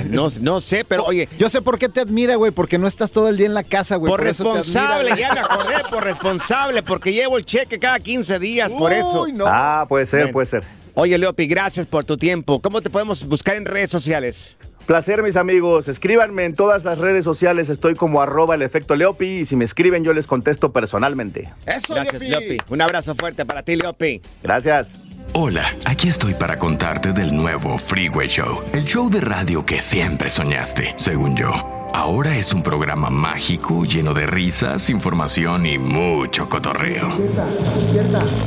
No, 0.09 0.27
no 0.41 0.61
sé, 0.61 0.85
pero 0.87 1.03
oye. 1.05 1.27
Yo 1.37 1.49
sé 1.49 1.61
por 1.61 1.79
qué 1.79 1.89
te 1.89 2.01
admira, 2.01 2.35
güey, 2.35 2.51
porque 2.51 2.77
no 2.77 2.87
estás 2.87 3.11
todo 3.11 3.29
el 3.29 3.37
día 3.37 3.45
en 3.45 3.53
la 3.53 3.63
casa, 3.63 3.95
güey. 3.95 4.11
Por 4.11 4.25
eso 4.27 4.43
te 4.43 4.49
admira, 4.49 4.63
responsable, 4.63 5.15
ya 5.17 5.33
me 5.33 5.39
acordé, 5.39 5.75
por 5.89 6.03
responsable, 6.03 6.83
porque 6.83 7.13
llevo 7.13 7.37
el 7.37 7.45
cheque 7.45 7.79
cada 7.79 7.99
15 7.99 8.39
días, 8.39 8.69
por 8.69 8.91
eso. 8.91 9.27
No. 9.27 9.45
Ah, 9.47 9.85
puede 9.87 10.05
ser, 10.05 10.31
puede 10.31 10.45
ser. 10.45 10.63
Oye, 10.93 11.17
Leopi, 11.17 11.47
gracias 11.47 11.85
por 11.85 12.03
tu 12.03 12.17
tiempo. 12.17 12.61
¿Cómo 12.61 12.81
te 12.81 12.89
podemos 12.89 13.25
buscar 13.25 13.55
en 13.55 13.65
redes 13.65 13.89
sociales? 13.89 14.57
Placer, 14.85 15.23
mis 15.23 15.35
amigos. 15.35 15.87
Escríbanme 15.87 16.43
en 16.43 16.55
todas 16.55 16.83
las 16.83 16.97
redes 16.97 17.23
sociales. 17.23 17.69
Estoy 17.69 17.95
como 17.95 18.21
arroba 18.21 18.55
el 18.55 18.61
efecto 18.61 18.95
Leopi. 18.95 19.25
Y 19.25 19.45
si 19.45 19.55
me 19.55 19.63
escriben, 19.63 20.03
yo 20.03 20.11
les 20.11 20.27
contesto 20.27 20.73
personalmente. 20.73 21.49
Eso, 21.65 21.93
Gracias, 21.93 22.21
Leopi. 22.21 22.57
Un 22.67 22.81
abrazo 22.81 23.15
fuerte 23.15 23.45
para 23.45 23.63
ti, 23.63 23.75
Leopi. 23.75 24.21
Gracias. 24.43 24.99
Hola, 25.33 25.73
aquí 25.85 26.09
estoy 26.09 26.33
para 26.33 26.59
contarte 26.59 27.13
del 27.13 27.33
nuevo 27.33 27.77
Freeway 27.77 28.27
Show, 28.27 28.65
el 28.73 28.83
show 28.83 29.09
de 29.09 29.21
radio 29.21 29.65
que 29.65 29.81
siempre 29.81 30.29
soñaste, 30.29 30.93
según 30.97 31.37
yo. 31.37 31.53
Ahora 31.93 32.37
es 32.37 32.51
un 32.51 32.63
programa 32.63 33.09
mágico 33.09 33.85
lleno 33.85 34.13
de 34.13 34.27
risas, 34.27 34.89
información 34.89 35.65
y 35.65 35.77
mucho 35.77 36.49
cotorreo. 36.49 37.17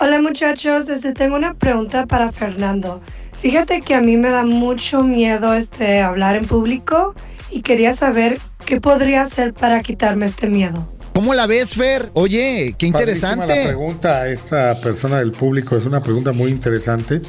Hola 0.00 0.20
muchachos, 0.20 0.88
este, 0.88 1.12
tengo 1.12 1.36
una 1.36 1.54
pregunta 1.54 2.06
para 2.06 2.32
Fernando. 2.32 3.00
Fíjate 3.42 3.80
que 3.80 3.96
a 3.96 4.00
mí 4.00 4.16
me 4.16 4.30
da 4.30 4.44
mucho 4.44 5.02
miedo 5.02 5.52
este, 5.52 6.00
hablar 6.00 6.36
en 6.36 6.44
público 6.44 7.12
y 7.50 7.62
quería 7.62 7.92
saber 7.92 8.38
qué 8.64 8.80
podría 8.80 9.22
hacer 9.22 9.52
para 9.52 9.80
quitarme 9.80 10.26
este 10.26 10.48
miedo. 10.48 10.88
¿Cómo 11.12 11.34
la 11.34 11.48
ves, 11.48 11.74
Fer? 11.74 12.12
Oye, 12.14 12.76
qué 12.78 12.92
Padrísima 12.92 13.32
interesante. 13.32 13.56
La 13.56 13.66
pregunta 13.66 14.18
a 14.18 14.28
esta 14.28 14.80
persona 14.80 15.18
del 15.18 15.32
público 15.32 15.76
es 15.76 15.86
una 15.86 16.00
pregunta 16.00 16.30
muy 16.30 16.52
interesante, 16.52 17.20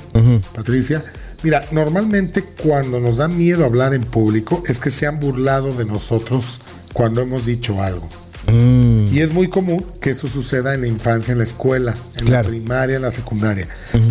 Patricia. 0.54 1.04
Mira, 1.42 1.66
normalmente 1.72 2.44
cuando 2.44 3.00
nos 3.00 3.18
da 3.18 3.28
miedo 3.28 3.66
hablar 3.66 3.96
en 3.96 4.04
público 4.04 4.62
es 4.68 4.80
que 4.80 4.92
se 4.92 5.08
han 5.08 5.20
burlado 5.20 5.74
de 5.74 5.86
nosotros 5.86 6.62
cuando 6.94 7.22
hemos 7.22 7.48
dicho 7.48 7.82
algo. 7.82 8.08
Y 8.52 9.20
es 9.20 9.32
muy 9.32 9.50
común 9.50 9.86
que 10.02 10.12
eso 10.12 10.28
suceda 10.28 10.74
en 10.74 10.82
la 10.82 10.88
infancia, 10.88 11.32
en 11.32 11.38
la 11.38 11.44
escuela, 11.44 11.94
en 12.16 12.32
la 12.32 12.42
primaria, 12.42 12.96
en 12.96 13.02
la 13.02 13.12
secundaria. 13.12 13.68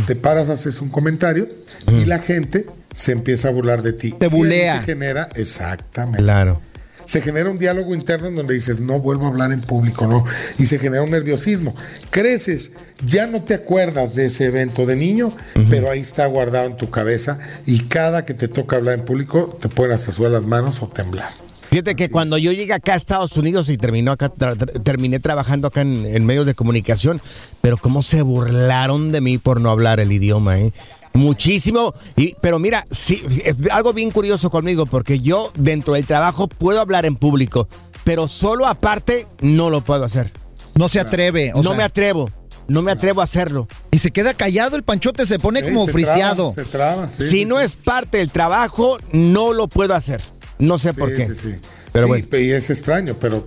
Te 0.07 0.17
paras, 0.17 0.49
haces 0.49 0.81
un 0.81 0.89
comentario 0.89 1.49
y 1.89 2.05
la 2.05 2.19
gente 2.19 2.67
se 2.93 3.13
empieza 3.13 3.49
a 3.49 3.51
burlar 3.51 3.83
de 3.83 3.93
ti. 3.93 4.13
Te 4.13 4.27
Y 4.27 4.29
bulea. 4.29 4.81
Se 4.81 4.85
genera, 4.85 5.29
exactamente. 5.35 6.23
Claro. 6.23 6.61
Se 7.05 7.21
genera 7.21 7.51
un 7.51 7.59
diálogo 7.59 7.95
interno 7.95 8.29
en 8.29 8.37
donde 8.37 8.55
dices, 8.55 8.79
no 8.79 9.01
vuelvo 9.01 9.27
a 9.27 9.29
hablar 9.29 9.53
en 9.53 9.61
público, 9.61 10.07
no. 10.07 10.25
Y 10.59 10.67
se 10.67 10.79
genera 10.79 11.03
un 11.03 11.11
nerviosismo. 11.11 11.75
Creces, 12.11 12.71
ya 13.05 13.27
no 13.27 13.43
te 13.43 13.55
acuerdas 13.55 14.15
de 14.15 14.27
ese 14.27 14.47
evento 14.47 14.87
de 14.87 14.97
niño, 14.97 15.37
pero 15.69 15.91
ahí 15.91 16.01
está 16.01 16.27
guardado 16.27 16.67
en 16.67 16.77
tu 16.77 16.91
cabeza 16.91 17.39
y 17.67 17.81
cada 17.81 18.25
que 18.25 18.35
te 18.35 18.49
toca 18.49 18.77
hablar 18.77 19.01
en 19.01 19.05
público 19.05 19.59
te 19.61 19.69
pueden 19.69 19.95
hasta 19.95 20.13
sudar 20.13 20.31
las 20.31 20.45
manos 20.45 20.81
o 20.81 20.87
temblar. 20.87 21.31
Fíjate 21.73 21.97
que 21.97 22.11
cuando 22.11 22.37
yo 22.37 22.53
llegué 22.53 22.75
acá 22.75 22.93
a 22.93 22.97
Estados 22.97 23.35
Unidos 23.39 23.71
y 23.71 23.79
terminó 23.79 24.13
acá, 24.13 24.31
tra- 24.31 24.55
tra- 24.57 24.83
terminé 24.83 25.21
trabajando 25.21 25.67
acá 25.69 25.81
en, 25.81 26.05
en 26.05 26.25
medios 26.27 26.45
de 26.45 26.55
comunicación, 26.55 27.21
pero 27.63 27.79
cómo 27.79 28.03
se 28.03 28.21
burlaron 28.21 29.11
de 29.11 29.23
mí 29.23 29.39
por 29.39 29.59
no 29.59 29.71
hablar 29.71 29.99
el 29.99 30.13
idioma, 30.13 30.59
¿eh? 30.61 30.73
Muchísimo. 31.15 31.95
Y, 32.17 32.35
pero 32.43 32.59
mira, 32.59 32.85
sí, 32.91 33.23
es 33.45 33.57
algo 33.71 33.95
bien 33.95 34.11
curioso 34.11 34.51
conmigo, 34.51 34.85
porque 34.85 35.21
yo 35.21 35.51
dentro 35.57 35.95
del 35.95 36.05
trabajo 36.05 36.47
puedo 36.47 36.79
hablar 36.81 37.07
en 37.07 37.17
público, 37.17 37.69
pero 38.05 38.29
solo 38.29 38.67
aparte 38.67 39.27
no 39.41 39.71
lo 39.71 39.81
puedo 39.83 40.05
hacer. 40.05 40.31
No 40.75 40.89
se 40.89 41.01
atreve. 41.01 41.53
o 41.55 41.59
no 41.63 41.71
sea, 41.71 41.77
me 41.79 41.83
atrevo. 41.85 42.31
No 42.69 42.83
me 42.83 42.93
atrevo 42.93 43.23
a 43.23 43.25
hacerlo. 43.25 43.67
Y 43.91 43.99
se 43.99 44.11
queda 44.11 44.35
callado 44.35 44.77
el 44.77 44.83
panchote, 44.83 45.25
se 45.27 45.39
pone 45.39 45.61
Sí, 45.61 45.67
como 45.73 45.87
se 45.87 45.93
friseado. 45.93 46.53
traba, 46.53 46.67
se 46.69 46.77
traba, 46.79 47.09
sí, 47.13 47.23
si 47.23 47.29
sí, 47.31 47.45
no 47.47 47.59
sí. 47.59 47.65
es 47.65 47.77
parte 47.77 48.19
del 48.19 48.31
trabajo, 48.31 48.99
no 49.13 49.53
lo 49.55 49.69
puedo 49.69 49.95
hacer. 49.95 50.21
No 50.59 50.79
sé 50.79 50.95
por 50.95 51.15
qué. 51.15 51.27
sí, 51.27 51.35
sí. 51.35 51.55
Pero 51.93 52.07
Sí, 52.07 52.23
bueno. 52.23 52.39
y 52.39 52.51
es 52.53 52.71
extraño, 52.71 53.17
pero, 53.21 53.47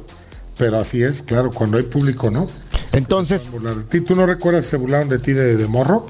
pero 0.58 0.80
así 0.80 1.02
es, 1.02 1.24
claro, 1.24 1.52
cuando 1.52 1.78
hay 1.78 1.84
público, 1.84 2.30
¿no? 2.30 2.48
Entonces. 2.92 3.50
¿Tú 4.08 4.16
no 4.16 4.26
recuerdas 4.26 4.66
si 4.66 4.72
se 4.72 4.78
burlaron 4.78 5.10
de 5.10 5.20
ti 5.20 5.34
de, 5.34 5.56
de 5.58 5.68
morro? 5.68 6.06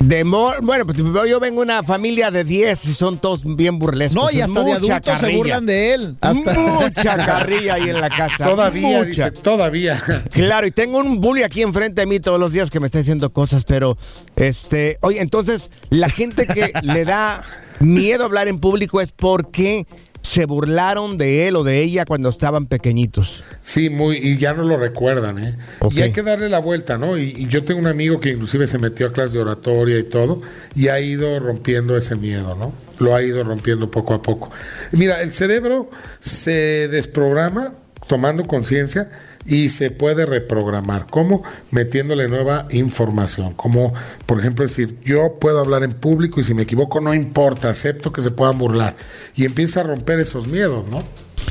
De 0.00 0.22
mor- 0.22 0.62
bueno, 0.62 0.86
pues 0.86 0.96
yo 1.28 1.40
vengo 1.40 1.60
de 1.60 1.64
una 1.64 1.82
familia 1.82 2.30
de 2.30 2.44
10 2.44 2.84
y 2.84 2.94
son 2.94 3.18
todos 3.18 3.42
bien 3.56 3.80
burlescos. 3.80 4.14
No, 4.22 4.30
y 4.30 4.40
hasta 4.40 4.62
de 4.62 4.72
adultos 4.74 5.18
se 5.18 5.36
burlan 5.36 5.66
de 5.66 5.94
él. 5.94 6.16
Hasta... 6.20 6.54
Mucha 6.54 7.16
carrilla 7.26 7.74
ahí 7.74 7.90
en 7.90 8.00
la 8.00 8.08
casa. 8.08 8.44
Todavía, 8.44 8.98
mucha. 8.98 9.04
dice, 9.30 9.30
todavía. 9.42 10.00
Claro, 10.30 10.68
y 10.68 10.70
tengo 10.70 10.98
un 10.98 11.20
bully 11.20 11.42
aquí 11.42 11.62
enfrente 11.62 12.02
de 12.02 12.06
mí 12.06 12.20
todos 12.20 12.38
los 12.38 12.52
días 12.52 12.70
que 12.70 12.78
me 12.78 12.86
está 12.86 12.98
diciendo 12.98 13.32
cosas, 13.32 13.64
pero 13.64 13.98
este, 14.36 14.98
oye, 15.00 15.20
entonces 15.20 15.70
la 15.90 16.08
gente 16.08 16.46
que 16.46 16.70
le 16.82 17.04
da 17.04 17.42
miedo 17.80 18.24
hablar 18.24 18.46
en 18.46 18.60
público 18.60 19.00
es 19.00 19.10
porque 19.10 19.84
se 20.22 20.46
burlaron 20.46 21.18
de 21.18 21.48
él 21.48 21.56
o 21.56 21.64
de 21.64 21.82
ella 21.82 22.04
cuando 22.04 22.28
estaban 22.28 22.66
pequeñitos. 22.66 23.44
Sí, 23.62 23.90
muy, 23.90 24.16
y 24.16 24.38
ya 24.38 24.52
no 24.52 24.64
lo 24.64 24.76
recuerdan, 24.76 25.38
¿eh? 25.38 25.56
Y 25.90 26.02
hay 26.02 26.12
que 26.12 26.22
darle 26.22 26.48
la 26.48 26.58
vuelta, 26.58 26.98
¿no? 26.98 27.18
Y, 27.18 27.34
y 27.36 27.48
yo 27.48 27.64
tengo 27.64 27.80
un 27.80 27.86
amigo 27.86 28.20
que 28.20 28.30
inclusive 28.30 28.66
se 28.66 28.78
metió 28.78 29.06
a 29.06 29.12
clase 29.12 29.34
de 29.34 29.42
oratoria 29.42 29.98
y 29.98 30.04
todo, 30.04 30.42
y 30.74 30.88
ha 30.88 31.00
ido 31.00 31.38
rompiendo 31.38 31.96
ese 31.96 32.16
miedo, 32.16 32.54
¿no? 32.54 32.72
Lo 32.98 33.14
ha 33.14 33.22
ido 33.22 33.44
rompiendo 33.44 33.90
poco 33.90 34.14
a 34.14 34.22
poco. 34.22 34.50
Mira, 34.92 35.22
el 35.22 35.32
cerebro 35.32 35.90
se 36.20 36.88
desprograma 36.88 37.74
tomando 38.06 38.44
conciencia 38.44 39.10
y 39.48 39.70
se 39.70 39.90
puede 39.90 40.26
reprogramar. 40.26 41.06
¿Cómo? 41.08 41.42
Metiéndole 41.70 42.28
nueva 42.28 42.66
información. 42.70 43.54
Como, 43.54 43.94
por 44.26 44.38
ejemplo, 44.38 44.64
decir, 44.64 44.98
yo 45.04 45.38
puedo 45.40 45.58
hablar 45.58 45.82
en 45.82 45.94
público 45.94 46.40
y 46.40 46.44
si 46.44 46.54
me 46.54 46.62
equivoco 46.62 47.00
no 47.00 47.14
importa, 47.14 47.70
acepto 47.70 48.12
que 48.12 48.22
se 48.22 48.30
puedan 48.30 48.58
burlar. 48.58 48.94
Y 49.34 49.46
empieza 49.46 49.80
a 49.80 49.84
romper 49.84 50.20
esos 50.20 50.46
miedos, 50.46 50.88
¿no? 50.90 51.02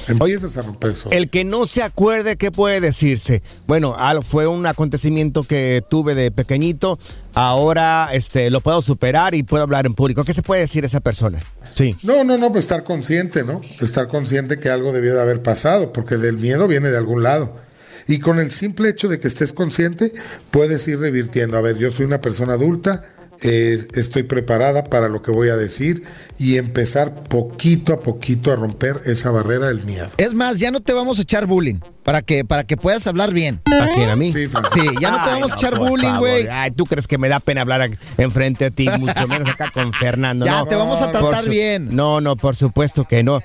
Empiezas 0.07 0.57
a 0.57 0.61
romper 0.61 0.91
eso. 0.91 1.09
El 1.11 1.29
que 1.29 1.43
no 1.43 1.65
se 1.65 1.81
acuerde, 1.81 2.37
¿qué 2.37 2.51
puede 2.51 2.79
decirse? 2.79 3.41
Bueno, 3.65 3.95
fue 4.21 4.45
un 4.45 4.65
acontecimiento 4.67 5.43
que 5.43 5.83
tuve 5.89 6.13
de 6.13 6.29
pequeñito, 6.29 6.99
ahora 7.33 8.09
este, 8.13 8.51
lo 8.51 8.61
puedo 8.61 8.81
superar 8.83 9.33
y 9.33 9.41
puedo 9.41 9.63
hablar 9.63 9.87
en 9.87 9.95
público. 9.95 10.23
¿Qué 10.23 10.35
se 10.35 10.43
puede 10.43 10.61
decir 10.61 10.83
a 10.83 10.87
esa 10.87 10.99
persona? 10.99 11.39
Sí. 11.73 11.97
No, 12.03 12.23
no, 12.23 12.37
no, 12.37 12.51
pues 12.51 12.65
estar 12.65 12.83
consciente, 12.83 13.43
¿no? 13.43 13.61
Estar 13.81 14.07
consciente 14.07 14.59
que 14.59 14.69
algo 14.69 14.93
debió 14.93 15.15
de 15.15 15.21
haber 15.21 15.41
pasado, 15.41 15.91
porque 15.91 16.17
del 16.17 16.37
miedo 16.37 16.67
viene 16.67 16.89
de 16.89 16.97
algún 16.97 17.23
lado. 17.23 17.66
Y 18.07 18.19
con 18.19 18.39
el 18.39 18.51
simple 18.51 18.89
hecho 18.89 19.07
de 19.07 19.19
que 19.19 19.27
estés 19.27 19.53
consciente, 19.53 20.13
puedes 20.51 20.87
ir 20.87 20.99
revirtiendo. 20.99 21.57
A 21.57 21.61
ver, 21.61 21.77
yo 21.77 21.91
soy 21.91 22.05
una 22.05 22.21
persona 22.21 22.53
adulta, 22.53 23.03
estoy 23.41 24.23
preparada 24.23 24.85
para 24.85 25.09
lo 25.09 25.21
que 25.21 25.31
voy 25.31 25.49
a 25.49 25.55
decir 25.55 26.03
y 26.39 26.57
empezar 26.57 27.23
poquito 27.23 27.93
a 27.93 27.99
poquito 27.99 28.51
a 28.51 28.55
romper 28.55 29.01
esa 29.05 29.29
barrera 29.31 29.67
del 29.67 29.83
miedo. 29.83 30.09
Es 30.17 30.33
más, 30.33 30.59
ya 30.59 30.71
no 30.71 30.81
te 30.81 30.93
vamos 30.93 31.19
a 31.19 31.21
echar 31.21 31.45
bullying 31.45 31.79
para 32.07 32.21
que, 32.21 32.45
para 32.45 32.63
que 32.63 32.77
puedas 32.77 33.05
hablar 33.05 33.33
bien. 33.33 33.59
¿A 33.81 33.87
quién? 33.93 34.09
¿A 34.09 34.15
mí? 34.15 34.31
Sí. 34.31 34.47
Sí, 34.47 34.81
ya 35.01 35.11
no 35.11 35.17
te 35.17 35.29
Ay, 35.29 35.41
vamos 35.41 35.51
a 35.51 35.55
echar 35.55 35.77
bullying, 35.77 36.15
güey. 36.19 36.47
Ay, 36.47 36.71
¿tú 36.71 36.85
crees 36.85 37.05
que 37.05 37.17
me 37.17 37.27
da 37.27 37.41
pena 37.41 37.59
hablar 37.61 37.89
enfrente 38.17 38.63
a 38.63 38.71
ti? 38.71 38.87
Mucho 38.97 39.27
menos 39.27 39.49
acá 39.49 39.71
con 39.73 39.91
Fernando. 39.91 40.45
Ya, 40.45 40.59
no. 40.59 40.67
te 40.67 40.75
vamos 40.75 41.01
a 41.01 41.11
tratar 41.11 41.49
bien. 41.49 41.93
No, 41.93 42.21
no, 42.21 42.37
por 42.37 42.55
supuesto 42.55 43.03
que 43.03 43.23
no. 43.23 43.41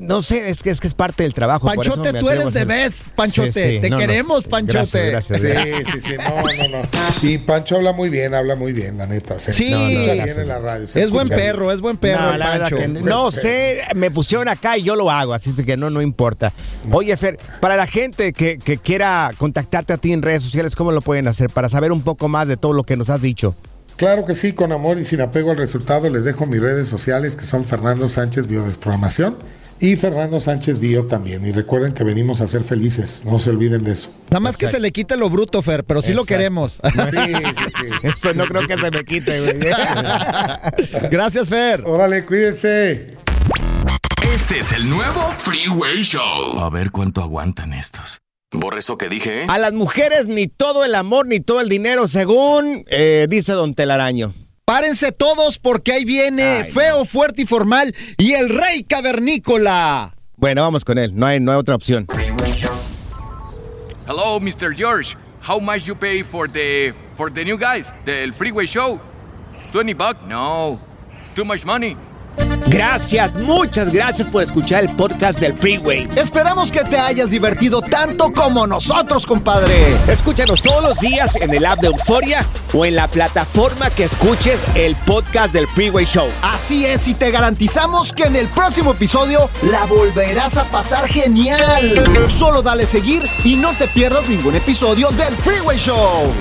No 0.00 0.22
sé, 0.22 0.50
es 0.50 0.62
que 0.62 0.70
es 0.70 0.78
que 0.80 0.86
es 0.86 0.94
parte 0.94 1.24
del 1.24 1.34
trabajo. 1.34 1.66
por 1.74 1.84
eso 1.84 1.96
Panchote, 1.96 2.20
tú 2.20 2.30
eres 2.30 2.52
de 2.54 2.64
vez, 2.64 3.02
Panchote. 3.16 3.52
Sí, 3.52 3.74
sí, 3.74 3.80
Te 3.80 3.90
no, 3.90 3.96
no. 3.96 4.00
queremos, 4.00 4.44
Panchote. 4.44 5.10
Gracias, 5.10 5.40
Sí, 5.40 5.48
gracias. 5.48 5.82
sí, 5.94 6.00
sí, 6.00 6.12
no, 6.16 6.68
no, 6.68 6.78
no. 6.82 6.88
Y 7.28 7.38
Pancho 7.38 7.74
habla 7.74 7.92
muy 7.92 8.08
bien, 8.08 8.34
habla 8.34 8.54
muy 8.54 8.72
bien, 8.72 8.96
la 8.96 9.08
neta. 9.08 9.40
Se 9.40 9.52
Sí. 9.52 9.64
escucha 9.64 9.80
No, 9.80 10.14
no, 10.18 10.24
bien 10.26 10.40
en 10.40 10.46
la 10.48 10.58
radio. 10.60 10.86
se 10.86 11.02
Es 11.02 11.10
buen 11.10 11.26
bien. 11.26 11.40
perro, 11.40 11.72
es 11.72 11.80
buen 11.80 11.96
perro, 11.96 12.22
No, 12.22 12.32
el 12.34 12.38
la 12.38 12.50
verdad 12.50 12.70
Pancho. 12.70 12.76
que 12.76 12.88
no 12.88 13.32
sé, 13.32 13.80
me 13.96 14.12
pusieron 14.12 14.46
acá 14.46 14.78
y 14.78 14.84
yo 14.84 14.94
lo 14.94 15.10
hago, 15.10 15.34
así 15.34 15.50
es 15.50 15.66
que 15.66 15.76
no, 15.76 15.90
no 15.90 16.00
importa. 16.02 16.52
Oye, 16.92 17.16
Fer, 17.16 17.40
para 17.58 17.74
la 17.74 17.88
gente 17.88 18.03
que, 18.10 18.58
que 18.58 18.78
quiera 18.78 19.30
contactarte 19.38 19.92
a 19.92 19.98
ti 19.98 20.12
en 20.12 20.22
redes 20.22 20.42
sociales, 20.42 20.76
¿cómo 20.76 20.92
lo 20.92 21.00
pueden 21.00 21.28
hacer? 21.28 21.50
Para 21.50 21.68
saber 21.68 21.92
un 21.92 22.02
poco 22.02 22.28
más 22.28 22.48
de 22.48 22.56
todo 22.56 22.72
lo 22.72 22.84
que 22.84 22.96
nos 22.96 23.10
has 23.10 23.20
dicho. 23.22 23.54
Claro 23.96 24.24
que 24.24 24.34
sí, 24.34 24.52
con 24.52 24.72
amor 24.72 24.98
y 24.98 25.04
sin 25.04 25.20
apego 25.20 25.52
al 25.52 25.56
resultado, 25.56 26.08
les 26.08 26.24
dejo 26.24 26.46
mis 26.46 26.60
redes 26.60 26.88
sociales 26.88 27.36
que 27.36 27.44
son 27.44 27.64
Fernando 27.64 28.08
Sánchez 28.08 28.48
Biodesprogramación 28.48 29.36
y 29.80 29.96
Fernando 29.96 30.40
Sánchez 30.40 30.78
Bio 30.78 31.06
también. 31.06 31.44
Y 31.44 31.52
recuerden 31.52 31.92
que 31.92 32.02
venimos 32.04 32.40
a 32.40 32.46
ser 32.46 32.64
felices, 32.64 33.22
no 33.24 33.38
se 33.38 33.50
olviden 33.50 33.84
de 33.84 33.92
eso. 33.92 34.08
Nada 34.30 34.40
más 34.40 34.56
que 34.56 34.66
se 34.66 34.80
le 34.80 34.92
quite 34.92 35.16
lo 35.16 35.30
bruto, 35.30 35.62
Fer, 35.62 35.84
pero 35.84 36.02
sí 36.02 36.12
lo 36.14 36.24
queremos. 36.24 36.80
Sí, 36.82 37.00
sí, 37.10 37.64
sí. 37.78 37.88
Eso 38.08 38.34
no 38.34 38.46
creo 38.46 38.66
que 38.66 38.76
se 38.76 38.90
me 38.90 39.04
quite, 39.04 39.40
güey. 39.40 39.58
Gracias, 41.10 41.48
Fer. 41.48 41.82
Órale, 41.84 42.24
cuídense. 42.24 43.13
Este 44.34 44.58
es 44.58 44.72
el 44.72 44.90
nuevo 44.90 45.32
Freeway 45.38 46.02
Show. 46.02 46.58
A 46.58 46.68
ver 46.68 46.90
cuánto 46.90 47.22
aguantan 47.22 47.72
estos. 47.72 48.18
Borre 48.50 48.80
eso 48.80 48.98
que 48.98 49.08
dije, 49.08 49.42
¿eh? 49.42 49.46
A 49.48 49.58
las 49.58 49.72
mujeres 49.72 50.26
ni 50.26 50.48
todo 50.48 50.84
el 50.84 50.96
amor 50.96 51.28
ni 51.28 51.38
todo 51.38 51.60
el 51.60 51.68
dinero, 51.68 52.08
según 52.08 52.84
eh, 52.88 53.28
dice 53.30 53.52
Don 53.52 53.74
Telaraño. 53.74 54.34
Párense 54.64 55.12
todos 55.12 55.60
porque 55.60 55.92
ahí 55.92 56.04
viene 56.04 56.64
feo, 56.64 57.04
fuerte 57.04 57.42
y 57.42 57.46
formal 57.46 57.94
y 58.18 58.32
el 58.32 58.48
rey 58.48 58.82
cavernícola. 58.82 60.16
Bueno, 60.36 60.62
vamos 60.62 60.84
con 60.84 60.98
él, 60.98 61.12
no 61.14 61.26
hay, 61.26 61.38
no 61.38 61.52
hay 61.52 61.58
otra 61.58 61.76
opción. 61.76 62.08
Hello, 64.08 64.40
Mr. 64.40 64.74
George. 64.76 65.16
How 65.48 65.60
much 65.60 65.84
you 65.84 65.94
pay 65.94 66.24
for 66.24 66.50
the 66.50 66.92
for 67.16 67.32
the 67.32 67.44
new 67.44 67.56
guys, 67.56 67.94
the 68.04 68.32
freeway 68.36 68.66
show? 68.66 68.98
20 69.70 69.94
bucks? 69.94 70.24
No. 70.26 70.80
Too 71.36 71.44
much 71.44 71.64
money. 71.64 71.96
Gracias, 72.66 73.34
muchas 73.34 73.92
gracias 73.92 74.26
por 74.28 74.42
escuchar 74.42 74.84
el 74.84 74.96
podcast 74.96 75.38
del 75.38 75.54
Freeway. 75.54 76.08
Esperamos 76.16 76.72
que 76.72 76.82
te 76.82 76.98
hayas 76.98 77.30
divertido 77.30 77.82
tanto 77.82 78.32
como 78.32 78.66
nosotros, 78.66 79.26
compadre. 79.26 79.96
Escúchanos 80.08 80.62
todos 80.62 80.82
los 80.82 80.98
días 80.98 81.36
en 81.36 81.54
el 81.54 81.64
app 81.66 81.80
de 81.80 81.88
Euforia 81.88 82.44
o 82.72 82.84
en 82.84 82.96
la 82.96 83.06
plataforma 83.06 83.90
que 83.90 84.04
escuches 84.04 84.60
el 84.74 84.96
podcast 84.96 85.52
del 85.52 85.68
Freeway 85.68 86.06
Show. 86.06 86.28
Así 86.42 86.86
es, 86.86 87.06
y 87.06 87.14
te 87.14 87.30
garantizamos 87.30 88.12
que 88.12 88.24
en 88.24 88.36
el 88.36 88.48
próximo 88.48 88.92
episodio 88.92 89.50
la 89.62 89.84
volverás 89.84 90.56
a 90.56 90.64
pasar 90.64 91.06
genial. 91.06 91.60
Solo 92.28 92.62
dale 92.62 92.86
seguir 92.86 93.22
y 93.44 93.56
no 93.56 93.76
te 93.76 93.86
pierdas 93.88 94.28
ningún 94.28 94.54
episodio 94.54 95.10
del 95.10 95.34
Freeway 95.36 95.78
Show. 95.78 96.32